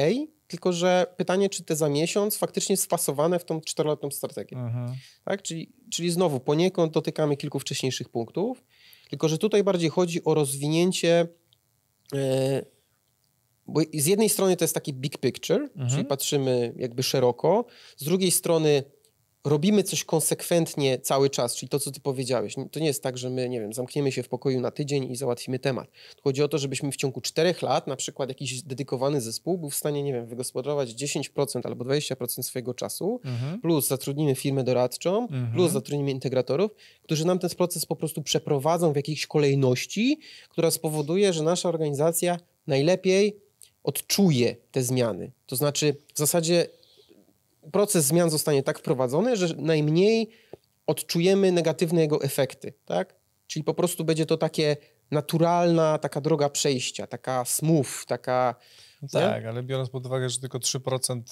tylko, 0.46 0.72
że 0.72 1.06
pytanie, 1.16 1.48
czy 1.48 1.64
te 1.64 1.76
za 1.76 1.88
miesiąc 1.88 2.36
faktycznie 2.36 2.72
jest 2.72 2.84
wpasowane 2.84 3.38
w 3.38 3.44
tą 3.44 3.60
czteroletnią 3.60 4.10
strategię. 4.10 4.56
Tak? 5.24 5.42
Czyli, 5.42 5.72
czyli 5.90 6.10
znowu 6.10 6.40
poniekąd 6.40 6.92
dotykamy 6.92 7.36
kilku 7.36 7.58
wcześniejszych 7.58 8.08
punktów, 8.08 8.64
tylko, 9.10 9.28
że 9.28 9.38
tutaj 9.38 9.64
bardziej 9.64 9.90
chodzi 9.90 10.24
o 10.24 10.34
rozwinięcie 10.34 11.28
yy, 12.12 12.20
bo 13.66 13.80
z 13.94 14.06
jednej 14.06 14.28
strony 14.28 14.56
to 14.56 14.64
jest 14.64 14.74
taki 14.74 14.92
big 14.92 15.18
picture, 15.18 15.68
czyli 15.72 15.82
mhm. 15.82 16.06
patrzymy 16.06 16.74
jakby 16.76 17.02
szeroko, 17.02 17.64
z 17.96 18.04
drugiej 18.04 18.30
strony 18.30 18.82
robimy 19.44 19.82
coś 19.82 20.04
konsekwentnie 20.04 20.98
cały 20.98 21.30
czas, 21.30 21.56
czyli 21.56 21.68
to, 21.68 21.80
co 21.80 21.90
ty 21.90 22.00
powiedziałeś. 22.00 22.54
To 22.72 22.80
nie 22.80 22.86
jest 22.86 23.02
tak, 23.02 23.18
że 23.18 23.30
my, 23.30 23.48
nie 23.48 23.60
wiem, 23.60 23.72
zamkniemy 23.72 24.12
się 24.12 24.22
w 24.22 24.28
pokoju 24.28 24.60
na 24.60 24.70
tydzień 24.70 25.12
i 25.12 25.16
załatwimy 25.16 25.58
temat. 25.58 25.88
Chodzi 26.22 26.42
o 26.42 26.48
to, 26.48 26.58
żebyśmy 26.58 26.92
w 26.92 26.96
ciągu 26.96 27.20
czterech 27.20 27.62
lat, 27.62 27.86
na 27.86 27.96
przykład 27.96 28.28
jakiś 28.28 28.62
dedykowany 28.62 29.20
zespół 29.20 29.58
był 29.58 29.70
w 29.70 29.74
stanie, 29.74 30.02
nie 30.02 30.12
wiem, 30.12 30.26
wygospodarować 30.26 30.90
10% 30.90 31.60
albo 31.64 31.84
20% 31.84 32.42
swojego 32.42 32.74
czasu, 32.74 33.20
mhm. 33.24 33.60
plus 33.60 33.88
zatrudnimy 33.88 34.34
firmę 34.34 34.64
doradczą, 34.64 35.22
mhm. 35.22 35.52
plus 35.52 35.72
zatrudnimy 35.72 36.10
integratorów, 36.10 36.70
którzy 37.02 37.24
nam 37.26 37.38
ten 37.38 37.50
proces 37.50 37.86
po 37.86 37.96
prostu 37.96 38.22
przeprowadzą 38.22 38.92
w 38.92 38.96
jakiejś 38.96 39.26
kolejności, 39.26 40.18
która 40.48 40.70
spowoduje, 40.70 41.32
że 41.32 41.42
nasza 41.42 41.68
organizacja 41.68 42.38
najlepiej 42.66 43.36
odczuje 43.84 44.56
te 44.72 44.82
zmiany. 44.82 45.30
To 45.46 45.56
znaczy, 45.56 45.96
w 46.14 46.18
zasadzie 46.18 46.66
proces 47.72 48.04
zmian 48.04 48.30
zostanie 48.30 48.62
tak 48.62 48.78
wprowadzony, 48.78 49.36
że 49.36 49.54
najmniej 49.58 50.30
odczujemy 50.86 51.52
negatywne 51.52 52.00
jego 52.00 52.22
efekty, 52.22 52.72
tak? 52.84 53.14
Czyli 53.46 53.64
po 53.64 53.74
prostu 53.74 54.04
będzie 54.04 54.26
to 54.26 54.36
takie 54.36 54.76
naturalna 55.10 55.98
taka 55.98 56.20
droga 56.20 56.48
przejścia, 56.48 57.06
taka 57.06 57.44
smooth, 57.44 58.06
taka... 58.06 58.54
tak, 59.12 59.44
ale 59.44 59.62
biorąc 59.62 59.90
pod 59.90 60.06
uwagę, 60.06 60.30
że 60.30 60.40
tylko 60.40 60.58
3% 60.58 61.22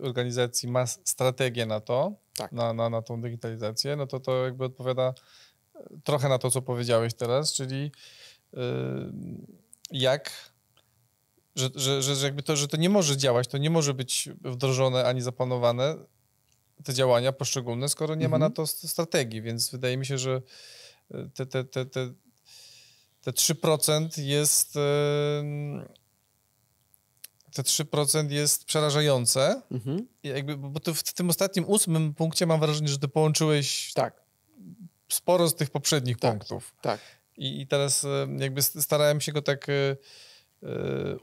e, 0.00 0.06
organizacji 0.06 0.68
ma 0.68 0.86
strategię 0.86 1.66
na 1.66 1.80
to, 1.80 2.12
tak. 2.36 2.52
na, 2.52 2.72
na, 2.72 2.90
na 2.90 3.02
tą 3.02 3.22
digitalizację, 3.22 3.96
no 3.96 4.06
to 4.06 4.20
to 4.20 4.44
jakby 4.44 4.64
odpowiada 4.64 5.14
e, 5.74 5.80
trochę 6.04 6.28
na 6.28 6.38
to, 6.38 6.50
co 6.50 6.62
powiedziałeś 6.62 7.14
teraz, 7.14 7.52
czyli 7.52 7.92
yy, 8.52 8.60
jak 9.90 10.30
że, 11.56 11.70
że, 11.74 12.02
że, 12.02 12.16
że 12.16 12.26
jakby 12.26 12.42
to, 12.42 12.56
że 12.56 12.68
to 12.68 12.76
nie 12.76 12.90
może 12.90 13.16
działać, 13.16 13.48
to 13.48 13.58
nie 13.58 13.70
może 13.70 13.94
być 13.94 14.28
wdrożone 14.44 15.04
ani 15.04 15.22
zaplanowane, 15.22 15.96
te 16.84 16.94
działania 16.94 17.32
poszczególne, 17.32 17.88
skoro 17.88 18.14
nie 18.14 18.24
mhm. 18.24 18.40
ma 18.40 18.48
na 18.48 18.54
to 18.54 18.66
strategii, 18.66 19.42
więc 19.42 19.70
wydaje 19.70 19.96
mi 19.96 20.06
się, 20.06 20.18
że 20.18 20.42
e, 21.10 21.28
te, 21.34 21.46
te, 21.46 21.64
te, 21.64 21.86
te, 21.86 22.12
te 23.22 23.30
3% 23.30 24.22
jest 24.22 24.72
te 27.52 27.62
3% 27.62 28.30
jest 28.30 28.64
przerażające. 28.64 29.62
Mhm. 29.70 30.06
Jakby, 30.22 30.56
bo 30.56 30.80
ty 30.80 30.94
w 30.94 31.02
tym 31.02 31.30
ostatnim 31.30 31.64
ósmym 31.64 32.14
punkcie 32.14 32.46
mam 32.46 32.60
wrażenie, 32.60 32.88
że 32.88 32.98
ty 32.98 33.08
połączyłeś 33.08 33.92
tak. 33.92 34.22
sporo 35.08 35.48
z 35.48 35.54
tych 35.54 35.70
poprzednich 35.70 36.18
tak, 36.18 36.30
punktów. 36.30 36.74
Tak. 36.80 37.00
I, 37.36 37.60
I 37.60 37.66
teraz 37.66 38.06
jakby 38.38 38.62
starałem 38.62 39.20
się 39.20 39.32
go 39.32 39.42
tak 39.42 39.68
e, 39.68 39.72
Y, 39.72 39.96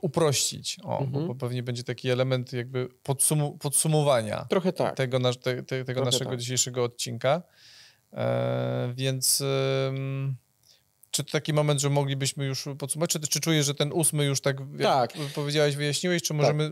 uprościć, 0.02 0.78
o, 0.84 1.00
mhm. 1.00 1.28
bo, 1.28 1.36
pewnie 1.36 1.64
będzie 1.64 1.84
taki 1.84 2.10
element 2.10 2.54
jakby 2.54 2.90
podsum 3.04 3.60
podsumowania 3.60 4.46
tak. 4.74 4.96
tego, 4.96 5.20
na, 5.20 5.34
te, 5.34 5.64
te, 5.64 5.86
tego 5.86 6.04
naszego 6.06 6.30
tak. 6.30 6.40
dzisiejszego 6.40 6.84
odcinka. 6.84 7.42
E, 8.14 8.94
więc 8.96 9.42
e, 9.42 9.94
czy 11.12 11.24
to 11.24 11.32
taki 11.32 11.54
moment, 11.54 11.82
że 11.82 11.90
moglibyśmy 11.90 12.46
już 12.46 12.66
podsumować, 12.78 13.10
czy, 13.10 13.20
czy 13.20 13.40
czujesz, 13.40 13.66
że 13.66 13.76
ten 13.76 13.94
ósmy 13.94 14.26
już 14.26 14.42
tak, 14.42 14.58
tak. 14.82 15.14
powiedziałeś, 15.36 15.76
wyjaśniłeś, 15.76 16.24
czy 16.24 16.34
możemy... 16.34 16.72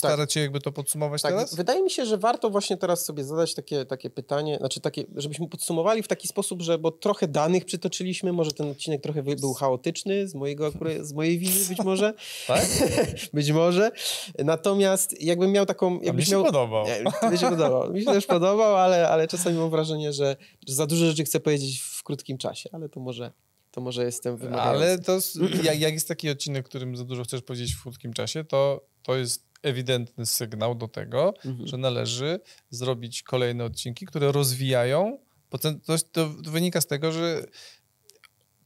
Tak 0.00 0.10
starać 0.10 0.32
się 0.32 0.40
jakby 0.40 0.60
to 0.60 0.72
podsumować 0.72 1.22
tak, 1.22 1.32
teraz? 1.32 1.54
Wydaje 1.54 1.82
mi 1.82 1.90
się, 1.90 2.06
że 2.06 2.18
warto 2.18 2.50
właśnie 2.50 2.76
teraz 2.76 3.04
sobie 3.04 3.24
zadać 3.24 3.54
takie, 3.54 3.84
takie 3.84 4.10
pytanie, 4.10 4.56
znaczy 4.58 4.80
takie, 4.80 5.04
żebyśmy 5.16 5.48
podsumowali 5.48 6.02
w 6.02 6.08
taki 6.08 6.28
sposób, 6.28 6.62
że 6.62 6.78
bo 6.78 6.90
trochę 6.90 7.28
danych 7.28 7.64
przytoczyliśmy, 7.64 8.32
może 8.32 8.52
ten 8.52 8.70
odcinek 8.70 9.02
trochę 9.02 9.22
był 9.22 9.54
chaotyczny, 9.54 10.28
z 10.28 10.34
mojego 10.34 10.72
z 11.00 11.12
mojej 11.12 11.38
winy 11.38 11.64
być 11.68 11.78
może. 11.78 12.14
tak? 12.46 12.66
być 13.34 13.52
może. 13.52 13.90
Natomiast 14.38 15.22
jakbym 15.22 15.52
miał 15.52 15.66
taką... 15.66 16.00
Jakbyś 16.00 16.26
mi 16.26 16.30
się 16.30 16.36
miał, 16.36 16.44
podobał. 16.44 16.86
Nie, 16.86 17.30
mi 17.30 17.38
się 17.38 17.50
podobał. 17.50 17.92
Mi 17.92 18.00
się 18.00 18.06
też 18.06 18.26
podobał, 18.26 18.76
ale, 18.76 19.08
ale 19.08 19.28
czasami 19.28 19.58
mam 19.58 19.70
wrażenie, 19.70 20.12
że, 20.12 20.36
że 20.68 20.74
za 20.74 20.86
dużo 20.86 21.06
rzeczy 21.06 21.24
chcę 21.24 21.40
powiedzieć 21.40 21.80
w 21.80 22.02
krótkim 22.02 22.38
czasie, 22.38 22.70
ale 22.72 22.88
to 22.88 23.00
może 23.00 23.32
to 23.70 23.80
może 23.80 24.04
jestem 24.04 24.36
wymagający. 24.36 24.84
Ale 24.84 24.98
to, 24.98 25.18
jak, 25.62 25.80
jak 25.80 25.94
jest 25.94 26.08
taki 26.08 26.30
odcinek, 26.30 26.66
którym 26.66 26.96
za 26.96 27.04
dużo 27.04 27.24
chcesz 27.24 27.42
powiedzieć 27.42 27.74
w 27.74 27.82
krótkim 27.82 28.12
czasie, 28.12 28.44
to, 28.44 28.80
to 29.02 29.16
jest 29.16 29.53
ewidentny 29.64 30.26
sygnał 30.26 30.74
do 30.74 30.88
tego, 30.88 31.34
mhm. 31.44 31.68
że 31.68 31.76
należy 31.76 32.40
zrobić 32.70 33.22
kolejne 33.22 33.64
odcinki, 33.64 34.06
które 34.06 34.32
rozwijają, 34.32 35.18
bo 35.50 35.58
ten, 35.58 35.80
to, 35.80 35.98
to 36.12 36.28
wynika 36.28 36.80
z 36.80 36.86
tego, 36.86 37.12
że 37.12 37.44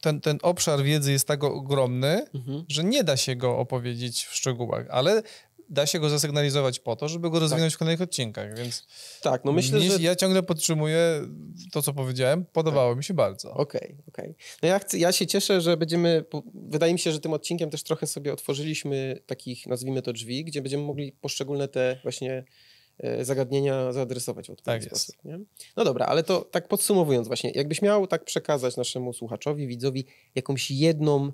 ten, 0.01 0.21
ten 0.21 0.39
obszar 0.41 0.83
wiedzy 0.83 1.11
jest 1.11 1.27
tak 1.27 1.43
ogromny, 1.43 2.25
mhm. 2.33 2.65
że 2.67 2.83
nie 2.83 3.03
da 3.03 3.17
się 3.17 3.35
go 3.35 3.57
opowiedzieć 3.57 4.25
w 4.25 4.35
szczegółach, 4.35 4.85
ale 4.89 5.23
da 5.69 5.85
się 5.85 5.99
go 5.99 6.09
zasygnalizować 6.09 6.79
po 6.79 6.95
to, 6.95 7.07
żeby 7.07 7.29
go 7.29 7.39
rozwinąć 7.39 7.73
tak. 7.73 7.77
w 7.77 7.79
kolejnych 7.79 8.01
odcinkach, 8.01 8.57
więc 8.57 8.87
tak, 9.21 9.45
no 9.45 9.51
myślę, 9.51 9.81
że... 9.81 10.01
ja 10.01 10.15
ciągle 10.15 10.43
podtrzymuję 10.43 11.21
to, 11.71 11.81
co 11.81 11.93
powiedziałem, 11.93 12.45
podobało 12.45 12.91
tak. 12.91 12.97
mi 12.97 13.03
się 13.03 13.13
bardzo. 13.13 13.53
Okej, 13.53 13.81
okay, 13.81 14.03
okej. 14.07 14.29
Okay. 14.29 14.35
No 14.61 14.67
ja, 14.67 14.79
chcę, 14.79 14.97
ja 14.97 15.11
się 15.11 15.27
cieszę, 15.27 15.61
że 15.61 15.77
będziemy, 15.77 16.25
wydaje 16.53 16.93
mi 16.93 16.99
się, 16.99 17.11
że 17.11 17.19
tym 17.19 17.33
odcinkiem 17.33 17.69
też 17.69 17.83
trochę 17.83 18.07
sobie 18.07 18.33
otworzyliśmy 18.33 19.21
takich, 19.25 19.67
nazwijmy 19.67 20.01
to 20.01 20.13
drzwi, 20.13 20.45
gdzie 20.45 20.61
będziemy 20.61 20.83
mogli 20.83 21.11
poszczególne 21.11 21.67
te 21.67 21.99
właśnie 22.03 22.43
e, 22.97 23.25
zagadnienia 23.25 23.93
zaadresować 23.93 24.47
w 24.47 24.49
odpowiedni 24.49 24.89
tak 24.89 24.97
sposób. 24.97 25.23
Nie? 25.25 25.39
No 25.77 25.83
dobra, 25.85 26.05
ale 26.05 26.23
to 26.23 26.41
tak 26.41 26.67
podsumowując 26.67 27.27
właśnie, 27.27 27.51
jakbyś 27.51 27.81
miał 27.81 28.07
tak 28.07 28.25
przekazać 28.25 28.77
naszemu 28.77 29.13
słuchaczowi, 29.13 29.67
widzowi 29.67 30.05
jakąś 30.35 30.71
jedną 30.71 31.31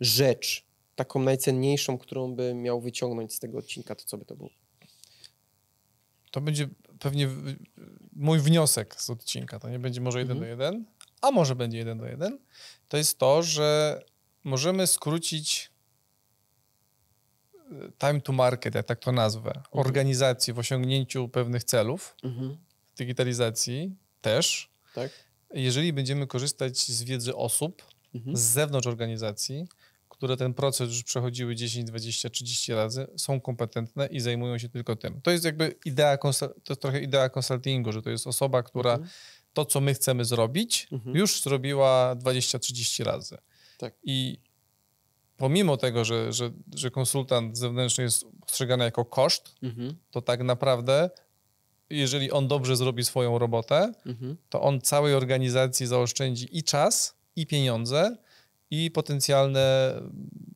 rzecz, 0.00 0.65
taką 0.96 1.20
najcenniejszą, 1.20 1.98
którą 1.98 2.34
by 2.34 2.54
miał 2.54 2.80
wyciągnąć 2.80 3.34
z 3.34 3.38
tego 3.38 3.58
odcinka, 3.58 3.94
to 3.94 4.04
co 4.04 4.18
by 4.18 4.24
to 4.24 4.36
było? 4.36 4.50
To 6.30 6.40
będzie 6.40 6.68
pewnie 6.98 7.28
mój 8.12 8.38
wniosek 8.38 9.00
z 9.00 9.10
odcinka. 9.10 9.58
To 9.58 9.68
nie 9.68 9.78
będzie 9.78 10.00
może 10.00 10.18
jeden 10.18 10.36
mhm. 10.36 10.58
do 10.58 10.64
jeden, 10.64 10.84
a 11.20 11.30
może 11.30 11.56
będzie 11.56 11.78
jeden 11.78 11.98
do 11.98 12.06
jeden. 12.06 12.38
To 12.88 12.96
jest 12.96 13.18
to, 13.18 13.42
że 13.42 14.00
możemy 14.44 14.86
skrócić 14.86 15.70
e, 17.54 17.92
time 17.98 18.20
to 18.20 18.32
market, 18.32 18.74
jak 18.74 18.86
tak 18.86 18.98
to 18.98 19.12
nazwę, 19.12 19.48
mhm. 19.48 19.64
organizacji 19.72 20.52
w 20.52 20.58
osiągnięciu 20.58 21.28
pewnych 21.28 21.64
celów, 21.64 22.16
mhm. 22.22 22.56
digitalizacji 22.98 23.96
też. 24.20 24.70
Tak. 24.94 25.10
Jeżeli 25.54 25.92
będziemy 25.92 26.26
korzystać 26.26 26.78
z 26.78 27.02
wiedzy 27.02 27.36
osób 27.36 27.82
mhm. 28.14 28.36
z 28.36 28.40
zewnątrz 28.40 28.86
organizacji, 28.86 29.68
które 30.16 30.36
ten 30.36 30.54
proces 30.54 30.88
już 30.88 31.02
przechodziły 31.02 31.54
10, 31.54 31.88
20, 31.88 32.30
30 32.30 32.72
razy, 32.72 33.06
są 33.16 33.40
kompetentne 33.40 34.06
i 34.06 34.20
zajmują 34.20 34.58
się 34.58 34.68
tylko 34.68 34.96
tym. 34.96 35.20
To 35.20 35.30
jest 35.30 35.44
jakby 35.44 35.74
idea, 35.84 36.18
to 36.18 36.28
jest 36.68 36.82
trochę 36.82 37.00
idea 37.00 37.28
konsultingu, 37.28 37.92
że 37.92 38.02
to 38.02 38.10
jest 38.10 38.26
osoba, 38.26 38.62
która 38.62 38.92
mhm. 38.92 39.10
to, 39.52 39.64
co 39.64 39.80
my 39.80 39.94
chcemy 39.94 40.24
zrobić, 40.24 40.88
mhm. 40.92 41.16
już 41.16 41.42
zrobiła 41.42 42.16
20-30 42.18 43.04
razy. 43.04 43.38
Tak. 43.78 43.94
I 44.02 44.38
pomimo 45.36 45.76
tego, 45.76 46.04
że, 46.04 46.32
że, 46.32 46.50
że 46.74 46.90
konsultant 46.90 47.58
zewnętrzny 47.58 48.04
jest 48.04 48.24
postrzegany 48.40 48.84
jako 48.84 49.04
koszt, 49.04 49.54
mhm. 49.62 49.96
to 50.10 50.22
tak 50.22 50.42
naprawdę 50.42 51.10
jeżeli 51.90 52.30
on 52.30 52.48
dobrze 52.48 52.76
zrobi 52.76 53.04
swoją 53.04 53.38
robotę, 53.38 53.92
mhm. 54.06 54.36
to 54.48 54.62
on 54.62 54.80
całej 54.80 55.14
organizacji 55.14 55.86
zaoszczędzi 55.86 56.58
i 56.58 56.62
czas, 56.62 57.16
i 57.36 57.46
pieniądze, 57.46 58.16
i 58.70 58.90
potencjalne 58.90 59.94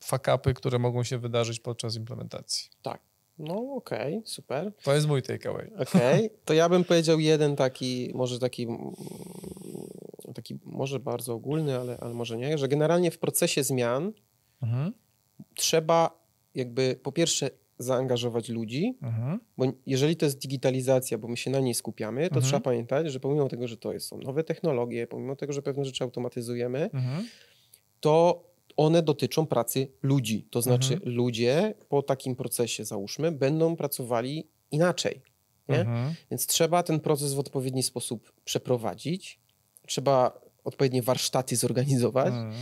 fakapy, 0.02 0.54
które 0.54 0.78
mogą 0.78 1.04
się 1.04 1.18
wydarzyć 1.18 1.60
podczas 1.60 1.96
implementacji. 1.96 2.70
Tak. 2.82 3.00
No 3.38 3.74
okej, 3.74 4.16
okay, 4.16 4.22
super. 4.24 4.72
To 4.82 4.94
jest 4.94 5.08
mój 5.08 5.22
takeaway. 5.22 5.70
Okej, 5.78 6.26
okay. 6.26 6.30
to 6.44 6.54
ja 6.54 6.68
bym 6.68 6.84
powiedział 6.84 7.20
jeden 7.20 7.56
taki, 7.56 8.10
może 8.14 8.38
taki, 8.38 8.66
taki 10.34 10.58
może 10.64 10.98
bardzo 10.98 11.34
ogólny, 11.34 11.78
ale, 11.78 11.98
ale 12.00 12.14
może 12.14 12.36
nie, 12.36 12.58
że 12.58 12.68
generalnie 12.68 13.10
w 13.10 13.18
procesie 13.18 13.62
zmian 13.62 14.12
mhm. 14.62 14.92
trzeba 15.54 16.20
jakby 16.54 17.00
po 17.02 17.12
pierwsze 17.12 17.50
zaangażować 17.78 18.48
ludzi, 18.48 18.98
mhm. 19.02 19.40
bo 19.56 19.64
jeżeli 19.86 20.16
to 20.16 20.26
jest 20.26 20.38
digitalizacja, 20.38 21.18
bo 21.18 21.28
my 21.28 21.36
się 21.36 21.50
na 21.50 21.60
niej 21.60 21.74
skupiamy, 21.74 22.20
to 22.20 22.26
mhm. 22.26 22.44
trzeba 22.44 22.60
pamiętać, 22.60 23.12
że 23.12 23.20
pomimo 23.20 23.48
tego, 23.48 23.68
że 23.68 23.76
to 23.76 24.00
są 24.00 24.18
nowe 24.18 24.44
technologie, 24.44 25.06
pomimo 25.06 25.36
tego, 25.36 25.52
że 25.52 25.62
pewne 25.62 25.84
rzeczy 25.84 26.04
automatyzujemy, 26.04 26.90
mhm 26.92 27.26
to 28.00 28.44
one 28.76 29.02
dotyczą 29.02 29.46
pracy 29.46 29.92
ludzi. 30.02 30.46
To 30.50 30.62
znaczy, 30.62 30.94
mhm. 30.94 31.12
ludzie 31.12 31.74
po 31.88 32.02
takim 32.02 32.36
procesie, 32.36 32.84
załóżmy, 32.84 33.32
będą 33.32 33.76
pracowali 33.76 34.48
inaczej. 34.70 35.22
Mhm. 35.68 36.14
Więc 36.30 36.46
trzeba 36.46 36.82
ten 36.82 37.00
proces 37.00 37.34
w 37.34 37.38
odpowiedni 37.38 37.82
sposób 37.82 38.32
przeprowadzić, 38.44 39.40
trzeba 39.86 40.40
odpowiednie 40.64 41.02
warsztaty 41.02 41.56
zorganizować. 41.56 42.26
Mhm 42.26 42.54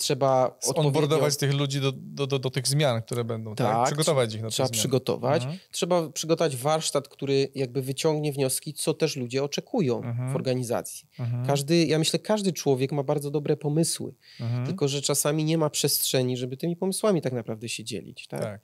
trzeba 0.00 0.58
onboardować 0.74 1.36
tych 1.36 1.54
ludzi 1.54 1.80
do, 1.80 1.92
do, 1.92 2.26
do, 2.26 2.38
do, 2.38 2.50
tych 2.50 2.66
zmian, 2.66 3.02
które 3.02 3.24
będą, 3.24 3.54
tak? 3.54 3.66
tak? 3.66 3.86
Przygotować 3.86 4.34
ich 4.34 4.42
na 4.42 4.50
Trzeba 4.50 4.68
przygotować. 4.68 5.42
Mhm. 5.42 5.60
Trzeba 5.70 6.10
przygotować 6.10 6.56
warsztat, 6.56 7.08
który 7.08 7.48
jakby 7.54 7.82
wyciągnie 7.82 8.32
wnioski, 8.32 8.74
co 8.74 8.94
też 8.94 9.16
ludzie 9.16 9.44
oczekują 9.44 10.02
mhm. 10.02 10.32
w 10.32 10.36
organizacji. 10.36 11.08
Mhm. 11.18 11.46
Każdy, 11.46 11.84
ja 11.84 11.98
myślę, 11.98 12.18
każdy 12.18 12.52
człowiek 12.52 12.92
ma 12.92 13.02
bardzo 13.02 13.30
dobre 13.30 13.56
pomysły, 13.56 14.14
mhm. 14.40 14.66
tylko 14.66 14.88
że 14.88 15.02
czasami 15.02 15.44
nie 15.44 15.58
ma 15.58 15.70
przestrzeni, 15.70 16.36
żeby 16.36 16.56
tymi 16.56 16.76
pomysłami 16.76 17.22
tak 17.22 17.32
naprawdę 17.32 17.68
się 17.68 17.84
dzielić, 17.84 18.26
tak? 18.26 18.40
tak. 18.40 18.60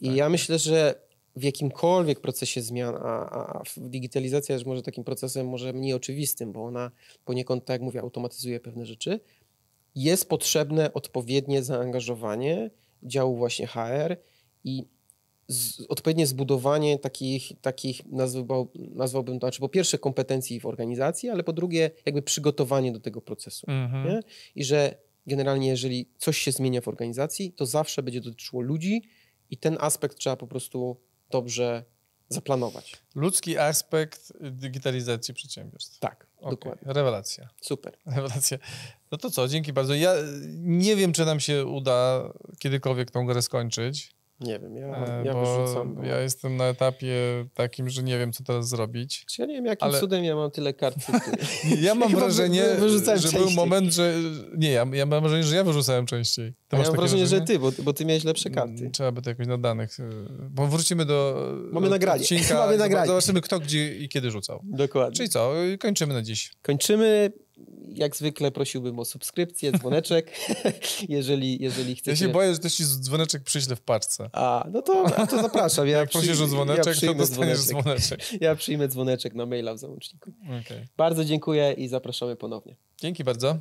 I 0.00 0.06
tak. 0.06 0.16
ja 0.16 0.28
myślę, 0.28 0.58
że 0.58 1.06
w 1.36 1.42
jakimkolwiek 1.42 2.20
procesie 2.20 2.62
zmian, 2.62 2.94
a, 2.94 3.30
a 3.30 3.62
digitalizacja 3.76 4.52
jest 4.52 4.66
może 4.66 4.82
takim 4.82 5.04
procesem 5.04 5.48
może 5.48 5.72
mniej 5.72 5.94
oczywistym, 5.94 6.52
bo 6.52 6.64
ona 6.64 6.90
poniekąd, 7.24 7.64
tak 7.64 7.74
jak 7.74 7.82
mówię, 7.82 8.00
automatyzuje 8.00 8.60
pewne 8.60 8.86
rzeczy, 8.86 9.20
jest 9.96 10.28
potrzebne 10.28 10.92
odpowiednie 10.94 11.62
zaangażowanie 11.62 12.70
działu 13.02 13.36
właśnie 13.36 13.66
HR 13.66 14.16
i 14.64 14.84
z, 15.48 15.80
odpowiednie 15.80 16.26
zbudowanie 16.26 16.98
takich, 16.98 17.52
takich 17.60 18.06
nazwał, 18.06 18.72
nazwałbym 18.74 19.38
to, 19.38 19.46
znaczy 19.46 19.60
po 19.60 19.68
pierwsze 19.68 19.98
kompetencji 19.98 20.60
w 20.60 20.66
organizacji, 20.66 21.28
ale 21.28 21.44
po 21.44 21.52
drugie 21.52 21.90
jakby 22.06 22.22
przygotowanie 22.22 22.92
do 22.92 23.00
tego 23.00 23.20
procesu. 23.20 23.66
Mhm. 23.70 24.22
I 24.54 24.64
że 24.64 24.98
generalnie 25.26 25.68
jeżeli 25.68 26.10
coś 26.18 26.38
się 26.38 26.52
zmienia 26.52 26.80
w 26.80 26.88
organizacji, 26.88 27.52
to 27.52 27.66
zawsze 27.66 28.02
będzie 28.02 28.20
dotyczyło 28.20 28.62
ludzi 28.62 29.02
i 29.50 29.56
ten 29.56 29.76
aspekt 29.80 30.18
trzeba 30.18 30.36
po 30.36 30.46
prostu 30.46 31.00
dobrze 31.30 31.84
zaplanować. 32.28 32.96
Ludzki 33.14 33.58
aspekt 33.58 34.32
digitalizacji 34.50 35.34
przedsiębiorstw. 35.34 35.98
Tak, 35.98 36.25
okay. 36.38 36.50
dokładnie. 36.50 36.92
Rewelacja. 36.92 37.48
Super. 37.60 37.98
Rewelacja. 38.16 38.58
No 39.10 39.18
to 39.18 39.30
co, 39.30 39.48
dzięki 39.48 39.72
bardzo. 39.72 39.94
Ja 39.94 40.12
nie 40.58 40.96
wiem, 40.96 41.12
czy 41.12 41.24
nam 41.24 41.40
się 41.40 41.66
uda 41.66 42.22
kiedykolwiek 42.58 43.10
tą 43.10 43.26
grę 43.26 43.42
skończyć. 43.42 44.15
Nie 44.40 44.58
wiem, 44.58 44.76
ja, 44.76 44.86
e, 44.86 45.24
ja 45.24 45.32
bo 45.32 45.58
wyrzucam. 45.58 45.94
Bo... 45.94 46.02
Ja 46.02 46.20
jestem 46.20 46.56
na 46.56 46.64
etapie 46.64 47.14
takim, 47.54 47.90
że 47.90 48.02
nie 48.02 48.18
wiem, 48.18 48.32
co 48.32 48.44
teraz 48.44 48.68
zrobić. 48.68 49.24
Czy 49.30 49.42
ja 49.42 49.46
nie 49.46 49.54
wiem, 49.54 49.64
jakim 49.64 49.88
ale... 49.88 50.00
cudem 50.00 50.24
ja 50.24 50.36
mam 50.36 50.50
tyle 50.50 50.74
kart. 50.74 50.96
ja 51.80 51.94
mam 51.94 52.12
wrażenie, 52.16 52.64
że 52.88 53.00
częściej. 53.06 53.40
był 53.40 53.50
moment, 53.50 53.92
że... 53.92 54.14
Nie, 54.56 54.70
ja, 54.70 54.86
ja 54.92 55.06
mam 55.06 55.20
wrażenie, 55.20 55.44
że 55.44 55.56
ja 55.56 55.64
wyrzucałem 55.64 56.06
częściej. 56.06 56.52
Ty 56.68 56.76
ja 56.76 56.82
mam 56.82 56.96
wrażenie, 56.96 56.96
wrażenie, 56.96 57.26
że 57.26 57.40
ty, 57.40 57.58
bo, 57.58 57.72
bo 57.82 57.92
ty 57.92 58.04
miałeś 58.04 58.24
lepsze 58.24 58.50
karty. 58.50 58.80
Mm, 58.80 58.92
trzeba 58.92 59.12
by 59.12 59.22
to 59.22 59.30
jakoś 59.30 59.46
na 59.46 59.58
danych... 59.58 60.00
E, 60.00 60.08
bo 60.50 60.66
wrócimy 60.66 61.04
do 61.04 61.46
Mamy 61.72 61.88
nagranie. 61.88 62.22
Odcinka, 62.22 62.54
Mamy 62.66 62.76
nagranie. 62.76 63.06
Zobaczymy, 63.06 63.40
kto 63.40 63.60
gdzie 63.60 63.96
i 63.96 64.08
kiedy 64.08 64.30
rzucał. 64.30 64.60
Dokładnie. 64.64 65.16
Czyli 65.16 65.28
co, 65.28 65.52
kończymy 65.80 66.14
na 66.14 66.22
dziś. 66.22 66.52
Kończymy 66.62 67.32
jak 67.88 68.16
zwykle 68.16 68.50
prosiłbym 68.50 68.98
o 68.98 69.04
subskrypcję, 69.04 69.72
dzwoneczek, 69.72 70.32
jeżeli, 71.08 71.62
jeżeli 71.62 71.96
chcecie. 71.96 72.10
Ja 72.10 72.16
się 72.16 72.28
boję, 72.32 72.52
że 72.52 72.58
też 72.58 72.74
ci 72.74 72.84
dzwoneczek 72.84 73.42
przyślę 73.42 73.76
w 73.76 73.80
paczce. 73.80 74.30
A, 74.32 74.66
no 74.72 74.82
to, 74.82 75.04
no 75.18 75.26
to 75.26 75.42
zapraszam. 75.42 75.88
Ja 75.88 75.98
jak 75.98 76.08
przy... 76.08 76.18
prosisz 76.18 76.40
o 76.40 76.46
dzwoneczek, 76.46 77.02
ja 77.02 77.08
to 77.08 77.14
dostaniesz 77.14 77.58
dzwoneczek. 77.58 77.82
dzwoneczek. 77.82 78.42
Ja 78.42 78.54
przyjmę 78.54 78.88
dzwoneczek 78.88 79.34
na 79.34 79.46
maila 79.46 79.74
w 79.74 79.78
załączniku. 79.78 80.32
Okay. 80.44 80.88
Bardzo 80.96 81.24
dziękuję 81.24 81.72
i 81.72 81.88
zapraszamy 81.88 82.36
ponownie. 82.36 82.76
Dzięki 83.00 83.24
bardzo. 83.24 83.58